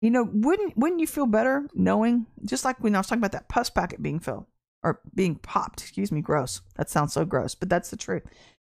you 0.01 0.11
know, 0.11 0.29
wouldn't 0.31 0.77
wouldn't 0.77 1.01
you 1.01 1.07
feel 1.07 1.25
better 1.25 1.67
knowing, 1.73 2.27
just 2.45 2.63
like 2.63 2.81
when 2.83 2.95
I 2.95 2.99
was 2.99 3.07
talking 3.07 3.19
about 3.19 3.31
that 3.31 3.49
pus 3.49 3.69
packet 3.69 4.01
being 4.01 4.19
filled 4.19 4.45
or 4.83 5.01
being 5.15 5.35
popped? 5.35 5.81
Excuse 5.81 6.11
me, 6.11 6.21
gross. 6.21 6.61
That 6.75 6.89
sounds 6.89 7.13
so 7.13 7.25
gross, 7.25 7.55
but 7.55 7.69
that's 7.69 7.89
the 7.89 7.97
truth. 7.97 8.23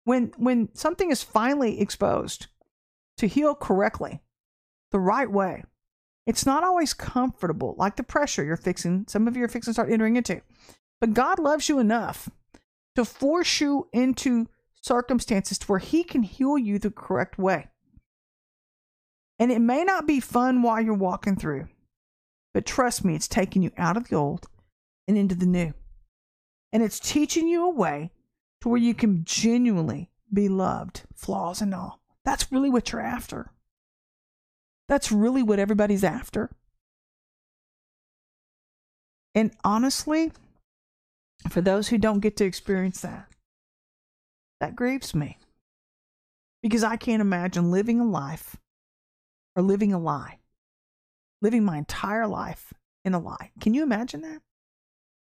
When 0.04 0.32
when 0.36 0.68
something 0.74 1.10
is 1.10 1.22
finally 1.22 1.80
exposed 1.80 2.46
to 3.18 3.26
heal 3.26 3.54
correctly, 3.54 4.20
the 4.92 5.00
right 5.00 5.30
way, 5.30 5.64
it's 6.26 6.46
not 6.46 6.62
always 6.62 6.94
comfortable, 6.94 7.74
like 7.76 7.96
the 7.96 8.04
pressure 8.04 8.44
you're 8.44 8.56
fixing. 8.56 9.04
Some 9.08 9.26
of 9.26 9.36
you 9.36 9.42
are 9.42 9.48
fixing 9.48 9.72
to 9.72 9.74
start 9.74 9.90
entering 9.90 10.14
into, 10.16 10.42
but 11.00 11.12
God 11.12 11.40
loves 11.40 11.68
you 11.68 11.80
enough 11.80 12.30
to 12.96 13.04
force 13.04 13.60
you 13.60 13.88
into 13.92 14.48
circumstances 14.80 15.58
to 15.58 15.66
where 15.66 15.78
He 15.78 16.04
can 16.04 16.22
heal 16.22 16.58
you 16.58 16.78
the 16.78 16.90
correct 16.90 17.38
way. 17.38 17.68
And 19.38 19.52
it 19.52 19.60
may 19.60 19.84
not 19.84 20.06
be 20.06 20.20
fun 20.20 20.62
while 20.62 20.80
you're 20.80 20.94
walking 20.94 21.36
through, 21.36 21.68
but 22.54 22.66
trust 22.66 23.04
me, 23.04 23.14
it's 23.14 23.28
taking 23.28 23.62
you 23.62 23.70
out 23.76 23.96
of 23.96 24.08
the 24.08 24.16
old 24.16 24.46
and 25.06 25.18
into 25.18 25.34
the 25.34 25.46
new. 25.46 25.74
And 26.72 26.82
it's 26.82 26.98
teaching 26.98 27.46
you 27.46 27.64
a 27.64 27.70
way 27.70 28.10
to 28.60 28.68
where 28.68 28.80
you 28.80 28.94
can 28.94 29.24
genuinely 29.24 30.10
be 30.32 30.48
loved, 30.48 31.02
flaws 31.14 31.60
and 31.60 31.74
all. 31.74 32.00
That's 32.24 32.50
really 32.50 32.70
what 32.70 32.92
you're 32.92 33.02
after. 33.02 33.50
That's 34.88 35.12
really 35.12 35.42
what 35.42 35.58
everybody's 35.58 36.04
after. 36.04 36.50
And 39.34 39.52
honestly, 39.64 40.32
for 41.52 41.60
those 41.60 41.88
who 41.88 41.98
don't 41.98 42.20
get 42.20 42.36
to 42.36 42.44
experience 42.44 43.00
that, 43.02 43.28
that 44.60 44.76
grieves 44.76 45.14
me. 45.14 45.38
Because 46.62 46.82
I 46.82 46.96
can't 46.96 47.20
imagine 47.20 47.70
living 47.70 48.00
a 48.00 48.04
life 48.04 48.56
or 49.54 49.62
living 49.62 49.92
a 49.92 49.98
lie, 49.98 50.38
living 51.40 51.64
my 51.64 51.78
entire 51.78 52.26
life 52.26 52.72
in 53.04 53.14
a 53.14 53.18
lie. 53.18 53.52
Can 53.60 53.74
you 53.74 53.82
imagine 53.82 54.22
that? 54.22 54.42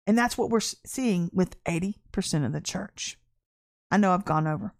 And 0.06 0.18
that's 0.18 0.36
what 0.36 0.50
we're 0.50 0.60
seeing 0.60 1.30
with 1.32 1.62
80% 1.64 2.44
of 2.44 2.52
the 2.52 2.60
church. 2.60 3.18
I 3.90 3.96
know 3.96 4.12
I've 4.12 4.24
gone 4.24 4.46
over. 4.46 4.74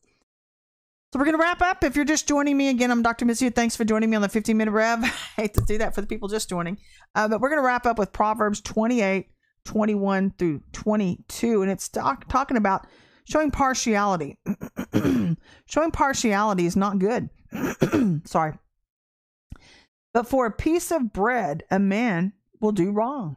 So 1.13 1.19
we're 1.19 1.25
going 1.25 1.37
to 1.37 1.43
wrap 1.43 1.61
up. 1.61 1.83
If 1.83 1.97
you're 1.97 2.05
just 2.05 2.29
joining 2.29 2.57
me 2.57 2.69
again, 2.69 2.91
I'm 2.93 3.03
Dr. 3.03 3.25
Missy. 3.25 3.51
Thanks 3.51 3.75
for 3.75 3.85
joining 3.85 4.11
me 4.11 4.17
on 4.17 4.23
the 4.23 4.29
15 4.29 4.57
minute 4.57 4.71
rev. 4.71 5.03
I 5.05 5.09
hate 5.37 5.55
to 5.55 5.65
do 5.67 5.79
that 5.79 5.95
for 5.95 6.01
the 6.01 6.07
people 6.07 6.29
just 6.29 6.49
joining. 6.49 6.79
Uh, 7.17 7.27
but 7.27 7.41
we're 7.41 7.49
going 7.49 7.61
to 7.61 7.67
wrap 7.67 7.85
up 7.85 7.99
with 7.99 8.13
Proverbs 8.13 8.61
28, 8.61 9.29
21 9.65 10.35
through 10.39 10.63
22. 10.73 11.63
And 11.63 11.71
it's 11.71 11.89
talk, 11.89 12.29
talking 12.29 12.57
about 12.57 12.87
showing 13.25 13.51
partiality. 13.51 14.39
showing 15.67 15.91
partiality 15.93 16.67
is 16.67 16.77
not 16.77 16.99
good. 16.99 17.31
Sorry. 18.25 18.55
But 20.13 20.27
for 20.27 20.47
a 20.47 20.51
piece 20.51 20.91
of 20.91 21.13
bread, 21.13 21.63
a 21.71 21.79
man 21.79 22.33
will 22.61 22.73
do 22.73 22.91
wrong. 22.91 23.37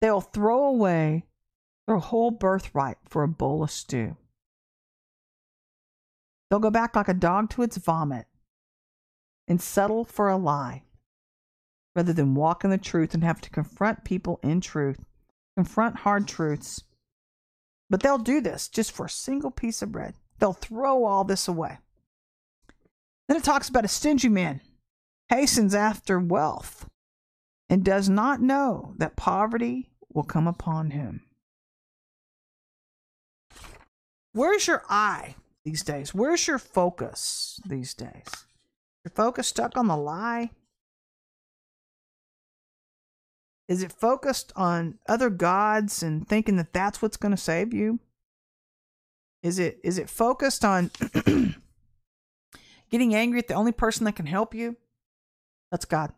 They'll 0.00 0.20
throw 0.20 0.64
away 0.64 1.24
their 1.86 1.96
whole 1.96 2.30
birthright 2.30 2.96
for 3.08 3.22
a 3.22 3.28
bowl 3.28 3.62
of 3.62 3.70
stew. 3.70 4.16
They'll 6.50 6.60
go 6.60 6.70
back 6.70 6.96
like 6.96 7.08
a 7.08 7.14
dog 7.14 7.50
to 7.50 7.62
its 7.62 7.76
vomit 7.76 8.26
and 9.48 9.60
settle 9.60 10.04
for 10.04 10.28
a 10.28 10.36
lie 10.36 10.84
rather 11.94 12.12
than 12.12 12.34
walk 12.34 12.64
in 12.64 12.70
the 12.70 12.78
truth 12.78 13.14
and 13.14 13.22
have 13.22 13.40
to 13.42 13.50
confront 13.50 14.04
people 14.04 14.40
in 14.42 14.60
truth, 14.60 15.04
confront 15.56 15.96
hard 15.96 16.26
truths. 16.26 16.82
But 17.90 18.02
they'll 18.02 18.18
do 18.18 18.40
this 18.40 18.68
just 18.68 18.92
for 18.92 19.06
a 19.06 19.10
single 19.10 19.50
piece 19.50 19.82
of 19.82 19.92
bread. 19.92 20.14
They'll 20.38 20.52
throw 20.52 21.04
all 21.04 21.24
this 21.24 21.46
away. 21.46 21.78
Then 23.28 23.36
it 23.36 23.44
talks 23.44 23.68
about 23.68 23.84
a 23.84 23.88
stingy 23.88 24.28
man 24.28 24.60
hastens 25.28 25.74
after 25.74 26.18
wealth 26.18 26.88
and 27.68 27.84
does 27.84 28.08
not 28.08 28.40
know 28.40 28.94
that 28.98 29.16
poverty 29.16 29.90
will 30.12 30.24
come 30.24 30.46
upon 30.46 30.90
him. 30.90 31.22
Where's 34.32 34.66
your 34.66 34.82
eye 34.88 35.36
these 35.64 35.82
days? 35.82 36.12
Where's 36.12 36.46
your 36.46 36.58
focus 36.58 37.60
these 37.66 37.94
days? 37.94 38.46
Your 39.04 39.12
focus 39.14 39.48
stuck 39.48 39.76
on 39.76 39.86
the 39.86 39.96
lie? 39.96 40.50
Is 43.68 43.82
it 43.82 43.92
focused 43.92 44.52
on 44.56 44.98
other 45.08 45.30
gods 45.30 46.02
and 46.02 46.28
thinking 46.28 46.56
that 46.56 46.72
that's 46.72 47.00
what's 47.00 47.16
going 47.16 47.32
to 47.32 47.40
save 47.40 47.72
you? 47.72 47.98
Is 49.42 49.58
it 49.58 49.78
is 49.82 49.98
it 49.98 50.08
focused 50.08 50.64
on 50.64 50.90
getting 52.90 53.14
angry 53.14 53.38
at 53.38 53.48
the 53.48 53.54
only 53.54 53.72
person 53.72 54.04
that 54.04 54.16
can 54.16 54.26
help 54.26 54.54
you? 54.54 54.76
That's 55.70 55.84
God. 55.84 56.12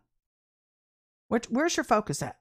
Where, 1.27 1.41
where's 1.49 1.75
your 1.75 1.83
focus 1.83 2.21
at? 2.21 2.37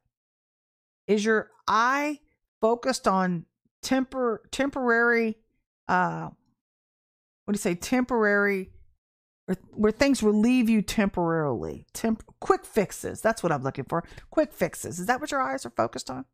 Is 1.06 1.24
your 1.24 1.50
eye 1.66 2.20
focused 2.60 3.06
on 3.06 3.46
tempor 3.82 4.38
temporary 4.50 5.36
uh 5.88 6.28
what 7.44 7.52
do 7.52 7.56
you 7.56 7.58
say 7.58 7.74
temporary 7.76 8.70
where, 9.72 9.92
things 9.92 10.22
relieve 10.22 10.68
you 10.68 10.82
temporarily. 10.82 11.86
Temp 11.92 12.24
quick 12.40 12.64
fixes. 12.64 13.20
That's 13.20 13.42
what 13.42 13.52
i'm 13.52 13.62
looking 13.62 13.84
for. 13.84 14.04
Quick 14.30 14.52
fixes. 14.52 14.98
Is 14.98 15.06
that 15.06 15.20
what 15.20 15.30
your 15.30 15.40
eyes 15.40 15.64
are 15.64 15.70
focused 15.70 16.10
on? 16.10 16.24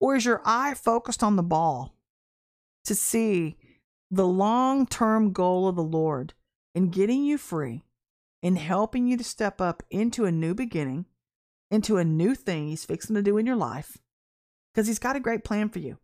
Or 0.00 0.16
is 0.16 0.24
your 0.24 0.42
eye 0.44 0.74
focused 0.74 1.22
on 1.22 1.36
the 1.36 1.42
ball 1.42 1.94
to 2.84 2.94
see 2.94 3.56
the 4.10 4.26
long-term 4.26 5.32
goal 5.32 5.68
of 5.68 5.76
the 5.76 5.82
lord 5.82 6.34
in 6.74 6.88
getting 6.88 7.24
you 7.24 7.38
free 7.38 7.84
in 8.42 8.56
helping 8.56 9.06
you 9.06 9.16
to 9.16 9.24
step 9.24 9.60
up 9.60 9.82
into 9.90 10.24
a 10.24 10.32
new 10.32 10.54
beginning 10.54 11.04
into 11.70 11.98
a 11.98 12.04
new 12.04 12.34
thing 12.34 12.68
he's 12.68 12.84
fixing 12.84 13.14
to 13.14 13.22
do 13.22 13.38
in 13.38 13.46
your 13.46 13.56
life? 13.56 13.98
Because 14.72 14.86
he's 14.86 14.98
got 14.98 15.16
a 15.16 15.20
great 15.20 15.44
plan 15.44 15.68
for 15.68 15.78
you. 15.78 15.98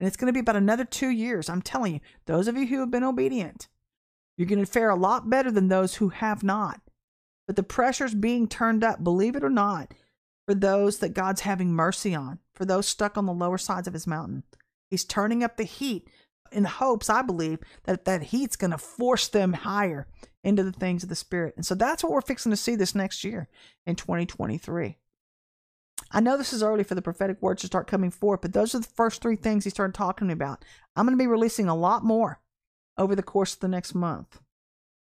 And 0.00 0.06
it's 0.06 0.16
going 0.16 0.26
to 0.26 0.32
be 0.32 0.40
about 0.40 0.56
another 0.56 0.84
two 0.84 1.10
years. 1.10 1.48
I'm 1.48 1.62
telling 1.62 1.94
you, 1.94 2.00
those 2.26 2.48
of 2.48 2.56
you 2.56 2.66
who 2.66 2.80
have 2.80 2.90
been 2.90 3.04
obedient, 3.04 3.68
you're 4.36 4.48
going 4.48 4.64
to 4.64 4.70
fare 4.70 4.90
a 4.90 4.96
lot 4.96 5.28
better 5.28 5.50
than 5.50 5.68
those 5.68 5.96
who 5.96 6.08
have 6.08 6.42
not. 6.42 6.80
But 7.46 7.56
the 7.56 7.62
pressure's 7.62 8.14
being 8.14 8.48
turned 8.48 8.84
up, 8.84 9.02
believe 9.02 9.36
it 9.36 9.44
or 9.44 9.50
not, 9.50 9.92
for 10.46 10.54
those 10.54 10.98
that 10.98 11.14
God's 11.14 11.42
having 11.42 11.72
mercy 11.72 12.14
on, 12.14 12.38
for 12.54 12.64
those 12.64 12.86
stuck 12.86 13.18
on 13.18 13.26
the 13.26 13.32
lower 13.32 13.58
sides 13.58 13.86
of 13.86 13.94
his 13.94 14.06
mountain. 14.06 14.44
He's 14.90 15.04
turning 15.04 15.42
up 15.42 15.56
the 15.56 15.64
heat 15.64 16.08
in 16.50 16.64
hopes, 16.64 17.08
I 17.08 17.22
believe, 17.22 17.60
that 17.84 18.04
that 18.04 18.24
heat's 18.24 18.56
going 18.56 18.70
to 18.70 18.78
force 18.78 19.28
them 19.28 19.52
higher 19.52 20.06
into 20.44 20.62
the 20.62 20.72
things 20.72 21.02
of 21.02 21.08
the 21.08 21.14
Spirit. 21.14 21.54
And 21.56 21.64
so 21.64 21.74
that's 21.74 22.02
what 22.02 22.12
we're 22.12 22.20
fixing 22.20 22.50
to 22.50 22.56
see 22.56 22.76
this 22.76 22.94
next 22.94 23.24
year 23.24 23.48
in 23.86 23.96
2023. 23.96 24.98
I 26.10 26.20
know 26.20 26.36
this 26.36 26.52
is 26.52 26.62
early 26.62 26.84
for 26.84 26.94
the 26.94 27.02
prophetic 27.02 27.40
words 27.40 27.62
to 27.62 27.68
start 27.68 27.86
coming 27.86 28.10
forth, 28.10 28.42
but 28.42 28.52
those 28.52 28.74
are 28.74 28.80
the 28.80 28.86
first 28.86 29.22
three 29.22 29.36
things 29.36 29.64
he 29.64 29.70
started 29.70 29.94
talking 29.94 30.30
about. 30.30 30.64
I'm 30.94 31.06
going 31.06 31.16
to 31.16 31.22
be 31.22 31.28
releasing 31.28 31.68
a 31.68 31.76
lot 31.76 32.04
more 32.04 32.40
over 32.98 33.14
the 33.14 33.22
course 33.22 33.54
of 33.54 33.60
the 33.60 33.68
next 33.68 33.94
month. 33.94 34.40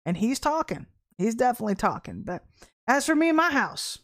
And 0.06 0.18
he's 0.18 0.40
talking. 0.40 0.88
He's 1.18 1.36
definitely 1.36 1.76
talking. 1.76 2.24
But 2.24 2.44
as 2.88 3.06
for 3.06 3.16
me 3.16 3.30
and 3.30 3.38
my 3.38 3.52
house, 3.52 4.00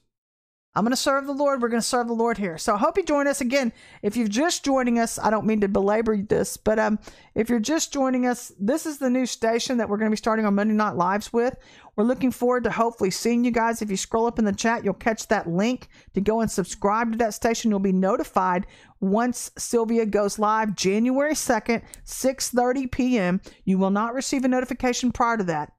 I'm 0.75 0.83
going 0.83 0.91
to 0.91 0.95
serve 0.95 1.25
the 1.25 1.33
Lord. 1.33 1.59
We're 1.59 1.69
going 1.69 1.81
to 1.81 1.87
serve 1.87 2.05
the 2.05 2.13
Lord 2.13 2.37
here. 2.37 2.59
So 2.59 2.75
I 2.75 2.77
hope 2.77 2.97
you 2.97 3.03
join 3.03 3.25
us 3.25 3.41
again. 3.41 3.73
If 4.03 4.15
you're 4.15 4.27
just 4.27 4.63
joining 4.63 4.99
us, 4.99 5.17
I 5.17 5.31
don't 5.31 5.47
mean 5.47 5.61
to 5.61 5.67
belabor 5.67 6.17
this, 6.17 6.55
but 6.55 6.77
um, 6.77 6.99
if 7.33 7.49
you're 7.49 7.59
just 7.59 7.91
joining 7.91 8.27
us, 8.27 8.51
this 8.59 8.85
is 8.85 8.99
the 8.99 9.09
new 9.09 9.25
station 9.25 9.77
that 9.77 9.89
we're 9.89 9.97
going 9.97 10.11
to 10.11 10.13
be 10.13 10.17
starting 10.17 10.45
on 10.45 10.53
Monday 10.53 10.75
Night 10.75 10.95
Lives 10.95 11.33
with. 11.33 11.57
We're 11.97 12.03
looking 12.03 12.29
forward 12.29 12.63
to 12.65 12.71
hopefully 12.71 13.09
seeing 13.09 13.43
you 13.43 13.49
guys. 13.49 13.81
If 13.81 13.89
you 13.89 13.97
scroll 13.97 14.27
up 14.27 14.37
in 14.37 14.45
the 14.45 14.53
chat, 14.53 14.85
you'll 14.85 14.93
catch 14.93 15.27
that 15.27 15.49
link 15.49 15.89
to 16.13 16.21
go 16.21 16.41
and 16.41 16.49
subscribe 16.49 17.11
to 17.11 17.17
that 17.17 17.33
station. 17.33 17.71
You'll 17.71 17.79
be 17.79 17.91
notified 17.91 18.67
once 18.99 19.49
Sylvia 19.57 20.05
goes 20.05 20.37
live 20.37 20.75
January 20.75 21.33
2nd, 21.33 21.81
6:30 22.05 22.91
p.m. 22.91 23.41
You 23.65 23.79
will 23.79 23.89
not 23.89 24.13
receive 24.13 24.45
a 24.45 24.47
notification 24.47 25.11
prior 25.11 25.37
to 25.37 25.43
that. 25.45 25.73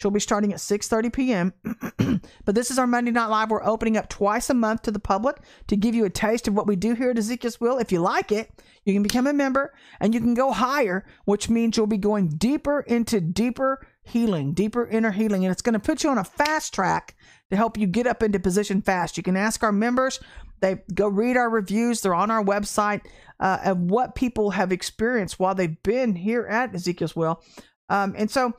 She'll 0.00 0.12
be 0.12 0.20
starting 0.20 0.52
at 0.52 0.60
6:30 0.60 1.12
p.m. 1.12 1.52
but 2.44 2.54
this 2.54 2.70
is 2.70 2.78
our 2.78 2.86
Monday 2.86 3.10
Night 3.10 3.26
Live. 3.26 3.50
We're 3.50 3.64
opening 3.64 3.96
up 3.96 4.08
twice 4.08 4.50
a 4.50 4.54
month 4.54 4.82
to 4.82 4.92
the 4.92 5.00
public 5.00 5.38
to 5.66 5.76
give 5.76 5.96
you 5.96 6.04
a 6.04 6.10
taste 6.10 6.46
of 6.46 6.54
what 6.54 6.68
we 6.68 6.76
do 6.76 6.94
here 6.94 7.10
at 7.10 7.18
Ezekiel's 7.18 7.60
Wheel. 7.60 7.78
If 7.78 7.90
you 7.90 8.00
like 8.00 8.30
it, 8.30 8.48
you 8.84 8.92
can 8.92 9.02
become 9.02 9.26
a 9.26 9.32
member 9.32 9.74
and 9.98 10.14
you 10.14 10.20
can 10.20 10.34
go 10.34 10.52
higher, 10.52 11.04
which 11.24 11.48
means 11.48 11.76
you'll 11.76 11.88
be 11.88 11.98
going 11.98 12.28
deeper 12.28 12.80
into 12.80 13.20
deeper 13.20 13.84
healing, 14.04 14.52
deeper 14.52 14.86
inner 14.86 15.10
healing, 15.10 15.44
and 15.44 15.52
it's 15.52 15.62
going 15.62 15.74
to 15.74 15.78
put 15.78 16.04
you 16.04 16.10
on 16.10 16.18
a 16.18 16.24
fast 16.24 16.74
track 16.74 17.16
to 17.50 17.56
help 17.56 17.76
you 17.76 17.86
get 17.86 18.06
up 18.06 18.22
into 18.22 18.38
position 18.38 18.82
fast. 18.82 19.16
You 19.16 19.22
can 19.22 19.36
ask 19.36 19.62
our 19.62 19.72
members. 19.72 20.20
They 20.60 20.82
go 20.94 21.08
read 21.08 21.36
our 21.36 21.50
reviews. 21.50 22.00
They're 22.00 22.14
on 22.14 22.30
our 22.30 22.44
website 22.44 23.02
uh, 23.40 23.58
of 23.64 23.78
what 23.78 24.14
people 24.14 24.50
have 24.50 24.72
experienced 24.72 25.38
while 25.38 25.54
they've 25.54 25.82
been 25.82 26.14
here 26.14 26.46
at 26.46 26.74
Ezekiel's 26.74 27.16
Wheel. 27.16 27.42
Um, 27.88 28.14
and 28.16 28.30
so 28.30 28.52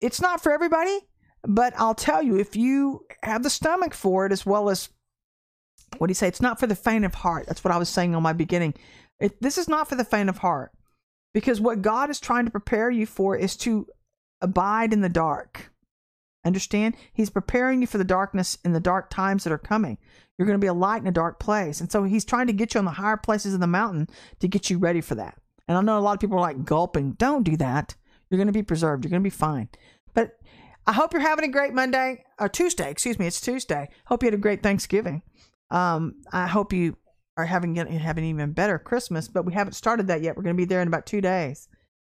it's 0.00 0.20
not 0.20 0.42
for 0.42 0.52
everybody, 0.52 1.00
but 1.42 1.74
I'll 1.76 1.94
tell 1.94 2.22
you, 2.22 2.38
if 2.38 2.56
you 2.56 3.06
have 3.22 3.42
the 3.42 3.50
stomach 3.50 3.94
for 3.94 4.26
it, 4.26 4.32
as 4.32 4.46
well 4.46 4.70
as 4.70 4.88
what 5.98 6.08
do 6.08 6.10
you 6.10 6.14
say? 6.14 6.28
It's 6.28 6.40
not 6.40 6.58
for 6.58 6.66
the 6.66 6.74
faint 6.74 7.04
of 7.04 7.14
heart. 7.14 7.46
That's 7.46 7.62
what 7.62 7.72
I 7.72 7.78
was 7.78 7.88
saying 7.88 8.14
on 8.14 8.22
my 8.22 8.32
beginning. 8.32 8.74
It, 9.20 9.40
this 9.40 9.58
is 9.58 9.68
not 9.68 9.88
for 9.88 9.94
the 9.94 10.04
faint 10.04 10.28
of 10.28 10.38
heart 10.38 10.72
because 11.32 11.60
what 11.60 11.82
God 11.82 12.10
is 12.10 12.18
trying 12.20 12.46
to 12.46 12.50
prepare 12.50 12.90
you 12.90 13.06
for 13.06 13.36
is 13.36 13.56
to 13.58 13.86
abide 14.40 14.92
in 14.92 15.00
the 15.00 15.08
dark. 15.08 15.72
Understand? 16.44 16.96
He's 17.12 17.30
preparing 17.30 17.80
you 17.80 17.86
for 17.86 17.98
the 17.98 18.04
darkness 18.04 18.58
in 18.64 18.72
the 18.72 18.80
dark 18.80 19.08
times 19.08 19.44
that 19.44 19.52
are 19.52 19.58
coming. 19.58 19.98
You're 20.36 20.46
going 20.46 20.58
to 20.58 20.64
be 20.64 20.68
a 20.68 20.74
light 20.74 21.00
in 21.00 21.08
a 21.08 21.12
dark 21.12 21.40
place. 21.40 21.80
And 21.80 21.90
so 21.90 22.04
he's 22.04 22.24
trying 22.24 22.48
to 22.48 22.52
get 22.52 22.74
you 22.74 22.78
on 22.78 22.84
the 22.84 22.90
higher 22.92 23.16
places 23.16 23.54
of 23.54 23.60
the 23.60 23.66
mountain 23.66 24.08
to 24.40 24.48
get 24.48 24.68
you 24.68 24.78
ready 24.78 25.00
for 25.00 25.14
that. 25.14 25.38
And 25.66 25.78
I 25.78 25.80
know 25.80 25.98
a 25.98 26.00
lot 26.00 26.14
of 26.14 26.20
people 26.20 26.36
are 26.36 26.42
like 26.42 26.64
gulping. 26.64 27.12
Don't 27.12 27.44
do 27.44 27.56
that. 27.56 27.94
You're 28.28 28.38
going 28.38 28.48
to 28.48 28.52
be 28.52 28.62
preserved. 28.62 29.04
You're 29.04 29.10
going 29.10 29.22
to 29.22 29.26
be 29.26 29.30
fine. 29.30 29.68
But 30.12 30.38
I 30.86 30.92
hope 30.92 31.12
you're 31.12 31.22
having 31.22 31.44
a 31.44 31.52
great 31.52 31.72
Monday 31.72 32.24
or 32.38 32.48
Tuesday. 32.48 32.90
Excuse 32.90 33.18
me, 33.18 33.26
it's 33.26 33.40
Tuesday. 33.40 33.88
Hope 34.06 34.22
you 34.22 34.26
had 34.26 34.34
a 34.34 34.38
great 34.38 34.62
Thanksgiving. 34.62 35.22
Um, 35.70 36.16
I 36.32 36.46
hope 36.46 36.72
you 36.72 36.96
are 37.36 37.46
having 37.46 37.74
having 37.76 38.24
even 38.24 38.52
better 38.52 38.78
Christmas. 38.78 39.28
But 39.28 39.46
we 39.46 39.54
haven't 39.54 39.72
started 39.72 40.08
that 40.08 40.20
yet. 40.20 40.36
We're 40.36 40.42
going 40.42 40.56
to 40.56 40.60
be 40.60 40.66
there 40.66 40.82
in 40.82 40.88
about 40.88 41.06
two 41.06 41.20
days. 41.20 41.68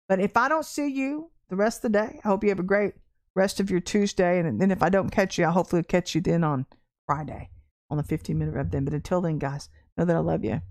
But 0.10 0.20
if 0.20 0.36
I 0.38 0.50
don't 0.50 0.66
see 0.66 0.88
you 0.88 1.30
the 1.54 1.58
rest 1.58 1.86
of 1.86 1.92
the 1.92 2.00
day, 2.00 2.20
I 2.24 2.28
hope 2.28 2.44
you 2.44 2.50
have 2.50 2.60
a 2.60 2.64
great 2.64 2.96
rest 3.36 3.60
of 3.60 3.70
your 3.70 3.80
Tuesday. 3.80 4.40
And 4.40 4.60
then 4.60 4.72
if 4.72 4.82
I 4.82 4.90
don't 4.90 5.12
catch 5.12 5.38
you, 5.38 5.46
I'll 5.46 5.52
hopefully 5.52 5.84
catch 5.84 6.16
you 6.16 6.22
then 6.22 6.44
on 6.44 6.66
Friday 7.06 7.50
on 7.92 7.98
the 7.98 8.04
15 8.04 8.38
minute 8.38 8.56
rev 8.56 8.72
then. 8.72 8.86
But 8.86 8.96
until 8.96 9.22
then, 9.22 9.38
guys, 9.38 9.70
know 9.96 10.06
that 10.06 10.16
I 10.16 10.20
love 10.20 10.44
you. 10.44 10.62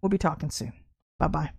We'll 0.00 0.08
be 0.08 0.18
talking 0.18 0.50
soon. 0.50 0.72
Bye 1.18 1.28
bye. 1.28 1.50